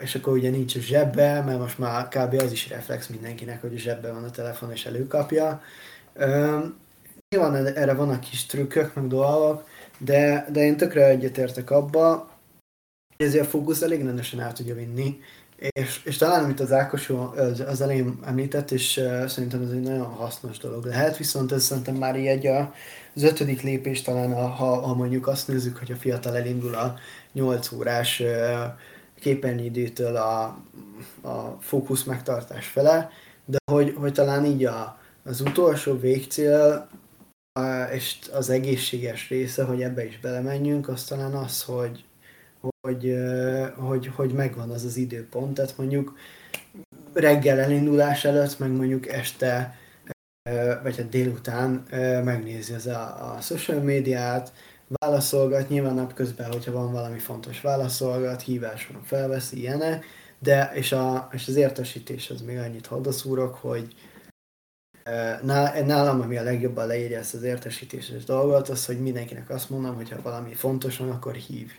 és 0.00 0.14
akkor 0.14 0.32
ugye 0.32 0.50
nincs 0.50 0.76
a 0.76 0.80
zsebbe, 0.80 1.42
mert 1.42 1.58
most 1.58 1.78
már 1.78 2.08
kb. 2.08 2.34
az 2.34 2.52
is 2.52 2.68
reflex 2.68 3.06
mindenkinek, 3.06 3.60
hogy 3.60 3.74
a 3.74 3.78
zsebbe 3.78 4.12
van 4.12 4.24
a 4.24 4.30
telefon 4.30 4.72
és 4.72 4.86
előkapja. 4.86 5.60
Nyilván 7.28 7.66
erre 7.66 7.94
vannak 7.94 8.20
kis 8.20 8.46
trükkök, 8.46 8.94
meg 8.94 9.06
dolgok, 9.06 9.64
de, 9.98 10.46
de 10.52 10.60
én 10.60 10.76
tökre 10.76 11.06
egyetértek 11.06 11.70
abba, 11.70 12.27
ezért 13.18 13.46
a 13.46 13.48
fókusz 13.48 13.82
elég 13.82 14.04
rendesen 14.04 14.40
el 14.40 14.52
tudja 14.52 14.74
vinni, 14.74 15.18
és, 15.58 16.00
és 16.04 16.16
talán, 16.16 16.44
amit 16.44 16.60
az 16.60 16.72
Ákos 16.72 17.10
az, 17.10 17.60
az 17.60 17.80
elején 17.80 18.18
említett, 18.24 18.70
és 18.70 18.96
uh, 18.96 19.26
szerintem 19.26 19.62
ez 19.62 19.70
egy 19.70 19.80
nagyon 19.80 20.06
hasznos 20.06 20.58
dolog 20.58 20.84
lehet, 20.84 21.16
viszont 21.16 21.52
ez 21.52 21.64
szerintem 21.64 21.94
már 21.94 22.16
egy 22.16 22.46
a, 22.46 22.74
az 23.14 23.22
ötödik 23.22 23.62
lépés 23.62 24.02
talán, 24.02 24.32
a, 24.32 24.46
ha, 24.46 24.80
ha 24.80 24.94
mondjuk 24.94 25.26
azt 25.26 25.48
nézzük, 25.48 25.76
hogy 25.76 25.92
a 25.92 25.96
fiatal 25.96 26.36
elindul 26.36 26.74
a 26.74 26.94
8 27.32 27.72
órás 27.72 28.20
uh, 28.20 28.28
képernyőidőtől 29.20 30.16
a, 30.16 30.42
a 31.22 31.58
fókusz 31.60 32.04
megtartás 32.04 32.66
fele, 32.66 33.10
de 33.44 33.58
hogy, 33.72 33.94
hogy 33.96 34.12
talán 34.12 34.44
így 34.44 34.64
a, 34.64 34.98
az 35.24 35.40
utolsó 35.40 35.98
végcél 35.98 36.88
és 37.92 38.18
az 38.32 38.50
egészséges 38.50 39.28
része, 39.28 39.64
hogy 39.64 39.82
ebbe 39.82 40.06
is 40.06 40.20
belemenjünk, 40.20 40.88
az 40.88 41.04
talán 41.04 41.34
az, 41.34 41.62
hogy, 41.62 42.04
hogy, 42.80 43.16
hogy, 43.76 44.10
hogy 44.14 44.32
megvan 44.32 44.70
az 44.70 44.84
az 44.84 44.96
időpont, 44.96 45.54
tehát 45.54 45.76
mondjuk 45.76 46.16
reggel 47.12 47.58
elindulás 47.58 48.24
előtt, 48.24 48.58
meg 48.58 48.70
mondjuk 48.70 49.08
este, 49.08 49.78
vagy 50.82 50.96
hát 50.96 51.08
délután 51.08 51.70
megnézi 52.24 52.72
az 52.72 52.86
a, 52.86 53.34
a 53.34 53.40
social 53.40 53.80
médiát, 53.80 54.52
válaszolgat, 54.88 55.68
nyilván 55.68 55.94
napközben, 55.94 56.52
hogyha 56.52 56.72
van 56.72 56.92
valami 56.92 57.18
fontos 57.18 57.60
válaszolgat, 57.60 58.42
hívás 58.42 58.86
van, 58.86 59.02
felveszi, 59.02 59.58
ilyenek, 59.58 60.04
de 60.38 60.70
és, 60.74 60.92
a, 60.92 61.28
és 61.32 61.48
az 61.48 61.56
értesítés 61.56 62.30
az 62.30 62.40
még 62.40 62.58
annyit 62.58 62.86
haddaszúrok, 62.86 63.54
hogy 63.54 63.94
nálam, 65.84 66.20
ami 66.20 66.36
a 66.36 66.42
legjobban 66.42 66.86
leírja 66.86 67.18
ezt 67.18 67.34
az 67.34 67.42
értesítéses 67.42 68.24
dolgot, 68.24 68.68
az, 68.68 68.86
hogy 68.86 69.00
mindenkinek 69.00 69.50
azt 69.50 69.70
mondom, 69.70 69.94
hogy 69.94 70.10
ha 70.10 70.22
valami 70.22 70.54
fontos 70.54 70.96
van, 70.96 71.10
akkor 71.10 71.34
hív. 71.34 71.72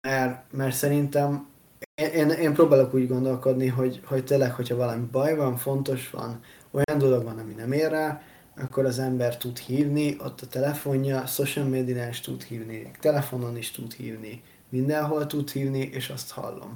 Mert, 0.00 0.52
mert 0.52 0.74
szerintem 0.74 1.46
én, 1.94 2.30
én, 2.30 2.52
próbálok 2.52 2.94
úgy 2.94 3.08
gondolkodni, 3.08 3.66
hogy, 3.66 4.00
hogy 4.04 4.24
tényleg, 4.24 4.52
hogyha 4.52 4.76
valami 4.76 5.06
baj 5.10 5.36
van, 5.36 5.56
fontos 5.56 6.10
van, 6.10 6.40
olyan 6.70 6.98
dolog 6.98 7.24
van, 7.24 7.38
ami 7.38 7.54
nem 7.54 7.72
ér 7.72 7.90
rá, 7.90 8.22
akkor 8.56 8.84
az 8.84 8.98
ember 8.98 9.36
tud 9.36 9.58
hívni, 9.58 10.16
ott 10.20 10.40
a 10.40 10.46
telefonja, 10.46 11.26
social 11.26 11.64
media 11.64 12.08
is 12.08 12.20
tud 12.20 12.42
hívni, 12.42 12.90
telefonon 13.00 13.56
is 13.56 13.70
tud 13.70 13.92
hívni, 13.92 14.42
mindenhol 14.68 15.26
tud 15.26 15.50
hívni, 15.50 15.80
és 15.80 16.08
azt 16.08 16.30
hallom. 16.30 16.72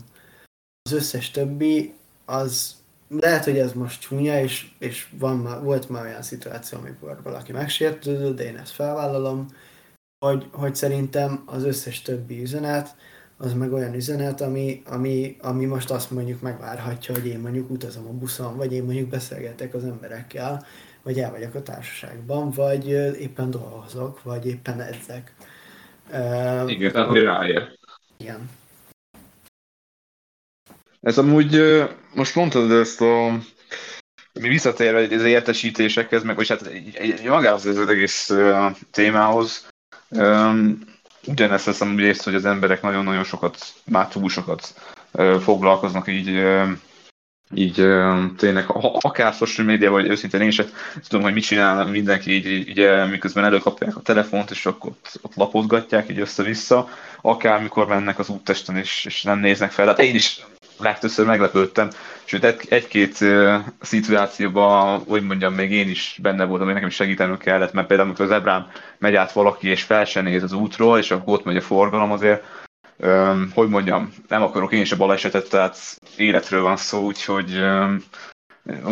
Az 0.82 0.92
összes 0.92 1.30
többi, 1.30 1.94
az 2.24 2.74
lehet, 3.08 3.44
hogy 3.44 3.58
ez 3.58 3.72
most 3.72 4.00
csúnya, 4.00 4.40
és, 4.40 4.70
és 4.78 5.08
van 5.18 5.36
már, 5.36 5.62
volt 5.62 5.88
már 5.88 6.04
olyan 6.04 6.22
szituáció, 6.22 6.78
amikor 6.78 7.20
valaki 7.22 7.52
megsértődött, 7.52 8.36
de 8.36 8.44
én 8.44 8.56
ezt 8.56 8.72
felvállalom, 8.72 9.46
hogy, 10.22 10.46
hogy 10.52 10.74
szerintem 10.74 11.42
az 11.46 11.64
összes 11.64 12.02
többi 12.02 12.42
üzenet, 12.42 12.96
az 13.36 13.52
meg 13.52 13.72
olyan 13.72 13.94
üzenet, 13.94 14.40
ami, 14.40 14.82
ami, 14.86 15.36
ami 15.40 15.64
most 15.64 15.90
azt 15.90 16.10
mondjuk 16.10 16.40
megvárhatja, 16.40 17.14
hogy 17.14 17.26
én 17.26 17.38
mondjuk 17.38 17.70
utazom 17.70 18.06
a 18.06 18.12
buszon, 18.12 18.56
vagy 18.56 18.72
én 18.72 18.84
mondjuk 18.84 19.08
beszélgetek 19.08 19.74
az 19.74 19.84
emberekkel, 19.84 20.66
vagy 21.02 21.18
el 21.18 21.30
vagyok 21.30 21.54
a 21.54 21.62
társaságban, 21.62 22.50
vagy 22.50 22.88
éppen 23.20 23.50
dolgozok, 23.50 24.22
vagy 24.22 24.46
éppen 24.46 24.80
edzek. 24.80 25.34
Igen, 26.66 26.92
tehát 26.92 27.08
hogy 27.08 27.22
ráér. 27.22 27.78
Igen. 28.16 28.50
Ez 31.00 31.18
amúgy, 31.18 31.60
most 32.14 32.34
mondtad 32.34 32.70
ezt 32.70 33.00
a 33.00 33.38
mi 34.40 34.48
visszatérve 34.48 35.16
az 35.16 35.24
értesítésekhez, 35.24 36.22
meg 36.22 36.36
hogy 36.36 36.48
hát 36.48 36.70
magához 37.24 37.64
az 37.64 37.88
egész 37.88 38.30
témához, 38.90 39.70
ugyanezt 41.26 41.64
veszem 41.64 41.94
úgy 41.94 42.00
észre, 42.00 42.30
hogy 42.30 42.34
az 42.40 42.44
emberek 42.44 42.82
nagyon-nagyon 42.82 43.24
sokat, 43.24 43.58
már 43.84 44.08
túl 44.08 44.28
sokat 44.28 44.74
foglalkoznak 45.40 46.08
így 46.08 46.42
így 47.54 47.74
tényleg, 48.36 48.64
akár 49.00 49.32
social 49.32 49.66
média, 49.66 49.90
vagy 49.90 50.08
őszintén 50.08 50.40
én 50.40 50.50
sem 50.50 50.66
tudom, 51.08 51.24
hogy 51.24 51.32
mit 51.32 51.44
csinál 51.44 51.86
mindenki, 51.86 52.30
így, 52.30 52.46
így 52.46 52.68
így 52.68 53.08
miközben 53.10 53.44
előkapják 53.44 53.96
a 53.96 54.00
telefont, 54.00 54.50
és 54.50 54.66
akkor 54.66 54.90
ott, 54.90 55.18
ott 55.22 55.34
lapozgatják 55.34 56.10
így 56.10 56.18
össze-vissza, 56.18 56.88
akár 57.20 57.62
mikor 57.62 57.86
mennek 57.86 58.18
az 58.18 58.28
úttesten, 58.28 58.76
és, 58.76 59.04
és 59.04 59.22
nem 59.22 59.38
néznek 59.38 59.70
fel. 59.70 59.86
Hát 59.86 60.00
én 60.00 60.14
is 60.14 60.40
legtöbbször 60.78 61.26
meglepődtem, 61.26 61.90
sőt 62.24 62.44
egy, 62.44 62.66
egy-két 62.68 63.24
szituációban, 63.80 65.02
hogy 65.08 65.22
mondjam, 65.22 65.54
még 65.54 65.72
én 65.72 65.88
is 65.88 66.18
benne 66.22 66.44
voltam, 66.44 66.64
hogy 66.64 66.74
nekem 66.74 66.88
is 66.88 66.94
segítenünk 66.94 67.38
kellett, 67.38 67.72
mert 67.72 67.86
például 67.86 68.08
amikor 68.08 68.24
az 68.24 68.30
ebrán 68.30 68.70
megy 68.98 69.14
át 69.14 69.32
valaki, 69.32 69.68
és 69.68 69.82
fel 69.82 70.04
se 70.04 70.20
néz 70.20 70.42
az 70.42 70.52
útról, 70.52 70.98
és 70.98 71.10
akkor 71.10 71.34
ott 71.34 71.44
megy 71.44 71.56
a 71.56 71.60
forgalom 71.60 72.12
azért, 72.12 72.44
um, 72.96 73.50
hogy 73.54 73.68
mondjam, 73.68 74.12
nem 74.28 74.42
akarok 74.42 74.72
én 74.72 74.84
se 74.84 74.96
balesetet, 74.96 75.48
tehát 75.48 75.76
életről 76.16 76.62
van 76.62 76.76
szó, 76.76 77.04
úgyhogy 77.04 77.56
um, 77.56 78.02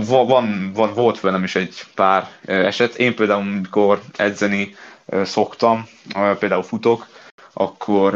van, 0.06 0.72
van, 0.74 0.94
volt 0.94 1.20
velem 1.20 1.42
is 1.42 1.54
egy 1.54 1.82
pár 1.94 2.28
eset. 2.44 2.94
Én 2.94 3.14
például, 3.14 3.40
amikor 3.40 4.00
edzeni 4.16 4.74
szoktam, 5.22 5.86
például 6.38 6.62
futok, 6.62 7.06
akkor 7.52 8.14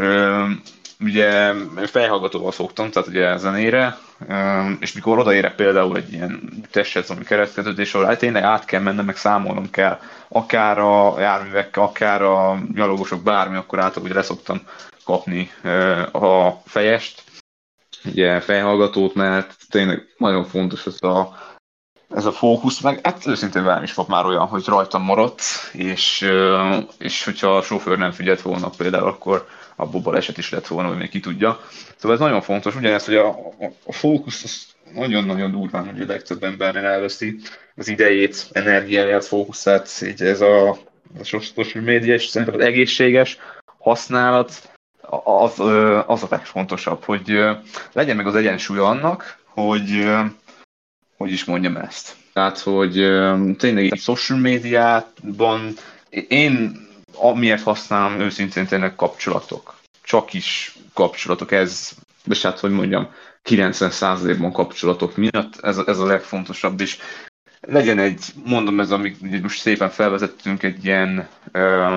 ugye 1.00 1.52
fejhallgatóval 1.86 2.52
szoktam, 2.52 2.90
tehát 2.90 3.08
ugye 3.08 3.36
zenére, 3.36 3.98
és 4.80 4.92
mikor 4.92 5.18
odaérek 5.18 5.54
például 5.54 5.96
egy 5.96 6.12
ilyen 6.12 6.64
testhez, 6.70 7.10
ami 7.10 7.24
keresztkeződés 7.24 7.88
során, 7.88 8.08
hát 8.08 8.18
tényleg 8.18 8.42
át 8.42 8.64
kell 8.64 8.80
mennem, 8.80 9.04
meg 9.04 9.16
számolnom 9.16 9.70
kell, 9.70 9.98
akár 10.28 10.78
a 10.78 11.20
járművekkel, 11.20 11.82
akár 11.82 12.22
a 12.22 12.58
gyalogosok, 12.74 13.22
bármi, 13.22 13.56
akkor 13.56 13.78
általában 13.78 14.04
ugye 14.04 14.14
leszoktam 14.14 14.60
kapni 15.04 15.50
a 16.12 16.50
fejest, 16.64 17.22
ugye 18.04 18.40
fejhallgatót, 18.40 19.14
mert 19.14 19.56
tényleg 19.70 20.02
nagyon 20.16 20.44
fontos 20.44 20.86
ez 20.86 21.02
a, 21.02 21.38
ez 22.14 22.24
a 22.24 22.32
fókusz, 22.32 22.80
meg 22.80 23.00
hát 23.02 23.26
őszintén 23.26 23.64
velem 23.64 23.82
is 23.82 23.94
volt 23.94 24.08
már 24.08 24.26
olyan, 24.26 24.46
hogy 24.46 24.64
rajtam 24.66 25.02
maradt, 25.02 25.42
és, 25.72 26.28
és 26.98 27.24
hogyha 27.24 27.56
a 27.56 27.62
sofőr 27.62 27.98
nem 27.98 28.10
figyelt 28.10 28.42
volna 28.42 28.70
például, 28.76 29.08
akkor 29.08 29.46
abból 29.76 30.00
baleset 30.00 30.38
is 30.38 30.50
lett 30.50 30.66
volna, 30.66 30.88
hogy 30.88 30.96
még 30.96 31.08
ki 31.08 31.20
tudja. 31.20 31.60
Szóval 31.96 32.16
ez 32.16 32.22
nagyon 32.22 32.40
fontos, 32.40 32.76
ugyanez, 32.76 33.04
hogy 33.04 33.14
a, 33.14 33.28
a, 33.84 33.92
fókusz 33.92 34.42
az 34.44 34.66
nagyon-nagyon 34.94 35.50
durván, 35.50 35.90
hogy 35.90 36.00
a 36.00 36.06
legtöbb 36.06 36.42
embernél 36.42 36.84
elveszi 36.84 37.36
az 37.76 37.88
idejét, 37.88 38.46
energiáját, 38.52 39.24
fókuszát, 39.24 40.02
így 40.02 40.22
ez 40.22 40.40
a, 40.40 40.68
a 41.18 41.24
social 41.24 41.84
média, 41.84 42.14
és 42.14 42.26
szerintem 42.26 42.60
az 42.60 42.66
egészséges 42.66 43.38
használat 43.78 44.72
az, 45.24 45.60
az 46.06 46.22
a 46.22 46.26
legfontosabb, 46.30 47.04
hogy 47.04 47.38
legyen 47.92 48.16
meg 48.16 48.26
az 48.26 48.34
egyensúly 48.34 48.78
annak, 48.78 49.38
hogy 49.44 50.06
hogy 51.24 51.32
is 51.32 51.44
mondjam 51.44 51.76
ezt. 51.76 52.16
Tehát, 52.32 52.58
hogy 52.58 52.92
tényleg 53.56 53.92
a 53.92 53.96
social 53.96 54.38
médiában 54.38 55.74
én 56.28 56.82
amiért 57.16 57.62
használom 57.62 58.20
őszintén 58.20 58.66
tényleg 58.66 58.94
kapcsolatok. 58.94 59.74
Csak 60.02 60.32
is 60.32 60.76
kapcsolatok, 60.92 61.52
ez, 61.52 61.90
és 62.24 62.42
hát 62.42 62.58
hogy 62.58 62.70
mondjam, 62.70 63.08
90%-ban 63.44 64.52
kapcsolatok 64.52 65.16
miatt, 65.16 65.60
ez, 65.60 65.78
ez 65.78 65.98
a 65.98 66.06
legfontosabb, 66.06 66.80
és 66.80 66.98
legyen 67.60 67.98
egy, 67.98 68.24
mondom 68.44 68.80
ez, 68.80 68.90
amit 68.90 69.42
most 69.42 69.60
szépen 69.60 69.90
felvezettünk, 69.90 70.62
egy 70.62 70.84
ilyen 70.84 71.28
ö, 71.52 71.96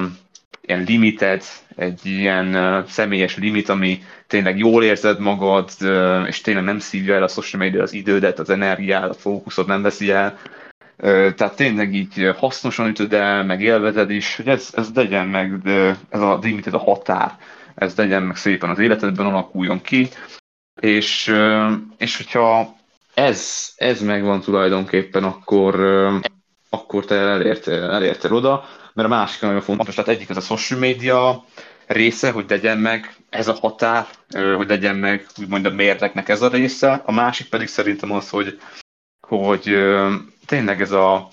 ilyen 0.68 0.84
limited, 0.84 1.43
egy 1.76 2.05
ilyen 2.05 2.55
uh, 2.55 2.86
személyes 2.86 3.38
limit, 3.38 3.70
ami 3.70 4.01
tényleg 4.28 4.57
jól 4.57 4.84
érzed 4.84 5.20
magad, 5.20 5.70
uh, 5.82 6.24
és 6.28 6.41
tényleg 6.41 6.63
nem 6.63 6.80
szívja 6.80 7.15
el 7.15 7.24
a 7.24 7.28
social 7.28 7.61
media 7.61 7.82
az 7.82 7.93
idődet, 7.93 8.39
az 8.39 8.49
energiát, 8.49 9.09
a 9.09 9.13
fókuszot 9.13 9.68
nem 9.68 9.82
veszi 9.82 10.11
el. 10.11 10.38
Uh, 10.97 11.34
tehát 11.34 11.55
tényleg 11.55 11.93
így 11.93 12.30
hasznosan 12.38 12.88
ütöd 12.88 13.13
el, 13.13 13.43
meg 13.43 13.61
élvezed 13.61 14.09
is, 14.09 14.36
hogy 14.36 14.47
ez, 14.47 14.70
ez 14.74 14.89
legyen 14.93 15.28
meg, 15.28 15.61
de 15.61 15.97
ez 16.09 16.22
a 16.22 16.39
limited 16.41 16.74
a 16.74 16.78
határ, 16.78 17.38
ez 17.76 17.95
legyen 17.95 18.24
meg 18.24 18.36
szépen 18.36 18.70
az 18.70 18.80
életedben, 18.80 19.26
alakuljon 19.26 19.82
ki, 19.82 20.07
és, 20.82 21.34
és 21.97 22.18
hogyha 22.18 22.76
ez, 23.13 23.72
ez 23.76 24.01
megvan 24.01 24.41
tulajdonképpen, 24.41 25.24
akkor, 25.24 25.80
akkor 26.70 27.05
te 27.05 27.15
elértél, 27.15 27.84
elértél 27.84 28.34
oda, 28.34 28.65
mert 28.98 29.10
a 29.10 29.16
másik 29.16 29.41
nagyon 29.41 29.62
fontos, 29.62 29.95
tehát 29.95 30.10
egyik 30.10 30.30
az 30.30 30.38
a 30.38 30.58
social 30.58 30.80
media 30.80 31.45
része, 31.88 32.32
hogy 32.32 32.45
legyen 32.50 32.78
meg 32.78 33.16
ez 33.30 33.48
a 33.48 33.54
határ, 33.54 34.08
hogy 34.56 34.68
legyen 34.68 34.95
meg 34.95 35.26
úgymond 35.39 35.66
a 35.66 35.70
mérlegnek 35.70 36.30
ez 36.30 36.41
a 36.41 36.48
része, 36.48 37.02
a 37.06 37.12
másik 37.12 37.50
pedig 37.50 37.68
szerintem 37.68 38.12
az, 38.12 38.30
hogy, 38.30 38.60
hogy 39.28 39.78
tényleg 40.45 40.82
ez 40.82 40.91
a, 40.91 41.28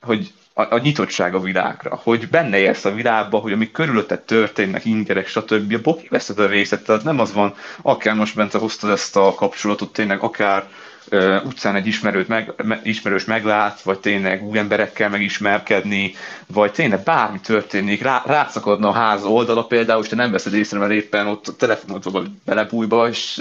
hogy 0.00 0.32
a, 0.54 0.74
a 0.74 0.78
nyitottság 0.78 1.34
a 1.34 1.40
világra, 1.40 2.00
hogy 2.02 2.28
benne 2.28 2.58
érsz 2.58 2.84
a 2.84 2.94
világba, 2.94 3.38
hogy 3.38 3.52
ami 3.52 3.70
körülötted 3.70 4.20
történnek, 4.20 4.84
ingerek, 4.84 5.26
stb. 5.26 5.72
Abból 5.74 5.96
kiveszed 5.96 6.38
a 6.38 6.46
részet, 6.46 6.84
tehát 6.84 7.04
nem 7.04 7.20
az 7.20 7.32
van, 7.32 7.54
akár 7.82 8.14
most 8.14 8.36
bent 8.36 8.52
hoztad 8.52 8.90
ezt 8.90 9.16
a 9.16 9.34
kapcsolatot, 9.34 9.92
tényleg 9.92 10.20
akár 10.22 10.68
utcán 11.44 11.74
egy 11.74 11.86
ismerőt 11.86 12.28
meg, 12.28 12.52
ismerős 12.82 13.24
meglát, 13.24 13.82
vagy 13.82 13.98
tényleg 13.98 14.42
új 14.42 14.58
emberekkel 14.58 15.08
megismerkedni, 15.08 16.14
vagy 16.46 16.72
tényleg 16.72 17.02
bármi 17.02 17.40
történik, 17.40 18.02
rá, 18.02 18.22
rátszakadna 18.26 18.88
a 18.88 18.92
ház 18.92 19.24
oldala 19.24 19.64
például, 19.64 20.02
és 20.02 20.08
te 20.08 20.16
nem 20.16 20.30
veszed 20.30 20.54
észre, 20.54 20.78
mert 20.78 20.92
éppen 20.92 21.26
ott 21.26 21.48
a 21.48 21.56
telefonodba 21.56 22.22
belebújba, 22.44 23.08
és 23.08 23.40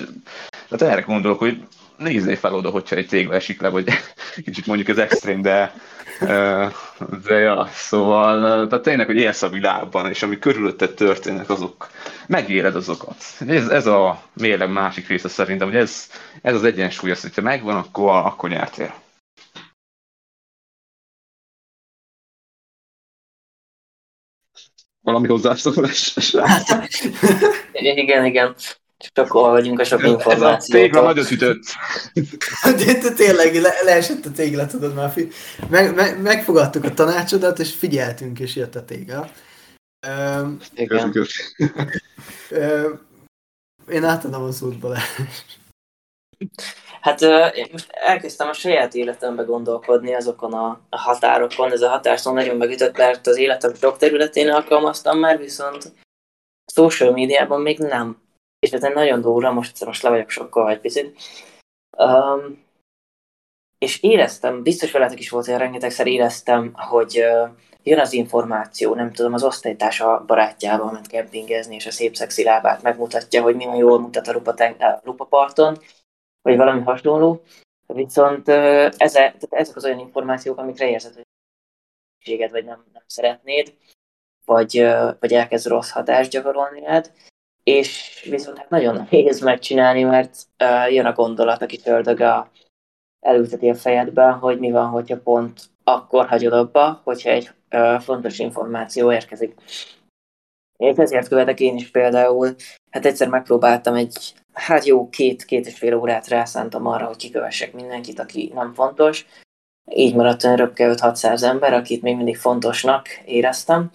hát 0.70 0.82
erre 0.82 1.02
gondolok, 1.02 1.40
hogy 1.40 1.64
nézzél 1.98 2.36
fel 2.36 2.54
oda, 2.54 2.70
hogyha 2.70 2.96
egy 2.96 3.08
tégla 3.08 3.36
esik 3.36 3.62
le, 3.62 3.70
vagy 3.70 3.90
kicsit 4.46 4.66
mondjuk 4.66 4.90
ez 4.90 4.98
extrém, 4.98 5.42
de, 5.42 5.74
de 7.24 7.36
ja, 7.40 7.68
szóval, 7.72 8.68
tehát 8.68 8.84
tényleg, 8.84 9.06
hogy 9.06 9.16
élsz 9.16 9.42
a 9.42 9.50
világban, 9.50 10.10
és 10.10 10.24
ami 10.24 10.40
körülötted 10.40 10.94
történnek, 10.94 11.50
azok, 11.50 11.90
megéled 12.28 12.76
azokat. 12.76 13.16
Ez, 13.48 13.68
ez 13.68 13.86
a 13.86 14.24
mérleg 14.34 14.72
másik 14.72 15.08
része 15.08 15.28
szerintem, 15.28 15.68
hogy 15.68 15.78
ez, 15.78 16.10
ez 16.42 16.56
az 16.56 16.64
egyensúly, 16.64 17.12
az, 17.12 17.22
hogyha 17.22 17.42
megvan, 17.42 17.76
akkor, 17.76 18.10
akkor 18.10 18.50
nyertél. 18.50 18.94
Valami 25.02 25.28
hozzászólás? 25.28 26.18
igen, 27.74 28.26
igen. 28.26 28.56
Csak 29.14 29.34
vagyunk 29.34 29.80
a 29.80 29.84
sok 29.84 30.04
a 30.04 30.58
tégla 30.58 31.02
nagyot 31.02 31.32
ütött. 31.32 31.64
De, 32.64 32.94
de 33.02 33.14
tényleg 33.16 33.56
le, 33.56 33.74
leesett 33.84 34.26
a 34.26 34.32
tégla, 34.32 34.66
tudod 34.66 34.94
már. 34.94 35.14
Meg, 35.70 35.96
meg, 35.96 36.22
megfogadtuk 36.22 36.84
a 36.84 36.94
tanácsodat, 36.94 37.60
és 37.60 37.74
figyeltünk, 37.74 38.40
és 38.40 38.56
jött 38.56 38.76
a 38.76 38.86
tégla. 38.86 39.30
Igen. 40.74 41.14
um, 42.50 43.00
én 43.90 44.04
átadom 44.04 44.44
a 44.44 44.52
szót. 44.52 44.76
Hát 47.02 47.22
én 47.56 47.68
most 47.72 47.92
elkezdtem 47.92 48.48
a 48.48 48.54
saját 48.54 48.94
életembe 48.94 49.44
gondolkodni 49.44 50.14
azokon 50.14 50.54
a 50.54 50.82
határokon. 50.90 51.72
Ez 51.72 51.82
a 51.82 51.90
határszó 51.90 52.34
nagyon 52.34 52.58
megütött, 52.58 52.98
mert 52.98 53.28
az 53.28 53.38
életem 53.38 53.74
sok 53.74 53.98
területén 53.98 54.50
alkalmaztam 54.50 55.20
már, 55.20 55.38
viszont 55.38 55.94
social 56.74 57.12
médiában 57.12 57.62
még 57.62 57.78
nem 57.78 58.18
és 58.62 58.72
ez 58.72 58.84
egy 58.84 58.94
nagyon 58.94 59.22
durva, 59.22 59.52
most, 59.52 59.86
most 59.86 60.04
le 60.04 60.10
vagyok 60.10 60.30
sokkal 60.30 60.70
egy 60.70 60.80
picit. 60.80 61.18
Um, 61.98 62.64
és 63.78 64.02
éreztem, 64.02 64.64
biztos 64.64 64.92
veletek 64.92 65.20
is 65.20 65.30
volt 65.30 65.48
olyan 65.48 65.60
rengetegszer 65.60 66.08
éreztem, 66.08 66.74
hogy 66.74 67.20
uh, 67.20 67.50
jön 67.84 68.00
az 68.00 68.14
információ, 68.14 68.96
nem 68.96 69.12
tudom, 69.12 69.34
az 69.34 69.44
osztálytársa 69.44 70.24
barátjával 70.28 70.92
ment 70.92 71.08
kempingezni, 71.08 71.76
és 71.76 71.86
a 71.86 71.92
szép 71.92 72.16
szexi 72.16 72.44
lábát 72.44 72.82
megmutatja, 72.82 73.42
hogy 73.42 73.56
milyen 73.56 73.76
jól 73.76 74.00
mutat 74.00 74.28
a 74.28 74.42
lupaparton, 75.04 75.78
vagy 76.42 76.58
valami 76.58 76.82
hasonló. 76.82 77.42
Viszont 77.88 78.48
uh, 78.48 78.90
ezek, 78.98 79.36
ezek 79.50 79.76
az 79.76 79.86
olyan 79.86 80.00
információk, 80.00 80.58
amikre 80.58 80.90
érzed, 80.90 81.14
hogy 81.14 81.26
vagy 82.52 82.66
nem, 82.66 82.86
nem 82.94 83.04
szeretnéd, 83.06 83.74
vagy, 84.46 84.82
uh, 84.82 85.20
vagy 85.20 85.34
elkezd 85.34 85.68
rossz 85.68 85.90
hatást 85.90 86.32
gyakorolni 86.32 86.80
rád, 86.80 87.12
és 87.64 88.22
viszont 88.30 88.58
hát 88.58 88.70
nagyon 88.70 88.96
nehéz 88.96 89.42
megcsinálni, 89.42 90.04
mert 90.04 90.36
uh, 90.64 90.94
jön 90.94 91.06
a 91.06 91.14
gondolat, 91.14 91.62
aki 91.62 91.80
ördög 91.86 92.24
elülteti 93.20 93.70
a 93.70 93.76
fejedbe, 93.76 94.30
hogy 94.30 94.60
mi 94.60 94.72
van, 94.72 94.90
hogyha 94.90 95.22
pont 95.22 95.62
akkor 95.84 96.28
hagyod 96.28 96.54
abba, 96.54 97.02
hogyha 97.04 97.30
egy 97.30 97.52
uh, 97.72 98.00
fontos 98.00 98.40
információ 98.40 99.12
érkezik. 99.12 99.54
És 100.78 100.96
ezért 100.98 101.28
követek 101.28 101.60
én 101.60 101.76
is 101.76 101.92
például, 101.92 102.56
hát 102.92 103.06
egyszer 103.06 103.28
megpróbáltam 103.28 103.96
egy, 103.96 104.34
hát 104.54 104.86
jó 104.86 105.10
két-két 105.10 105.68
és 105.68 105.78
fél 105.78 105.96
órát 105.96 106.28
rászántam 106.28 106.86
arra, 106.86 107.06
hogy 107.06 107.16
kikövessek 107.16 107.74
mindenkit, 107.74 108.20
aki 108.20 108.52
nem 108.54 108.74
fontos. 108.74 109.26
Így 109.96 110.16
maradt 110.16 110.44
olyan 110.44 110.56
röpke 110.56 110.94
5-600 110.98 111.44
ember, 111.44 111.74
akit 111.74 112.02
még 112.02 112.16
mindig 112.16 112.38
fontosnak 112.38 113.08
éreztem. 113.26 113.92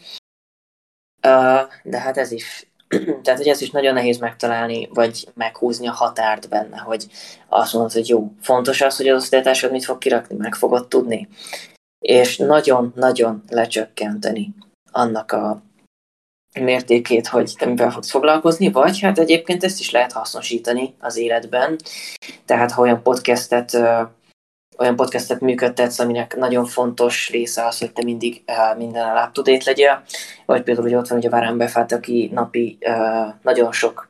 Uh, 1.26 1.60
de 1.82 2.00
hát 2.00 2.16
ez 2.16 2.32
is 2.32 2.66
Tehát, 3.22 3.38
hogy 3.38 3.48
ez 3.48 3.60
is 3.60 3.70
nagyon 3.70 3.94
nehéz 3.94 4.18
megtalálni, 4.18 4.88
vagy 4.94 5.28
meghúzni 5.34 5.88
a 5.88 5.92
határt 5.92 6.48
benne, 6.48 6.76
hogy 6.76 7.06
azt 7.48 7.72
mondod, 7.72 7.92
hogy 7.92 8.08
jó, 8.08 8.32
fontos 8.40 8.80
az, 8.80 8.96
hogy 8.96 9.08
az 9.08 9.22
osztálytársad 9.22 9.70
mit 9.70 9.84
fog 9.84 9.98
kirakni, 9.98 10.36
meg 10.36 10.54
fogod 10.54 10.88
tudni. 10.88 11.28
És 11.98 12.36
nagyon-nagyon 12.36 13.42
lecsökkenteni 13.48 14.54
annak 14.92 15.32
a 15.32 15.62
mértékét, 16.60 17.26
hogy 17.26 17.52
te 17.58 17.66
mivel 17.66 17.90
fogsz 17.90 18.10
foglalkozni, 18.10 18.70
vagy 18.70 19.00
hát 19.00 19.18
egyébként 19.18 19.64
ezt 19.64 19.80
is 19.80 19.90
lehet 19.90 20.12
hasznosítani 20.12 20.94
az 21.00 21.16
életben. 21.16 21.76
Tehát 22.44 22.70
ha 22.70 22.82
olyan 22.82 23.02
podcastet 23.02 23.78
olyan 24.78 24.96
podcastet 24.96 25.40
működtetsz, 25.40 25.98
aminek 25.98 26.36
nagyon 26.36 26.64
fontos 26.64 27.30
része 27.30 27.66
az, 27.66 27.78
hogy 27.78 27.92
te 27.92 28.02
mindig 28.04 28.42
uh, 28.46 28.78
minden 28.78 29.30
up 29.36 29.46
legyél, 29.64 30.02
vagy 30.46 30.62
például, 30.62 30.86
hogy 30.86 30.96
ott 30.96 31.08
van 31.08 31.18
ugye 31.18 31.28
Warren 31.28 31.58
Buffett, 31.58 31.92
aki 31.92 32.30
napi 32.32 32.78
uh, 32.80 33.34
nagyon 33.42 33.72
sok, 33.72 34.08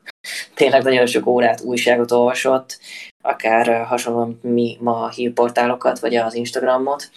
tényleg 0.55 0.83
nagyon 0.83 1.07
sok 1.07 1.27
órát 1.27 1.61
újságot 1.61 2.13
olvasott, 2.13 2.79
akár 3.23 3.69
uh, 3.69 3.77
hasonlóan 3.77 4.39
mi 4.43 4.77
ma 4.81 5.03
a 5.03 5.09
hírportálokat, 5.09 5.99
vagy 5.99 6.17
az 6.17 6.35
Instagramot. 6.35 7.11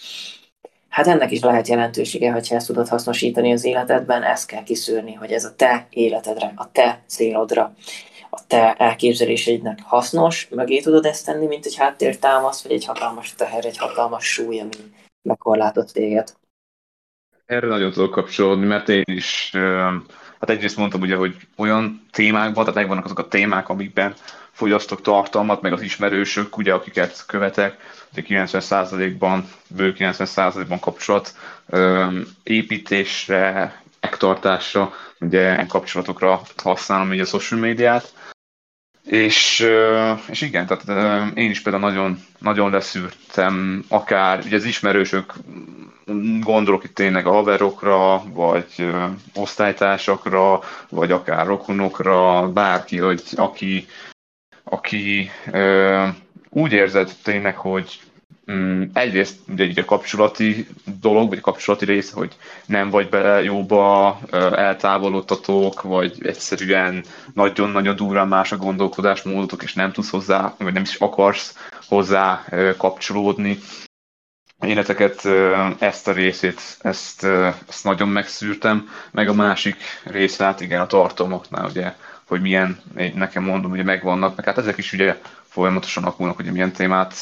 Hát 0.88 1.06
ennek 1.06 1.30
is 1.30 1.40
lehet 1.40 1.68
jelentősége, 1.68 2.32
hogyha 2.32 2.54
ezt 2.54 2.66
tudod 2.66 2.88
hasznosítani 2.88 3.52
az 3.52 3.64
életedben, 3.64 4.22
ezt 4.22 4.46
kell 4.46 4.62
kiszűrni, 4.62 5.14
hogy 5.14 5.32
ez 5.32 5.44
a 5.44 5.54
te 5.56 5.86
életedre, 5.90 6.52
a 6.56 6.72
te 6.72 7.02
célodra 7.06 7.74
a 8.30 8.46
te 8.46 8.74
elképzeléseidnek 8.74 9.78
hasznos, 9.82 10.48
mögé 10.50 10.80
tudod 10.80 11.04
ezt 11.04 11.26
tenni, 11.26 11.46
mint 11.46 11.66
egy 11.66 11.76
háttértámasz, 11.76 12.62
vagy 12.62 12.72
egy 12.72 12.84
hatalmas 12.84 13.34
teher, 13.34 13.64
egy 13.64 13.78
hatalmas 13.78 14.24
súly, 14.24 14.60
ami 14.60 14.70
megkorlátott 15.22 15.88
téged. 15.88 16.32
Erre 17.46 17.66
nagyon 17.66 17.90
tudok 17.90 18.10
kapcsolódni, 18.10 18.66
mert 18.66 18.88
én 18.88 19.02
is, 19.04 19.50
hát 20.40 20.50
egyrészt 20.50 20.76
mondtam 20.76 21.00
ugye, 21.00 21.16
hogy 21.16 21.36
olyan 21.56 22.06
témákban, 22.12 22.64
tehát 22.64 22.74
megvannak 22.74 23.04
azok 23.04 23.18
a 23.18 23.28
témák, 23.28 23.68
amikben 23.68 24.14
fogyasztok 24.52 25.02
tartalmat, 25.02 25.62
meg 25.62 25.72
az 25.72 25.80
ismerősök, 25.80 26.56
ugye, 26.56 26.72
akiket 26.72 27.24
követek, 27.26 27.76
ugye 28.12 28.22
90%-ban, 28.28 29.48
bő 29.68 29.94
90%-ban 29.98 30.78
kapcsolat 30.78 31.34
építésre, 32.42 33.80
megtartásra, 34.00 34.92
ugye 35.20 35.66
kapcsolatokra 35.66 36.40
használom 36.62 37.08
ugye 37.08 37.22
a 37.22 37.26
social 37.26 37.60
médiát, 37.60 38.12
és, 39.10 39.66
és 40.28 40.40
igen, 40.40 40.66
tehát 40.66 41.36
én 41.36 41.50
is 41.50 41.60
például 41.60 41.84
nagyon, 41.84 42.18
nagyon 42.38 42.70
leszűrtem, 42.70 43.84
akár 43.88 44.42
ugye 44.44 44.56
az 44.56 44.64
ismerősök, 44.64 45.32
gondolok 46.40 46.84
itt 46.84 46.94
tényleg 46.94 47.26
a 47.26 47.32
haverokra, 47.32 48.22
vagy 48.32 48.90
osztálytársakra, 49.34 50.60
vagy 50.88 51.12
akár 51.12 51.46
rokonokra, 51.46 52.48
bárki, 52.52 52.98
hogy 52.98 53.22
aki, 53.36 53.86
aki 54.64 55.30
úgy 56.48 56.72
érzed 56.72 57.12
tényleg, 57.22 57.56
hogy 57.56 58.00
Mm, 58.50 58.82
egyrészt 58.92 59.38
ugye 59.48 59.64
így 59.64 59.84
kapcsolati 59.84 60.66
dolog, 61.00 61.28
vagy 61.28 61.38
a 61.38 61.40
kapcsolati 61.40 61.84
része, 61.84 62.14
hogy 62.14 62.36
nem 62.66 62.90
vagy 62.90 63.08
bele 63.08 63.42
jóba, 63.42 64.18
eltávolodtatók, 64.52 65.82
vagy 65.82 66.26
egyszerűen 66.26 67.04
nagyon-nagyon 67.34 67.96
durván 67.96 68.28
más 68.28 68.52
a 68.52 68.56
gondolkodásmódotok, 68.56 69.62
és 69.62 69.74
nem 69.74 69.92
tudsz 69.92 70.10
hozzá, 70.10 70.54
vagy 70.58 70.72
nem 70.72 70.82
is 70.82 70.94
akarsz 70.94 71.56
hozzá 71.88 72.44
kapcsolódni. 72.76 73.58
életeket, 74.60 75.24
ezt 75.78 76.08
a 76.08 76.12
részét, 76.12 76.60
ezt, 76.80 77.24
ezt 77.68 77.84
nagyon 77.84 78.08
megszűrtem, 78.08 78.88
meg 79.10 79.28
a 79.28 79.34
másik 79.34 79.76
része, 80.04 80.44
hát 80.44 80.60
igen, 80.60 80.80
a 80.80 80.86
tartalmaknál, 80.86 81.66
ugye, 81.66 81.94
hogy 82.28 82.40
milyen, 82.40 82.80
nekem 83.14 83.42
mondom, 83.42 83.70
ugye 83.70 83.82
megvannak, 83.82 84.36
meg 84.36 84.44
hát 84.44 84.58
ezek 84.58 84.78
is 84.78 84.92
ugye 84.92 85.16
folyamatosan 85.50 86.02
alakulnak, 86.02 86.36
hogy 86.36 86.52
milyen 86.52 86.72
témát, 86.72 87.14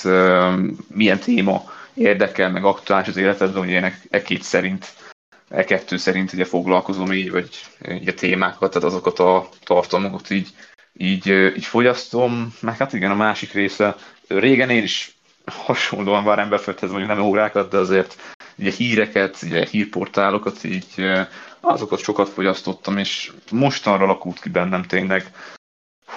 milyen 0.86 1.18
téma 1.18 1.72
érdekel, 1.94 2.50
meg 2.50 2.64
aktuális 2.64 3.08
az 3.08 3.16
életedben, 3.16 3.62
hogy 3.62 3.70
én 3.70 3.94
e 4.10 4.22
két 4.22 4.42
szerint, 4.42 4.94
e 5.48 5.64
kettő 5.64 5.96
szerint 5.96 6.32
ugye 6.32 6.44
foglalkozom 6.44 7.12
így, 7.12 7.30
vagy 7.30 7.48
így 7.90 8.08
a 8.08 8.14
témákat, 8.14 8.72
tehát 8.72 8.88
azokat 8.88 9.18
a 9.18 9.48
tartalmakat 9.64 10.30
így, 10.30 10.48
így, 10.92 11.26
így 11.56 11.64
fogyasztom, 11.64 12.54
meg 12.60 12.76
hát 12.76 12.92
igen, 12.92 13.10
a 13.10 13.14
másik 13.14 13.52
része, 13.52 13.96
régen 14.26 14.70
én 14.70 14.82
is 14.82 15.16
hasonlóan 15.46 16.22
már 16.22 16.38
emberföldhez 16.38 16.90
mondjuk 16.90 17.10
nem 17.10 17.26
órákat, 17.26 17.70
de 17.70 17.76
azért 17.76 18.16
ugye 18.58 18.70
híreket, 18.70 19.38
ugye 19.42 19.66
hírportálokat, 19.70 20.64
így 20.64 20.86
azokat 21.60 22.02
sokat 22.02 22.28
fogyasztottam, 22.28 22.98
és 22.98 23.32
mostanra 23.50 24.04
alakult 24.04 24.40
ki 24.40 24.48
bennem 24.48 24.82
tényleg, 24.82 25.32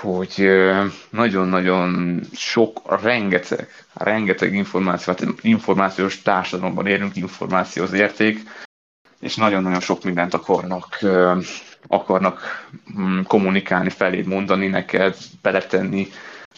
hogy 0.02 0.50
nagyon-nagyon 1.10 2.20
sok, 2.34 3.02
rengeteg, 3.02 3.68
rengeteg 3.94 4.54
információ, 4.54 5.14
hát 5.14 5.28
információs 5.42 6.22
társadalomban 6.22 6.88
érünk, 6.88 7.16
információs 7.16 7.92
érték, 7.92 8.40
és 9.20 9.36
nagyon-nagyon 9.36 9.80
sok 9.80 10.04
mindent 10.04 10.34
akarnak, 10.34 11.00
akarnak 11.88 12.68
mm, 13.00 13.22
kommunikálni 13.22 13.90
felé, 13.90 14.22
mondani 14.22 14.68
neked, 14.68 15.18
beletenni 15.42 16.08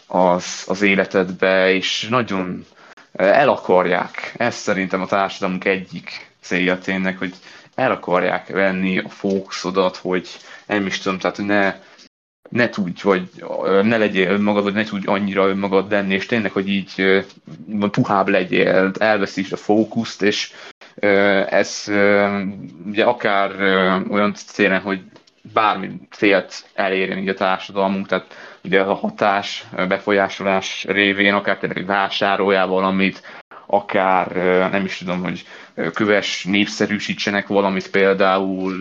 az, 0.08 0.64
az 0.68 0.82
életedbe, 0.82 1.74
és 1.74 2.08
nagyon 2.10 2.66
el 3.14 3.50
akarják, 3.50 4.34
ez 4.38 4.56
szerintem 4.56 5.02
a 5.02 5.06
társadalmunk 5.08 5.66
egyik 5.66 6.32
célja 6.42 6.78
tényleg, 6.78 7.18
hogy 7.18 7.34
el 7.76 7.92
akarják 7.92 8.48
venni 8.48 8.98
a 8.98 9.10
fókuszodat, 9.10 9.96
hogy 9.96 10.28
nem 10.66 10.86
is 10.86 11.00
tudom, 11.00 11.20
tehát 11.20 11.38
ne, 11.38 11.76
ne 12.50 12.70
tudj, 12.70 13.02
vagy 13.04 13.30
ne 13.84 13.98
legyél 13.98 14.30
önmagad, 14.30 14.64
vagy 14.64 14.74
ne 14.74 14.84
tudj 14.84 15.08
annyira 15.08 15.48
önmagad 15.48 15.92
lenni, 15.92 16.14
és 16.14 16.26
tényleg, 16.26 16.52
hogy 16.52 16.70
így 16.70 17.24
puhább 17.92 18.28
legyél, 18.28 18.92
elveszíts 19.00 19.52
a 19.52 19.58
fókuszt, 19.58 20.22
és 20.22 20.52
ez 21.50 21.84
ugye 22.86 23.04
akár 23.04 23.52
olyan 24.10 24.34
célen, 24.34 24.82
hogy 24.82 25.02
bármi 25.54 25.92
célt 26.12 26.66
elérjen 26.74 27.18
így 27.18 27.28
a 27.28 27.34
társadalmunk, 27.34 28.08
tehát 28.08 28.36
ugye 28.64 28.82
a 28.82 28.94
hatás, 28.94 29.66
befolyásolás 29.88 30.86
révén, 30.88 31.34
akár 31.34 31.58
tényleg 31.58 31.86
vásároljál 31.86 32.68
valamit, 32.68 33.22
akár 33.66 34.32
nem 34.72 34.86
is 34.86 34.98
tudom, 34.98 35.24
hogy 35.24 35.46
köves 35.94 36.44
népszerűsítsenek 36.44 37.48
valamit 37.48 37.90
például, 37.90 38.78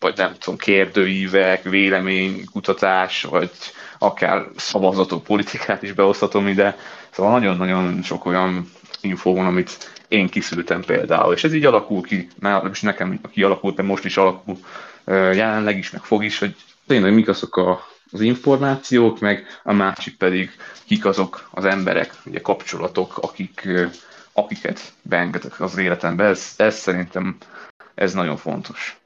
vagy 0.00 0.16
nem 0.16 0.34
tudom, 0.38 0.58
kérdőívek, 0.58 1.62
véleménykutatás, 1.62 3.22
vagy 3.22 3.50
akár 3.98 4.46
szavazatok, 4.56 5.22
politikát 5.24 5.82
is 5.82 5.92
behozhatom 5.92 6.46
ide. 6.48 6.76
Szóval 7.10 7.32
nagyon-nagyon 7.32 8.02
sok 8.02 8.24
olyan 8.26 8.70
info 9.00 9.34
van, 9.34 9.46
amit 9.46 9.94
én 10.08 10.28
kiszültem 10.28 10.82
például, 10.82 11.34
és 11.34 11.44
ez 11.44 11.54
így 11.54 11.64
alakul 11.64 12.02
ki, 12.02 12.28
is 12.70 12.80
nekem 12.80 13.20
kialakult, 13.32 13.76
de 13.76 13.82
most 13.82 14.04
is 14.04 14.16
alakul 14.16 14.56
jelenleg 15.06 15.78
is, 15.78 15.90
meg 15.90 16.02
fog 16.02 16.24
is, 16.24 16.38
hogy 16.38 16.54
tényleg 16.86 17.14
mik 17.14 17.28
azok 17.28 17.56
a, 17.56 17.86
az 18.10 18.20
információk, 18.20 19.20
meg 19.20 19.46
a 19.62 19.72
másik 19.72 20.16
pedig 20.16 20.50
kik 20.86 21.04
azok 21.04 21.48
az 21.50 21.64
emberek, 21.64 22.14
ugye 22.24 22.40
kapcsolatok, 22.40 23.18
akik, 23.18 23.68
akiket 24.36 24.80
beengedek 25.02 25.60
az 25.60 25.78
életembe. 25.78 26.24
Ez, 26.24 26.54
ez 26.56 26.74
szerintem 26.74 27.36
ez 27.94 28.12
nagyon 28.14 28.36
fontos. 28.36 29.00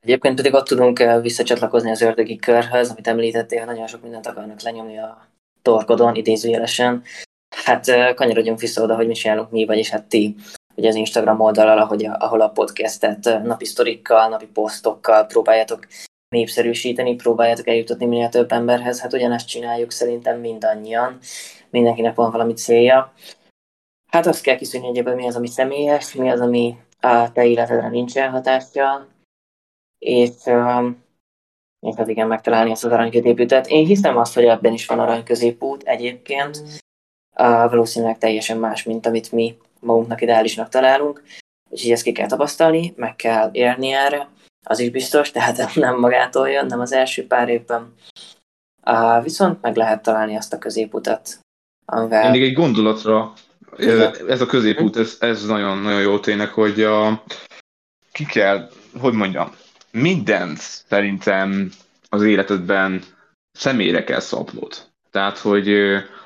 Egyébként 0.00 0.36
pedig 0.36 0.54
ott 0.54 0.66
tudunk 0.66 0.98
visszacsatlakozni 1.20 1.90
az 1.90 2.00
ördögi 2.00 2.36
körhöz, 2.36 2.90
amit 2.90 3.06
említettél, 3.06 3.64
nagyon 3.64 3.86
sok 3.86 4.02
mindent 4.02 4.26
akarnak 4.26 4.60
lenyomni 4.60 4.98
a 4.98 5.26
torkodon, 5.62 6.14
idézőjelesen. 6.14 7.02
Hát 7.64 8.14
kanyarodjunk 8.14 8.60
vissza 8.60 8.82
oda, 8.82 8.94
hogy 8.94 9.06
mi 9.06 9.14
csinálunk 9.14 9.50
mi, 9.50 9.64
vagyis 9.64 9.90
hát 9.90 10.04
ti 10.04 10.36
ugye 10.74 10.88
az 10.88 10.94
Instagram 10.94 11.40
oldalal, 11.40 11.78
ahogy 11.78 12.04
ahol 12.04 12.40
a 12.40 12.48
podcastet 12.48 13.42
napi 13.42 13.64
sztorikkal, 13.64 14.28
napi 14.28 14.46
posztokkal 14.46 15.26
próbáljátok 15.26 15.86
népszerűsíteni, 16.28 17.14
próbáljátok 17.14 17.68
eljutatni 17.68 18.06
minél 18.06 18.28
több 18.28 18.52
emberhez, 18.52 19.00
hát 19.00 19.12
ugyanezt 19.12 19.48
csináljuk 19.48 19.90
szerintem 19.90 20.40
mindannyian, 20.40 21.18
mindenkinek 21.70 22.14
van 22.14 22.30
valami 22.30 22.52
célja. 22.52 23.12
Hát 24.16 24.26
azt 24.26 24.42
kell 24.42 24.56
kiszűrni 24.56 24.88
egyébként, 24.88 25.16
mi 25.16 25.26
az, 25.26 25.36
ami 25.36 25.46
személyes, 25.46 26.14
mi 26.14 26.30
az, 26.30 26.40
ami 26.40 26.76
a 27.00 27.32
te 27.32 27.46
életedre 27.46 27.88
nincsen 27.88 28.30
hatással, 28.30 29.06
és, 29.98 30.30
és 31.80 31.94
hát 31.96 32.08
igen, 32.08 32.26
megtalálni 32.26 32.70
ezt 32.70 32.84
az 32.84 32.92
aranyközépútat. 32.92 33.66
Én 33.66 33.86
hiszem 33.86 34.16
azt, 34.16 34.34
hogy 34.34 34.44
ebben 34.44 34.72
is 34.72 34.86
van 34.86 34.98
aranyközépút 34.98 35.82
egyébként, 35.82 36.62
valószínűleg 37.68 38.18
teljesen 38.18 38.58
más, 38.58 38.82
mint 38.82 39.06
amit 39.06 39.32
mi 39.32 39.56
magunknak 39.80 40.20
ideálisnak 40.20 40.68
találunk, 40.68 41.22
úgyhogy 41.70 41.90
ezt 41.90 42.02
ki 42.02 42.12
kell 42.12 42.28
tapasztalni, 42.28 42.92
meg 42.96 43.16
kell 43.16 43.48
érni 43.52 43.90
erre, 43.90 44.28
az 44.66 44.78
is 44.78 44.90
biztos, 44.90 45.30
tehát 45.30 45.74
nem 45.74 45.98
magától 45.98 46.50
jön, 46.50 46.66
nem 46.66 46.80
az 46.80 46.92
első 46.92 47.26
pár 47.26 47.48
évben. 47.48 47.94
Uh, 48.86 49.22
viszont 49.22 49.62
meg 49.62 49.76
lehet 49.76 50.02
találni 50.02 50.36
azt 50.36 50.52
a 50.52 50.58
középutat, 50.58 51.38
amivel... 51.84 52.22
Mindig 52.22 52.48
egy 52.48 52.54
gondolatra, 52.54 53.32
ez 54.28 54.40
a 54.40 54.46
középút, 54.46 54.96
ez, 54.96 55.16
ez 55.20 55.46
nagyon, 55.46 55.78
nagyon 55.78 56.00
jó 56.00 56.18
tényleg, 56.18 56.48
hogy 56.48 56.82
a, 56.82 57.22
ki 58.12 58.24
kell, 58.24 58.70
hogy 59.00 59.12
mondjam, 59.12 59.54
mindent 59.90 60.58
szerintem 60.88 61.70
az 62.08 62.22
életedben 62.22 63.02
személyre 63.52 64.04
kell 64.04 64.20
szabnod. 64.20 64.74
Tehát, 65.10 65.38
hogy 65.38 65.68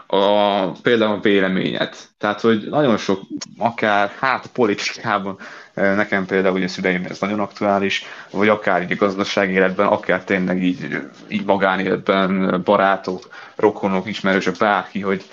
a, 0.06 0.70
például 0.70 1.12
a 1.12 1.20
véleményet. 1.20 2.08
Tehát, 2.18 2.40
hogy 2.40 2.66
nagyon 2.68 2.96
sok, 2.96 3.20
akár 3.58 4.12
hát 4.18 4.44
a 4.44 4.48
politikában, 4.52 5.38
nekem 5.74 6.26
például 6.26 6.54
ugye 6.54 6.68
szüleim 6.68 7.04
ez 7.08 7.20
nagyon 7.20 7.40
aktuális, 7.40 8.04
vagy 8.30 8.48
akár 8.48 8.82
így 8.82 8.92
a 8.92 8.96
gazdasági 8.96 9.52
életben, 9.52 9.86
akár 9.86 10.24
tényleg 10.24 10.62
így, 10.62 10.98
így 11.28 11.44
magánéletben, 11.44 12.60
barátok, 12.64 13.28
rokonok, 13.56 14.08
ismerősök, 14.08 14.56
bárki, 14.56 15.00
hogy 15.00 15.24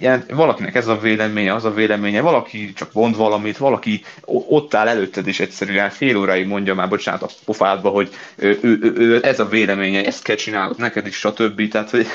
ilyen, 0.00 0.24
valakinek 0.28 0.74
ez 0.74 0.86
a 0.86 0.98
véleménye, 0.98 1.54
az 1.54 1.64
a 1.64 1.74
véleménye, 1.74 2.20
valaki 2.20 2.72
csak 2.72 2.92
mond 2.92 3.16
valamit, 3.16 3.56
valaki 3.56 4.02
ott 4.24 4.74
áll 4.74 4.88
előtted, 4.88 5.26
és 5.26 5.40
egyszerűen 5.40 5.90
fél 5.90 6.16
óráig 6.16 6.46
mondja 6.46 6.74
már, 6.74 6.88
bocsánat, 6.88 7.22
a 7.22 7.28
pofádba, 7.44 7.88
hogy 7.88 8.10
ő, 8.36 8.58
ő, 8.62 8.92
ő, 8.96 9.24
ez 9.24 9.40
a 9.40 9.48
véleménye, 9.48 10.04
ezt 10.04 10.22
kell 10.22 10.36
csinálnod, 10.36 10.78
neked 10.78 11.06
is, 11.06 11.16
stb. 11.16 11.68
Tehát, 11.68 11.90
hogy 11.90 12.06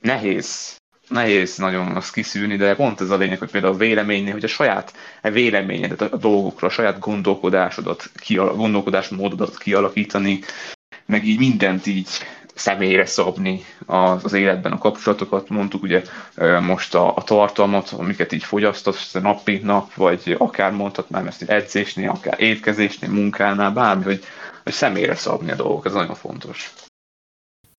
nehéz, 0.00 0.76
nehéz 1.08 1.56
nagyon 1.56 1.96
azt 1.96 2.12
kiszűrni, 2.12 2.56
de 2.56 2.74
pont 2.74 3.00
ez 3.00 3.10
a 3.10 3.16
lényeg, 3.16 3.38
hogy 3.38 3.50
például 3.50 3.74
a 3.74 3.76
véleménynél, 3.76 4.32
hogy 4.32 4.44
a 4.44 4.48
saját 4.48 4.92
véleményedet 5.22 6.00
a 6.00 6.16
dolgokra, 6.16 6.66
a 6.66 6.70
saját 6.70 6.98
gondolkodásodat, 6.98 8.10
kiala, 8.14 8.54
gondolkodásmódodat 8.54 9.58
kialakítani, 9.58 10.40
meg 11.06 11.24
így 11.24 11.38
mindent 11.38 11.86
így 11.86 12.08
személyre 12.58 13.06
szabni 13.06 13.64
az, 13.86 14.24
az 14.24 14.32
életben 14.32 14.72
a 14.72 14.78
kapcsolatokat, 14.78 15.48
mondtuk 15.48 15.82
ugye 15.82 16.02
most 16.60 16.94
a, 16.94 17.16
a 17.16 17.22
tartalmat, 17.22 17.90
amiket 17.90 18.32
így 18.32 18.44
fogyasztasz 18.44 19.12
napi 19.12 19.60
nap, 19.64 19.94
vagy 19.94 20.36
akár 20.38 20.72
mondhatnám 20.72 21.26
ezt 21.26 21.42
edzésnél, 21.42 22.10
akár 22.10 22.40
étkezésnél, 22.40 23.10
munkánál, 23.10 23.70
bármi, 23.70 24.04
hogy, 24.04 24.24
hogy 24.64 24.72
személyre 24.72 25.14
szabni 25.14 25.50
a 25.50 25.54
dolgok, 25.54 25.86
ez 25.86 25.92
nagyon 25.92 26.14
fontos. 26.14 26.72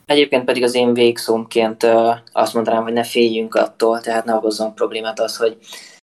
Egyébként 0.05 0.45
pedig 0.45 0.63
az 0.63 0.75
én 0.75 0.93
végszómként 0.93 1.87
azt 2.31 2.53
mondanám, 2.53 2.83
hogy 2.83 2.93
ne 2.93 3.03
féljünk 3.03 3.55
attól, 3.55 4.01
tehát 4.01 4.25
ne 4.25 4.33
okozzon 4.33 4.73
problémát 4.73 5.19
az, 5.19 5.37
hogy 5.37 5.57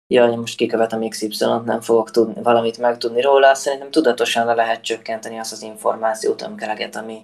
jaj, 0.07 0.37
most 0.37 0.57
kikövetem 0.57 1.09
XY-t, 1.09 1.65
nem 1.65 1.81
fogok 1.81 2.11
tudni, 2.11 2.43
valamit 2.43 2.79
megtudni 2.79 3.21
róla. 3.21 3.55
Szerintem 3.55 3.91
tudatosan 3.91 4.47
le 4.47 4.55
lehet 4.55 4.85
csökkenteni 4.85 5.39
azt 5.39 5.53
az 5.53 5.63
információt, 5.63 6.43
ömkeleget, 6.43 6.97
ami 6.97 7.21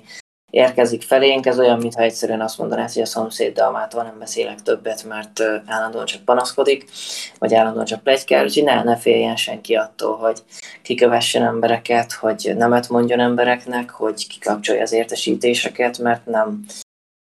érkezik 0.59 1.03
felénk. 1.03 1.47
Ez 1.47 1.59
olyan, 1.59 1.79
mintha 1.79 2.03
egyszerűen 2.03 2.41
azt 2.41 2.59
mondanád, 2.59 2.93
hogy 2.93 3.03
a 3.03 3.07
szomszéddal 3.07 3.71
mától 3.71 4.03
nem 4.03 4.19
beszélek 4.19 4.63
többet, 4.63 5.05
mert 5.05 5.41
állandóan 5.67 6.05
csak 6.05 6.25
panaszkodik, 6.25 6.91
vagy 7.39 7.55
állandóan 7.55 7.85
csak 7.85 8.03
plegykál, 8.03 8.45
úgyhogy 8.45 8.65
ne, 8.65 8.83
ne 8.83 8.97
féljen 8.97 9.37
senki 9.37 9.75
attól, 9.75 10.17
hogy 10.17 10.43
kikövessen 10.83 11.43
embereket, 11.43 12.13
hogy 12.13 12.55
nemet 12.57 12.89
mondjon 12.89 13.21
embereknek, 13.21 13.91
hogy 13.91 14.27
kikapcsolja 14.27 14.83
az 14.83 14.93
értesítéseket, 14.93 15.99
mert 15.99 16.27
nem, 16.27 16.65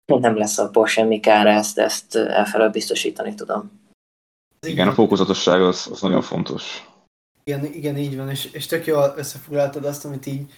nem 0.05 0.37
lesz 0.37 0.57
abból 0.57 0.87
semmi 0.87 1.19
kára, 1.19 1.49
ezt, 1.49 1.79
ezt 1.79 2.15
elfelől 2.15 2.69
biztosítani 2.69 3.35
tudom. 3.35 3.79
Igen, 4.67 4.87
a 4.87 4.93
fókuszatosság 4.93 5.61
az, 5.61 5.89
az 5.91 6.01
nagyon 6.01 6.21
fontos. 6.21 6.89
Igen, 7.43 7.65
igen, 7.65 7.97
így 7.97 8.17
van, 8.17 8.29
és, 8.29 8.49
és 8.51 8.65
tök 8.65 8.85
jól 8.85 9.13
összefoglaltad 9.17 9.85
azt, 9.85 10.05
amit 10.05 10.25
így 10.25 10.51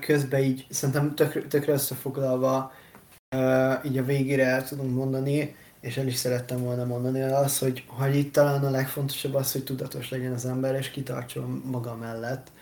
közben 0.00 0.42
így 0.42 0.66
szerintem 0.70 1.14
tök, 1.14 1.46
tökre 1.48 1.72
összefoglalva 1.72 2.72
így 3.84 3.98
a 3.98 4.04
végére 4.04 4.44
el 4.44 4.64
tudunk 4.64 4.94
mondani. 4.94 5.54
és 5.80 5.96
el 5.96 6.06
is 6.06 6.16
szerettem 6.16 6.62
volna 6.62 6.84
mondani, 6.84 7.22
az, 7.22 7.58
hogy, 7.58 7.84
hogy 7.86 8.16
itt 8.16 8.32
talán 8.32 8.64
a 8.64 8.70
legfontosabb 8.70 9.34
az, 9.34 9.52
hogy 9.52 9.64
tudatos 9.64 10.10
legyen 10.10 10.32
az 10.32 10.46
ember, 10.46 10.74
és 10.74 10.90
kitartson 10.90 11.62
maga 11.64 11.96
mellett. 11.96 12.52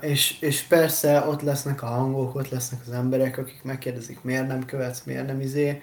És, 0.00 0.40
és 0.40 0.62
persze 0.62 1.20
ott 1.20 1.42
lesznek 1.42 1.82
a 1.82 1.86
hangok, 1.86 2.34
ott 2.34 2.48
lesznek 2.48 2.80
az 2.86 2.92
emberek, 2.92 3.38
akik 3.38 3.62
megkérdezik, 3.62 4.22
miért 4.22 4.46
nem 4.46 4.64
követsz, 4.64 5.02
miért 5.04 5.26
nem 5.26 5.40
izé. 5.40 5.82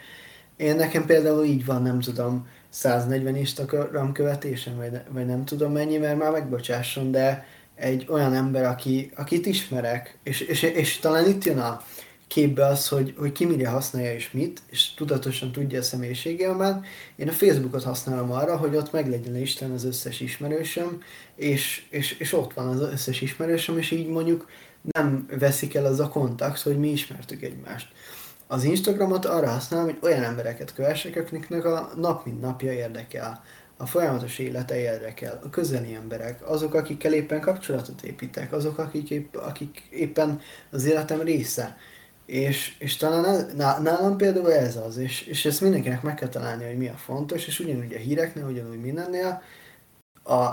Én 0.55 0.75
nekem 0.75 1.05
például 1.05 1.43
így 1.43 1.65
van, 1.65 1.81
nem 1.81 1.99
tudom, 1.99 2.47
140 2.69 3.35
Instagram 3.35 4.11
követésem, 4.11 4.75
vagy, 4.75 5.01
vagy 5.09 5.25
nem 5.25 5.45
tudom 5.45 5.71
mennyi, 5.71 5.97
mert 5.97 6.17
már 6.17 6.31
megbocsásson, 6.31 7.11
de 7.11 7.45
egy 7.75 8.05
olyan 8.09 8.33
ember, 8.33 8.65
aki, 8.65 9.11
akit 9.15 9.45
ismerek, 9.45 10.17
és, 10.23 10.39
és, 10.39 10.61
és 10.61 10.99
talán 10.99 11.29
itt 11.29 11.43
jön 11.43 11.59
a 11.59 11.81
képbe 12.27 12.65
az, 12.65 12.87
hogy, 12.87 13.13
hogy 13.17 13.31
ki 13.31 13.45
mire 13.45 13.69
használja 13.69 14.13
és 14.13 14.31
mit, 14.31 14.61
és 14.69 14.93
tudatosan 14.93 15.51
tudja 15.51 15.79
a 15.79 15.83
személyiségemet. 15.83 16.85
Én 17.15 17.27
a 17.27 17.31
Facebookot 17.31 17.83
használom 17.83 18.31
arra, 18.31 18.57
hogy 18.57 18.75
ott 18.75 18.91
meglegyen 18.91 19.37
Isten 19.37 19.71
az 19.71 19.83
összes 19.83 20.19
ismerősöm, 20.19 21.01
és, 21.35 21.85
és, 21.89 22.11
és 22.19 22.33
ott 22.33 22.53
van 22.53 22.67
az 22.67 22.81
összes 22.81 23.21
ismerősöm, 23.21 23.77
és 23.77 23.91
így 23.91 24.07
mondjuk 24.07 24.49
nem 24.91 25.25
veszik 25.39 25.75
el 25.75 25.85
az 25.85 25.99
a 25.99 26.09
kontakt, 26.09 26.61
hogy 26.61 26.79
mi 26.79 26.89
ismertük 26.89 27.41
egymást. 27.41 27.87
Az 28.47 28.63
Instagramot 28.63 29.25
arra 29.25 29.49
használom, 29.49 29.85
hogy 29.85 29.97
olyan 30.01 30.23
embereket 30.23 30.73
kövessek, 30.73 31.15
akiknek 31.15 31.65
a 31.65 31.91
nap 31.95 32.25
mint 32.25 32.41
napja 32.41 32.71
érdekel 32.71 33.43
a 33.77 33.85
folyamatos 33.85 34.39
élete 34.39 34.77
érdekel, 34.79 35.39
a 35.43 35.49
közeli 35.49 35.93
emberek, 35.93 36.49
azok, 36.49 36.73
akikkel 36.73 37.13
éppen 37.13 37.41
kapcsolatot 37.41 38.01
építek, 38.01 38.53
azok, 38.53 38.77
akik, 38.77 39.09
épp, 39.09 39.35
akik 39.35 39.87
éppen 39.89 40.39
az 40.71 40.85
életem 40.85 41.21
része. 41.21 41.77
És, 42.25 42.75
és 42.79 42.97
talán 42.97 43.45
nálam 43.55 44.17
például 44.17 44.53
ez 44.53 44.75
az, 44.75 44.97
és, 44.97 45.21
és 45.21 45.45
ezt 45.45 45.61
mindenkinek 45.61 46.01
meg 46.01 46.15
kell 46.15 46.29
találni, 46.29 46.65
hogy 46.65 46.77
mi 46.77 46.87
a 46.87 46.93
fontos, 46.93 47.47
és 47.47 47.59
ugyanúgy 47.59 47.93
a 47.93 47.97
híreknél, 47.97 48.45
ugyanúgy 48.45 48.81
mindennél, 48.81 49.41
a, 50.23 50.45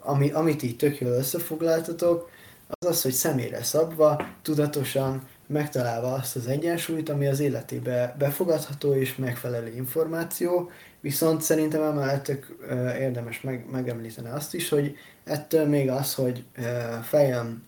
ami, 0.00 0.30
amit 0.30 0.62
így 0.62 0.76
tök 0.76 0.98
jól 0.98 1.12
összefoglaltatok, 1.12 2.30
az 2.68 2.86
az, 2.86 3.02
hogy 3.02 3.12
személyre 3.12 3.62
szabva, 3.62 4.26
tudatosan 4.42 5.28
megtalálva 5.46 6.12
azt 6.12 6.36
az 6.36 6.46
egyensúlyt, 6.46 7.08
ami 7.08 7.26
az 7.26 7.40
életébe 7.40 8.14
befogadható 8.18 8.94
és 8.94 9.16
megfelelő 9.16 9.74
információ, 9.74 10.70
viszont 11.04 11.42
szerintem 11.42 11.82
emellett 11.82 12.32
érdemes 12.98 13.40
meg, 13.40 13.66
megemlíteni 13.70 14.28
azt 14.28 14.54
is, 14.54 14.68
hogy 14.68 14.96
ettől 15.24 15.66
még 15.66 15.90
az, 15.90 16.14
hogy 16.14 16.44
fejem, 17.02 17.66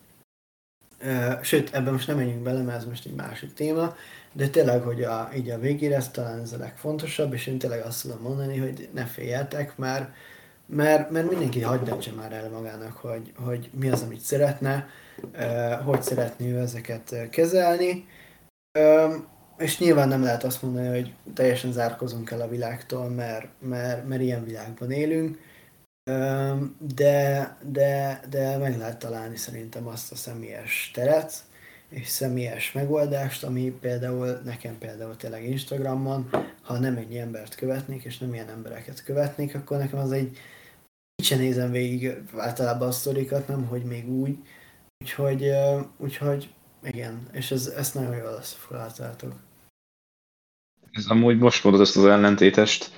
sőt, 1.41 1.73
ebben 1.73 1.93
most 1.93 2.07
nem 2.07 2.17
menjünk 2.17 2.43
bele, 2.43 2.61
mert 2.61 2.77
ez 2.77 2.85
most 2.85 3.05
egy 3.05 3.15
másik 3.15 3.53
téma, 3.53 3.95
de 4.33 4.47
tényleg, 4.47 4.81
hogy 4.81 5.03
a, 5.03 5.29
így 5.35 5.49
a 5.49 5.59
végére 5.59 5.95
ez 5.95 6.09
talán 6.09 6.39
ez 6.39 6.53
a 6.53 6.57
legfontosabb, 6.57 7.33
és 7.33 7.47
én 7.47 7.57
tényleg 7.57 7.85
azt 7.85 8.01
tudom 8.01 8.21
mondani, 8.21 8.57
hogy 8.57 8.89
ne 8.93 9.05
féljetek, 9.05 9.77
mert, 9.77 10.09
mert, 10.65 11.09
mert 11.09 11.29
mindenki 11.29 11.61
hagyd 11.61 11.83
döntse 11.83 12.11
már 12.11 12.33
el 12.33 12.49
magának, 12.49 12.97
hogy, 12.97 13.33
hogy 13.35 13.69
mi 13.73 13.89
az, 13.89 14.01
amit 14.01 14.21
szeretne, 14.21 14.89
hogy 15.85 16.01
szeretné 16.01 16.51
ő 16.51 16.57
ezeket 16.57 17.29
kezelni. 17.29 18.07
És 19.57 19.79
nyilván 19.79 20.07
nem 20.07 20.23
lehet 20.23 20.43
azt 20.43 20.61
mondani, 20.61 20.87
hogy 20.87 21.13
teljesen 21.33 21.71
zárkozunk 21.71 22.31
el 22.31 22.41
a 22.41 22.49
világtól, 22.49 23.09
mert, 23.09 23.47
mert, 23.59 24.07
mert 24.07 24.21
ilyen 24.21 24.43
világban 24.43 24.91
élünk, 24.91 25.39
de, 26.95 27.57
de, 27.71 28.21
de 28.29 28.57
meg 28.57 28.77
lehet 28.77 28.99
találni 28.99 29.35
szerintem 29.35 29.87
azt 29.87 30.11
a 30.11 30.15
személyes 30.15 30.91
teret, 30.93 31.33
és 31.89 32.07
személyes 32.07 32.71
megoldást, 32.71 33.43
ami 33.43 33.77
például 33.81 34.41
nekem 34.45 34.77
például 34.77 35.15
tényleg 35.15 35.43
Instagramon, 35.43 36.29
ha 36.61 36.79
nem 36.79 36.95
egy 36.95 37.15
embert 37.15 37.55
követnék, 37.55 38.03
és 38.03 38.17
nem 38.17 38.33
ilyen 38.33 38.49
embereket 38.49 39.03
követnék, 39.03 39.55
akkor 39.55 39.77
nekem 39.77 39.99
az 39.99 40.11
egy 40.11 40.37
így 41.15 41.37
nézem 41.37 41.71
végig 41.71 42.21
általában 42.35 42.87
a 42.87 42.91
sztorikat, 42.91 43.47
nem 43.47 43.65
hogy 43.65 43.83
még 43.83 44.09
úgy, 44.09 44.37
Úgyhogy, 45.03 45.51
úgyhogy 45.97 46.53
igen, 46.83 47.27
és 47.31 47.51
ez, 47.51 47.67
ezt 47.67 47.93
nagyon 47.93 48.15
jól 48.15 48.37
összefoglaltátok. 48.39 49.33
Ez 50.97 51.05
amúgy 51.07 51.37
most 51.37 51.63
mondod 51.63 51.81
ezt 51.81 51.97
az 51.97 52.05
ellentétest, 52.05 52.91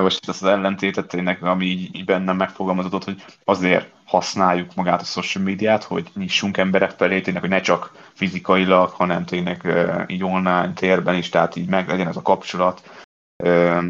vagy 0.00 0.18
ezt 0.26 0.42
az 0.42 0.44
ellentétet 0.44 1.06
tényleg, 1.08 1.42
ami 1.42 1.66
így, 1.66 2.04
bennem 2.04 2.36
megfogalmazott, 2.36 3.04
hogy 3.04 3.24
azért 3.44 3.90
használjuk 4.04 4.74
magát 4.74 5.00
a 5.00 5.04
social 5.04 5.44
médiát, 5.44 5.82
hogy 5.82 6.08
nyissunk 6.14 6.56
emberek 6.56 6.90
felé, 6.90 7.20
tényleg, 7.20 7.42
hogy 7.42 7.50
ne 7.50 7.60
csak 7.60 8.10
fizikailag, 8.12 8.88
hanem 8.88 9.24
tényleg 9.24 9.66
így 10.06 10.24
online 10.24 10.72
térben 10.74 11.14
is, 11.14 11.28
tehát 11.28 11.56
így 11.56 11.68
meg 11.68 11.88
legyen 11.88 12.08
ez 12.08 12.16
a 12.16 12.22
kapcsolat. 12.22 13.04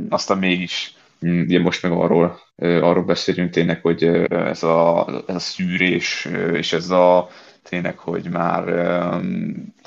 Aztán 0.09 0.39
mégis 0.39 0.95
ugye 1.21 1.61
most 1.61 1.83
meg 1.83 1.93
arról, 1.93 2.41
arról 2.57 3.05
beszélünk 3.05 3.51
tényleg, 3.51 3.83
hogy 3.83 4.05
ez 4.29 4.63
a, 4.63 5.07
ez 5.27 5.35
a 5.35 5.39
szűrés, 5.39 6.29
és 6.53 6.73
ez 6.73 6.91
a 6.91 7.29
tényleg, 7.63 7.99
hogy 7.99 8.29
már 8.31 8.65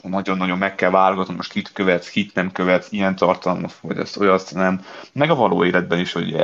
nagyon-nagyon 0.02 0.58
meg 0.58 0.76
kell 0.76 0.90
válogatni, 0.90 1.36
most 1.36 1.52
kit 1.52 1.72
követ, 1.72 2.10
kit 2.10 2.34
nem 2.34 2.52
követ, 2.52 2.88
ilyen 2.90 3.16
tartalmat, 3.16 3.74
vagy 3.82 3.98
ezt 3.98 4.18
olyat 4.18 4.52
nem. 4.54 4.82
Meg 5.14 5.30
a 5.30 5.36
való 5.36 5.66
életben 5.66 6.00
is, 6.00 6.12
hogy 6.12 6.36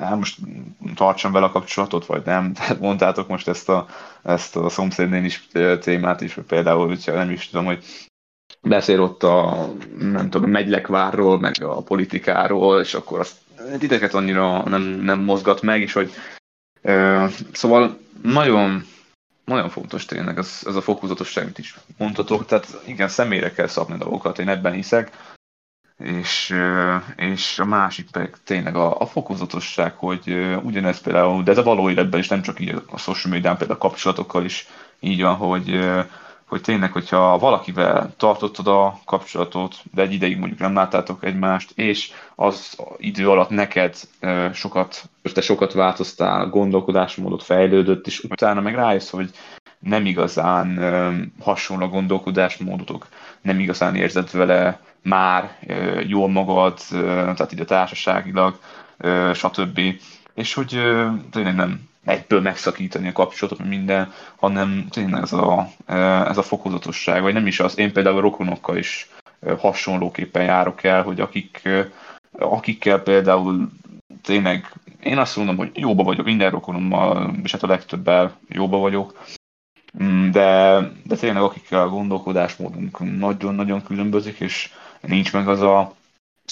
hát 0.00 0.16
most 0.16 0.38
tartsam 0.94 1.32
vele 1.32 1.46
a 1.46 1.50
kapcsolatot, 1.50 2.06
vagy 2.06 2.22
nem. 2.24 2.52
Tehát 2.54 2.80
mondtátok 2.80 3.28
most 3.28 3.48
ezt 3.48 3.68
a, 3.68 3.86
ezt 4.22 4.56
a 4.56 4.68
szomszédnél 4.68 5.24
is 5.24 5.48
témát 5.80 6.20
is, 6.20 6.38
például, 6.48 6.86
hogyha 6.86 7.12
nem 7.12 7.30
is 7.30 7.48
tudom, 7.48 7.64
hogy 7.64 7.84
beszél 8.62 9.02
ott 9.02 9.22
a, 9.22 9.68
nem 9.98 10.30
tudom, 10.30 10.50
megylekvárról, 10.50 11.38
meg 11.38 11.62
a 11.62 11.82
politikáról, 11.82 12.80
és 12.80 12.94
akkor 12.94 13.20
azt 13.20 13.36
titeket 13.78 14.14
annyira 14.14 14.68
nem, 14.68 14.82
nem 14.82 15.20
mozgat 15.20 15.62
meg, 15.62 15.80
és 15.80 15.92
hogy 15.92 16.12
uh, 16.82 17.30
szóval 17.52 17.98
nagyon, 18.22 18.84
nagyon 19.44 19.68
fontos 19.68 20.04
tényleg 20.04 20.38
ez, 20.38 20.60
ez 20.66 20.74
a 20.74 20.80
fokozatosság, 20.80 21.44
amit 21.44 21.58
is 21.58 21.74
mondhatok, 21.98 22.46
tehát 22.46 22.80
igen, 22.86 23.08
személyre 23.08 23.52
kell 23.52 23.66
szabni 23.66 23.96
dolgokat, 23.96 24.38
én 24.38 24.48
ebben 24.48 24.72
hiszek, 24.72 25.10
és, 25.98 26.54
és 27.16 27.58
a 27.58 27.64
másik 27.64 28.10
pedig 28.10 28.34
tényleg 28.44 28.76
a, 28.76 29.00
a 29.00 29.06
fokozatosság, 29.06 29.94
hogy 29.96 30.56
ugyanez 30.62 31.00
például, 31.00 31.42
de 31.42 31.50
ez 31.50 31.58
a 31.58 31.62
való 31.62 31.90
életben 31.90 32.20
is, 32.20 32.28
nem 32.28 32.42
csak 32.42 32.60
így 32.60 32.82
a 32.86 32.98
social 32.98 33.32
media 33.32 33.54
például 33.54 33.78
a 33.78 33.88
kapcsolatokkal 33.88 34.44
is 34.44 34.66
így 35.00 35.22
van, 35.22 35.34
hogy 35.34 35.90
hogy 36.54 36.62
tényleg, 36.62 36.92
hogyha 36.92 37.38
valakivel 37.38 38.14
tartottad 38.16 38.66
a 38.66 38.98
kapcsolatot, 39.04 39.82
de 39.92 40.02
egy 40.02 40.12
ideig 40.12 40.38
mondjuk 40.38 40.60
nem 40.60 40.74
láttátok 40.74 41.24
egymást, 41.24 41.72
és 41.74 42.10
az 42.34 42.76
idő 42.96 43.30
alatt 43.30 43.48
neked 43.48 43.96
sokat, 44.52 45.10
te 45.32 45.40
sokat 45.40 45.72
változtál, 45.72 46.46
gondolkodásmódot 46.46 47.42
fejlődött, 47.42 48.06
és 48.06 48.20
utána 48.20 48.60
meg 48.60 48.74
rájössz, 48.74 49.10
hogy 49.10 49.30
nem 49.78 50.06
igazán 50.06 50.78
hasonló 51.40 51.86
gondolkodásmódotok, 51.86 53.06
nem 53.42 53.58
igazán 53.58 53.96
érzed 53.96 54.30
vele 54.30 54.80
már 55.02 55.58
jól 56.06 56.28
magad, 56.28 56.78
tehát 56.90 57.52
ide 57.52 57.64
társaságilag, 57.64 58.58
stb. 59.32 59.80
És 60.34 60.54
hogy 60.54 60.80
tényleg 61.30 61.54
nem 61.54 61.80
egyből 62.04 62.40
megszakítani 62.40 63.08
a 63.08 63.12
kapcsolatot, 63.12 63.66
minden, 63.66 64.12
hanem 64.36 64.86
tényleg 64.90 65.22
ez 65.22 65.32
a, 65.32 65.68
e, 65.86 65.96
ez 66.26 66.38
a 66.38 66.42
fokozatosság, 66.42 67.22
vagy 67.22 67.34
nem 67.34 67.46
is 67.46 67.60
az. 67.60 67.78
Én 67.78 67.92
például 67.92 68.20
rokonokkal 68.20 68.76
is 68.76 69.08
e, 69.40 69.52
hasonlóképpen 69.52 70.44
járok 70.44 70.82
el, 70.82 71.02
hogy 71.02 71.20
akik, 71.20 71.60
e, 71.64 71.90
akikkel 72.38 72.98
például 72.98 73.68
tényleg 74.22 74.72
én 75.04 75.18
azt 75.18 75.36
mondom, 75.36 75.56
hogy 75.56 75.70
jóba 75.74 76.02
vagyok 76.02 76.24
minden 76.24 76.50
rokonommal, 76.50 77.34
és 77.42 77.52
hát 77.52 77.62
a 77.62 77.66
legtöbbel 77.66 78.38
jóba 78.48 78.78
vagyok, 78.78 79.24
mm, 80.02 80.30
de, 80.30 80.80
de 81.04 81.16
tényleg 81.16 81.42
akikkel 81.42 81.80
a 81.80 81.88
gondolkodásmódunk 81.88 83.18
nagyon-nagyon 83.18 83.82
különbözik, 83.82 84.40
és 84.40 84.70
nincs 85.00 85.32
meg 85.32 85.48
az 85.48 85.60
a, 85.60 85.94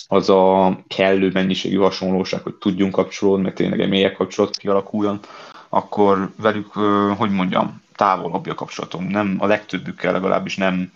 az 0.09 0.29
a 0.29 0.77
kellő 0.89 1.31
mennyiségű 1.33 1.77
hasonlóság, 1.77 2.43
hogy 2.43 2.55
tudjunk 2.55 2.93
kapcsolódni, 2.93 3.45
meg 3.45 3.55
tényleg 3.55 3.81
egy 3.81 3.89
mélyebb 3.89 4.15
kapcsolat 4.15 4.57
kialakuljon, 4.57 5.21
akkor 5.69 6.33
velük, 6.37 6.73
hogy 7.17 7.31
mondjam, 7.31 7.83
távolabbi 7.97 8.51
a 8.51 8.55
kapcsolatom. 8.55 9.05
Nem, 9.05 9.37
a 9.39 9.47
legtöbbükkel 9.47 10.13
legalábbis 10.13 10.57
nem 10.57 10.93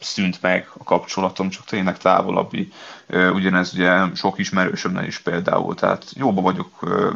szűnt 0.00 0.42
meg 0.42 0.70
a 0.78 0.84
kapcsolatom, 0.84 1.48
csak 1.48 1.64
tényleg 1.64 1.98
távolabbi. 1.98 2.72
Ugyanez 3.08 3.74
ugye 3.74 4.14
sok 4.14 4.38
ismerősömnek 4.38 5.06
is 5.06 5.18
például, 5.18 5.74
tehát 5.74 6.04
jóba 6.16 6.40
vagyok 6.40 6.68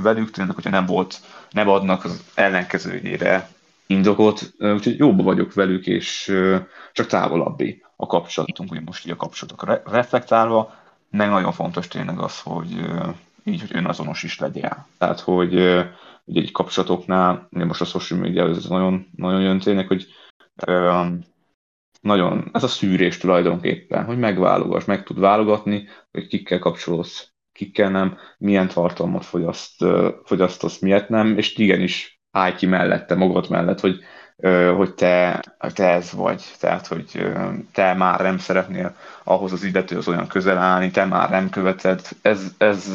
velük, 0.02 0.30
tényleg, 0.30 0.54
hogyha 0.54 0.70
nem 0.70 0.86
volt, 0.86 1.20
nem 1.50 1.68
adnak 1.68 2.04
az 2.04 2.24
ellenkezőjére 2.34 3.48
indokot, 3.86 4.52
úgyhogy 4.58 4.98
jóba 4.98 5.22
vagyok 5.22 5.54
velük, 5.54 5.86
és 5.86 6.32
csak 6.92 7.06
távolabbi 7.06 7.82
a 7.96 8.06
kapcsolatunk, 8.06 8.70
ugye 8.70 8.80
most 8.84 9.06
így 9.06 9.12
a 9.12 9.16
kapcsolatokra 9.16 9.82
reflektálva, 9.84 10.74
meg 11.12 11.28
nagyon 11.28 11.52
fontos 11.52 11.88
tényleg 11.88 12.18
az, 12.18 12.40
hogy 12.40 12.70
így, 13.44 13.60
hogy 13.60 13.70
önazonos 13.72 14.22
is 14.22 14.38
legyél. 14.38 14.86
Tehát, 14.98 15.20
hogy 15.20 15.54
ugye 16.24 16.40
egy 16.40 16.52
kapcsolatoknál, 16.52 17.48
ugye 17.50 17.64
most 17.64 17.80
a 17.80 17.84
social 17.84 18.20
media 18.20 18.48
ez 18.48 18.64
nagyon, 18.64 19.06
nagyon 19.16 19.40
jön 19.40 19.58
tényleg, 19.58 19.86
hogy 19.86 20.06
nagyon, 22.00 22.50
ez 22.52 22.62
a 22.62 22.68
szűrés 22.68 23.18
tulajdonképpen, 23.18 24.04
hogy 24.04 24.18
megválogass, 24.18 24.84
meg 24.84 25.02
tud 25.02 25.18
válogatni, 25.18 25.88
hogy 26.10 26.26
kikkel 26.26 26.58
kapcsolódsz, 26.58 27.32
kikkel 27.52 27.90
nem, 27.90 28.18
milyen 28.38 28.68
tartalmat 28.68 29.24
fogyaszt, 29.24 29.84
fogyasztasz, 30.24 30.78
miért 30.78 31.08
nem, 31.08 31.38
és 31.38 31.56
igenis 31.56 32.20
állj 32.30 32.54
ki 32.54 32.66
mellette, 32.66 33.14
magad 33.14 33.50
mellett, 33.50 33.80
hogy, 33.80 34.00
hogy 34.76 34.94
te, 34.94 35.44
te 35.74 35.90
ez 35.90 36.12
vagy, 36.12 36.42
tehát, 36.60 36.86
hogy 36.86 37.32
te 37.72 37.94
már 37.94 38.20
nem 38.20 38.38
szeretnél 38.38 38.96
ahhoz 39.24 39.52
az 39.52 39.64
illetőhöz 39.64 40.08
olyan 40.08 40.26
közel 40.26 40.58
állni, 40.58 40.90
te 40.90 41.04
már 41.04 41.30
nem 41.30 41.50
követed, 41.50 42.00
ez, 42.22 42.54
ez, 42.58 42.92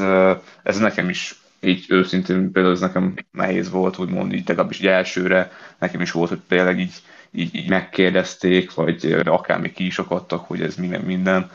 ez 0.63 0.77
nekem 0.77 1.09
is 1.09 1.35
így 1.59 1.85
őszintén 1.87 2.51
például 2.51 2.73
ez 2.73 2.79
nekem 2.79 3.13
nehéz 3.31 3.69
volt, 3.69 3.97
úgymond 3.97 4.33
így 4.33 4.47
legalábbis 4.47 4.79
így 4.79 4.87
elsőre, 4.87 5.51
nekem 5.79 6.01
is 6.01 6.11
volt, 6.11 6.29
hogy 6.29 6.41
tényleg 6.47 6.79
így, 6.79 6.93
így, 7.31 7.55
így 7.55 7.69
megkérdezték, 7.69 8.73
vagy 8.73 9.21
akár 9.25 9.59
még 9.59 9.73
ki 9.73 9.85
is 9.85 9.99
akadtak, 9.99 10.45
hogy 10.47 10.61
ez 10.61 10.75
minden 10.75 11.01
minden. 11.01 11.49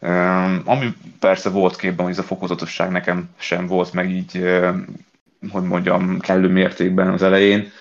Um, 0.00 0.62
ami 0.64 0.94
persze 1.20 1.50
volt 1.50 1.76
képben, 1.76 2.04
hogy 2.04 2.14
ez 2.14 2.20
a 2.20 2.26
fokozatosság 2.26 2.90
nekem 2.90 3.28
sem 3.38 3.66
volt 3.66 3.92
meg 3.92 4.10
így, 4.10 4.44
hogy 5.50 5.62
mondjam, 5.62 6.20
kellő 6.20 6.48
mértékben 6.48 7.08
az 7.08 7.22
elején, 7.22 7.72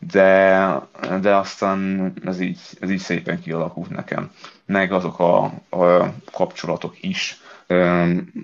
de, 0.00 0.80
de 1.20 1.36
aztán 1.36 2.12
ez 2.24 2.40
így, 2.40 2.60
ez 2.80 2.90
így 2.90 2.98
szépen 2.98 3.40
kialakult 3.40 3.90
nekem. 3.90 4.30
Meg 4.66 4.92
azok 4.92 5.18
a, 5.18 5.44
a 5.70 6.14
kapcsolatok 6.32 6.94
is, 7.00 7.40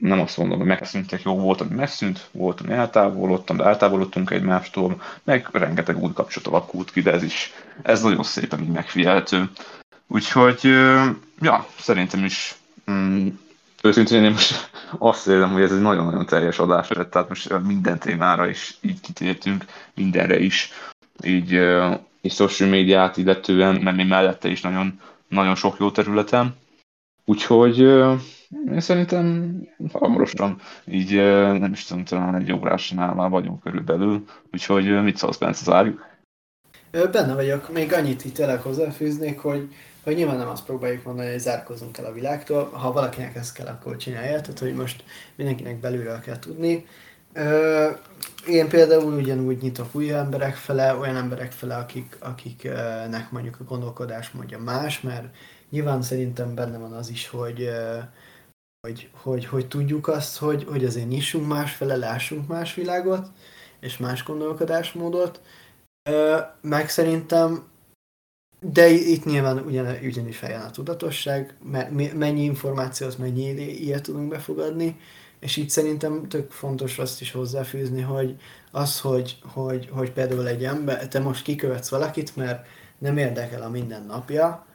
nem 0.00 0.20
azt 0.20 0.36
mondom, 0.36 0.58
hogy 0.58 0.66
megszűntek, 0.66 1.22
jó 1.22 1.38
volt, 1.38 1.60
ami 1.60 1.74
megszűnt, 1.74 2.28
volt, 2.32 2.60
ami 2.60 2.72
eltávolodtam, 2.72 3.56
de 3.56 3.64
eltávolodtunk 3.64 4.30
egymástól, 4.30 5.02
meg 5.24 5.48
rengeteg 5.52 6.02
új 6.02 6.12
kapcsolat 6.12 6.48
alakult 6.48 6.90
ki, 6.90 7.00
de 7.00 7.12
ez 7.12 7.22
is, 7.22 7.52
ez 7.82 8.02
nagyon 8.02 8.22
szépen 8.22 8.60
így 8.60 8.68
megfigyelhető. 8.68 9.50
Úgyhogy, 10.06 10.64
ja, 11.40 11.66
szerintem 11.78 12.24
is 12.24 12.54
mm, 12.90 13.28
őszintén 13.82 14.24
én 14.24 14.30
most 14.30 14.70
azt 14.98 15.26
érzem, 15.26 15.52
hogy 15.52 15.62
ez 15.62 15.72
egy 15.72 15.80
nagyon-nagyon 15.80 16.26
teljes 16.26 16.58
adás 16.58 16.88
lett, 16.88 17.10
tehát 17.10 17.28
most 17.28 17.58
minden 17.66 17.98
témára 17.98 18.48
is 18.48 18.76
így 18.80 19.00
kitértünk, 19.00 19.64
mindenre 19.94 20.38
is, 20.38 20.70
így, 21.24 21.52
így 22.20 22.32
social 22.32 22.68
médiát 22.68 23.16
illetően, 23.16 23.80
mert 23.82 24.08
mellette 24.08 24.48
is 24.48 24.60
nagyon, 24.60 25.00
nagyon 25.28 25.54
sok 25.54 25.76
jó 25.78 25.90
területen. 25.90 26.54
Úgyhogy 27.24 27.78
én 28.70 28.80
szerintem 28.80 29.54
hamarosan 29.92 30.60
így 30.84 31.14
nem 31.58 31.72
is 31.72 31.84
tudom, 31.84 32.04
talán 32.04 32.34
egy 32.34 32.52
órásnál 32.52 33.14
már 33.14 33.30
vagyunk 33.30 33.60
körülbelül, 33.60 34.24
úgyhogy 34.52 35.02
mit 35.02 35.16
szólsz, 35.16 35.36
Bence, 35.36 35.64
zárjuk? 35.64 36.14
Benne 36.90 37.34
vagyok, 37.34 37.72
még 37.72 37.92
annyit 37.92 38.24
itt 38.24 38.34
tényleg 38.34 38.60
hozzáfűznék, 38.60 39.38
hogy, 39.38 39.68
hogy 40.02 40.14
nyilván 40.14 40.36
nem 40.36 40.48
azt 40.48 40.64
próbáljuk 40.64 41.04
mondani, 41.04 41.30
hogy 41.30 41.38
zárkozunk 41.38 41.98
el 41.98 42.04
a 42.04 42.12
világtól, 42.12 42.70
ha 42.72 42.92
valakinek 42.92 43.34
ezt 43.34 43.54
kell, 43.54 43.66
akkor 43.66 43.96
csinálja, 43.96 44.40
tehát 44.40 44.58
hogy 44.58 44.74
most 44.74 45.04
mindenkinek 45.34 45.80
belülről 45.80 46.20
kell 46.20 46.38
tudni. 46.38 46.86
Én 48.46 48.68
például 48.68 49.14
ugyanúgy 49.14 49.62
nyitok 49.62 49.94
új 49.94 50.12
emberek 50.12 50.54
fele, 50.54 50.94
olyan 50.94 51.16
emberek 51.16 51.52
fele, 51.52 51.76
akik, 51.76 52.16
akiknek 52.20 53.30
mondjuk 53.30 53.60
a 53.60 53.64
gondolkodás 53.64 54.30
mondja 54.30 54.58
más, 54.58 55.00
mert 55.00 55.34
nyilván 55.70 56.02
szerintem 56.02 56.54
benne 56.54 56.78
van 56.78 56.92
az 56.92 57.10
is, 57.10 57.28
hogy 57.28 57.70
hogy, 58.86 59.10
hogy, 59.12 59.44
hogy 59.46 59.68
tudjuk 59.68 60.08
azt, 60.08 60.38
hogy, 60.38 60.64
hogy 60.64 60.84
azért 60.84 61.08
nyissunk 61.08 61.46
másfele, 61.46 61.96
lássunk 61.96 62.48
más 62.48 62.74
világot, 62.74 63.28
és 63.80 63.96
más 63.96 64.24
gondolkodásmódot, 64.24 65.40
meg 66.60 66.88
szerintem, 66.88 67.68
de 68.60 68.88
itt 68.88 69.24
nyilván 69.24 69.58
ugyan, 69.58 69.96
ugyanis 70.02 70.36
feljön 70.36 70.60
a 70.60 70.70
tudatosság, 70.70 71.56
mennyi 72.14 72.42
információt, 72.42 73.18
mennyi 73.18 73.50
ilyet 73.60 74.02
tudunk 74.02 74.28
befogadni, 74.28 75.00
és 75.46 75.56
itt 75.56 75.70
szerintem 75.70 76.28
tök 76.28 76.50
fontos 76.50 76.98
azt 76.98 77.20
is 77.20 77.32
hozzáfűzni, 77.32 78.00
hogy 78.00 78.36
az, 78.70 79.00
hogy, 79.00 79.38
hogy, 79.42 79.88
hogy 79.92 80.12
például 80.12 80.48
egy 80.48 80.64
ember, 80.64 81.08
te 81.08 81.18
most 81.18 81.42
kikövetsz 81.42 81.88
valakit, 81.88 82.36
mert 82.36 82.66
nem 82.98 83.16
érdekel 83.16 83.62
a 83.62 83.68
mindennapja, 83.68 84.66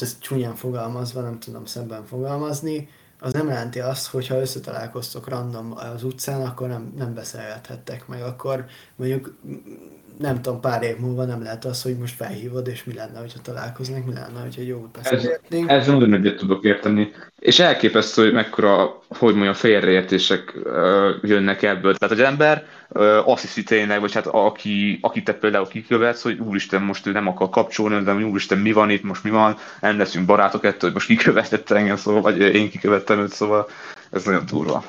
ez 0.00 0.18
csúnyán 0.18 0.54
fogalmazva, 0.54 1.20
nem 1.20 1.38
tudom 1.38 1.64
szemben 1.64 2.06
fogalmazni, 2.06 2.88
az 3.20 3.32
nem 3.32 3.48
jelenti 3.48 3.80
azt, 3.80 4.06
hogy 4.06 4.26
ha 4.26 4.40
összetalálkoztok 4.40 5.28
random 5.28 5.72
az 5.76 6.04
utcán, 6.04 6.46
akkor 6.46 6.68
nem, 6.68 6.92
nem 6.96 7.14
beszélgethettek 7.14 8.06
meg, 8.06 8.22
akkor 8.22 8.66
mondjuk 8.96 9.38
nem 10.18 10.42
tudom, 10.42 10.60
pár 10.60 10.82
év 10.82 10.96
múlva 10.98 11.24
nem 11.24 11.42
lehet 11.42 11.64
az, 11.64 11.82
hogy 11.82 11.96
most 11.96 12.14
felhívod, 12.14 12.68
és 12.68 12.84
mi 12.84 12.94
lenne, 12.94 13.18
hogyha 13.18 13.38
találkoznak, 13.42 14.06
mi 14.06 14.12
lenne, 14.12 14.40
hogyha 14.40 14.62
jó 14.62 14.88
beszélgetnénk. 14.92 15.70
Ez, 15.70 15.80
ez 15.80 15.86
nagyon 15.86 16.14
egyet 16.14 16.36
tudok 16.36 16.64
érteni. 16.64 17.12
És 17.38 17.58
elképesztő, 17.58 18.22
hogy 18.22 18.32
mekkora, 18.32 19.02
hogy 19.08 19.32
mondjam, 19.32 19.54
félreértések 19.54 20.52
uh, 20.64 20.72
jönnek 21.22 21.62
ebből. 21.62 21.94
Tehát, 21.96 22.14
hogy 22.14 22.24
ember 22.24 22.66
uh, 22.88 23.28
azt 23.28 23.42
hiszi 23.42 23.62
tényleg, 23.62 24.00
vagy 24.00 24.12
hát 24.12 24.26
aki, 24.26 24.98
aki 25.02 25.22
te 25.22 25.32
például 25.32 25.68
kikövetsz, 25.68 26.22
hogy 26.22 26.38
úristen, 26.38 26.82
most 26.82 27.06
ő 27.06 27.12
nem 27.12 27.28
akar 27.28 27.48
kapcsolni, 27.48 28.04
de 28.04 28.14
úristen, 28.14 28.58
mi 28.58 28.72
van 28.72 28.90
itt, 28.90 29.02
most 29.02 29.24
mi 29.24 29.30
van, 29.30 29.56
nem 29.80 29.98
leszünk 29.98 30.26
barátok 30.26 30.64
ettől, 30.64 30.80
hogy 30.80 30.92
most 30.92 31.06
kikövetett 31.06 31.70
engem, 31.70 31.96
szóval, 31.96 32.20
vagy 32.20 32.40
én 32.40 32.70
kikövettem 32.70 33.18
őt, 33.18 33.32
szóval 33.32 33.68
ez 34.10 34.24
nagyon 34.24 34.46
durva. 34.46 34.84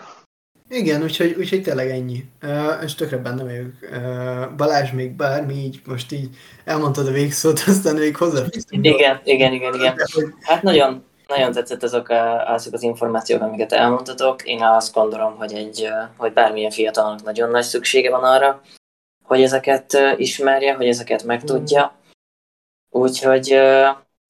Igen, 0.69 1.03
úgyhogy, 1.03 1.35
úgyhogy 1.37 1.61
tényleg 1.61 1.89
ennyi. 1.89 2.23
Uh, 2.43 2.83
és 2.83 2.95
tökre 2.95 3.17
benne 3.17 3.43
vagyok. 3.43 3.71
Uh, 3.81 4.55
Balázs 4.55 4.91
még 4.91 5.11
bármi 5.11 5.53
így, 5.53 5.81
most 5.85 6.11
így 6.11 6.29
elmondtad 6.65 7.07
a 7.07 7.11
végszót, 7.11 7.59
aztán 7.67 7.95
még 7.95 8.15
hozzáfűztünk. 8.15 8.85
Igen, 8.85 9.19
igen, 9.23 9.53
igen, 9.53 9.73
igen. 9.73 9.95
Hát 10.41 10.63
nagyon, 10.63 11.03
nagyon 11.27 11.51
tetszett 11.51 11.83
azok, 11.83 12.09
a, 12.09 12.53
azok 12.53 12.73
az 12.73 12.83
információk, 12.83 13.41
amiket 13.41 13.71
elmondtatok. 13.71 14.45
Én 14.45 14.63
azt 14.63 14.93
gondolom, 14.93 15.35
hogy, 15.35 15.53
egy, 15.53 15.87
hogy 16.17 16.33
bármilyen 16.33 16.71
fiatalnak 16.71 17.23
nagyon 17.23 17.49
nagy 17.49 17.63
szüksége 17.63 18.09
van 18.09 18.23
arra, 18.23 18.61
hogy 19.23 19.41
ezeket 19.41 19.97
ismerje, 20.17 20.73
hogy 20.73 20.87
ezeket 20.87 21.23
megtudja. 21.23 21.95
Úgyhogy 22.89 23.53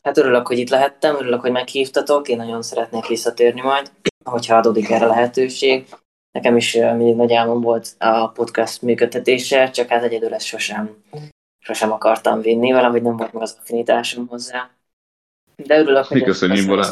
hát 0.02 0.18
örülök, 0.18 0.48
hogy 0.48 0.58
itt 0.58 0.70
lehettem, 0.70 1.16
örülök, 1.16 1.42
hogy 1.42 1.52
meghívtatok, 1.52 2.28
én 2.28 2.38
nagyon 2.38 2.62
szeretnék 2.62 3.08
visszatérni 3.08 3.62
majd, 3.62 3.92
hogyha 4.24 4.56
adódik 4.56 4.90
erre 4.90 5.06
lehetőség. 5.06 5.88
Nekem 6.32 6.56
is 6.56 6.74
mindig 6.74 7.16
nagy 7.16 7.34
álmom 7.34 7.62
volt 7.62 7.96
a 7.98 8.28
podcast 8.28 8.82
működtetése, 8.82 9.70
csak 9.70 9.88
hát 9.88 10.04
egyedül 10.04 10.34
ezt 10.34 10.46
sosem, 10.46 11.04
sosem 11.60 11.92
akartam 11.92 12.42
vinni, 12.42 12.72
valahogy 12.72 13.02
nem 13.02 13.18
volt 13.18 13.34
meg 13.34 13.42
az 13.42 13.58
affinitásom 13.60 14.28
hozzá. 14.28 14.70
De 15.56 15.80
örülök, 15.80 16.06
hogy 16.06 16.24
köszönjük, 16.24 16.90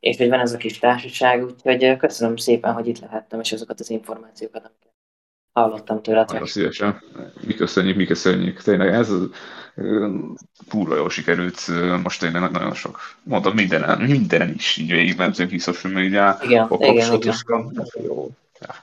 és 0.00 0.16
hogy 0.16 0.28
van 0.28 0.40
ez 0.40 0.52
a 0.52 0.56
kis 0.56 0.78
társaság, 0.78 1.44
úgyhogy 1.44 1.96
köszönöm 1.96 2.36
szépen, 2.36 2.72
hogy 2.72 2.86
itt 2.86 2.98
lehettem, 2.98 3.40
és 3.40 3.52
azokat 3.52 3.80
az 3.80 3.90
információkat, 3.90 4.64
amiket 4.64 4.92
hallottam 5.52 6.02
tőletek. 6.02 6.32
Nagyon 6.32 6.46
szívesen. 6.46 7.02
Mi 7.40 7.54
köszönjük, 7.54 7.96
mi 7.96 8.04
köszönjük. 8.04 8.62
Tényleg 8.62 8.88
ez 8.88 9.10
kurva 10.68 10.96
jól 10.96 11.10
sikerült, 11.10 11.66
most 12.02 12.20
tényleg 12.20 12.50
nagyon 12.50 12.74
sok, 12.74 13.00
mondom, 13.22 13.54
mindenen, 13.54 14.00
mindenen 14.00 14.54
is 14.54 14.76
így 14.76 14.90
végigmentünk 14.90 15.50
ki 15.50 15.58
social 15.58 15.92
media, 15.92 16.38
igen, 16.42 16.68
igen, 16.78 17.12
igen. 17.12 17.86
Jó. 18.04 18.30
Ja. 18.60 18.74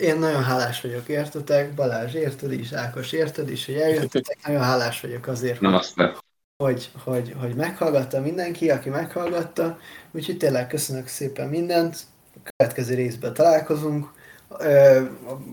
Én 0.00 0.18
nagyon 0.18 0.44
hálás 0.44 0.80
vagyok, 0.80 1.08
értetek? 1.08 1.74
Balázs, 1.74 2.14
érted 2.14 2.52
is? 2.52 2.72
Ákos, 2.72 3.12
érted 3.12 3.50
is, 3.50 3.66
hogy 3.66 3.74
eljöttetek? 3.74 4.38
Nagyon 4.46 4.62
hálás 4.62 5.00
vagyok 5.00 5.26
azért, 5.26 5.60
Nem 5.60 5.74
azt 5.74 5.96
hogy, 6.56 6.90
hogy, 7.04 7.34
hogy 7.40 7.54
meghallgatta 7.54 8.20
mindenki, 8.20 8.70
aki 8.70 8.88
meghallgatta. 8.88 9.78
Úgyhogy 10.10 10.36
tényleg 10.36 10.66
köszönök 10.66 11.06
szépen 11.06 11.48
mindent. 11.48 11.96
A 12.34 12.50
következő 12.56 12.94
részben 12.94 13.34
találkozunk 13.34 14.12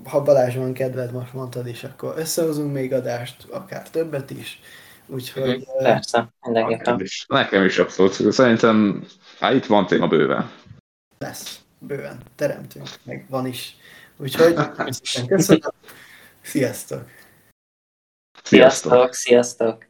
ha 0.04 0.22
Balázs 0.22 0.56
van 0.56 0.74
kedved, 0.74 1.12
most 1.12 1.34
mondtad 1.34 1.68
is, 1.68 1.84
akkor 1.84 2.14
összehozunk 2.18 2.74
még 2.74 2.93
adást, 2.93 3.45
akár 3.50 3.89
többet 3.89 4.30
is. 4.30 4.60
Úgyhogy... 5.06 5.58
Mhm. 5.58 5.84
Persze, 5.84 6.34
mindenképpen. 6.41 7.02
Nekem 7.28 7.66
is 7.66 7.78
abszolút. 7.78 8.32
Szerintem 8.32 9.08
hát 9.39 9.54
itt 9.54 9.66
van 9.66 9.88
téma 9.88 10.08
bőven. 10.08 10.52
Lesz, 11.18 11.60
bőven. 11.80 12.20
Teremtünk, 12.36 12.88
meg 13.04 13.26
van 13.30 13.45
is. 13.45 13.78
Úgyhogy 14.18 14.56
köszönöm. 15.28 15.60
Sziasztok! 16.41 17.06
Sziasztok! 18.43 19.14
Sziasztok! 19.14 19.89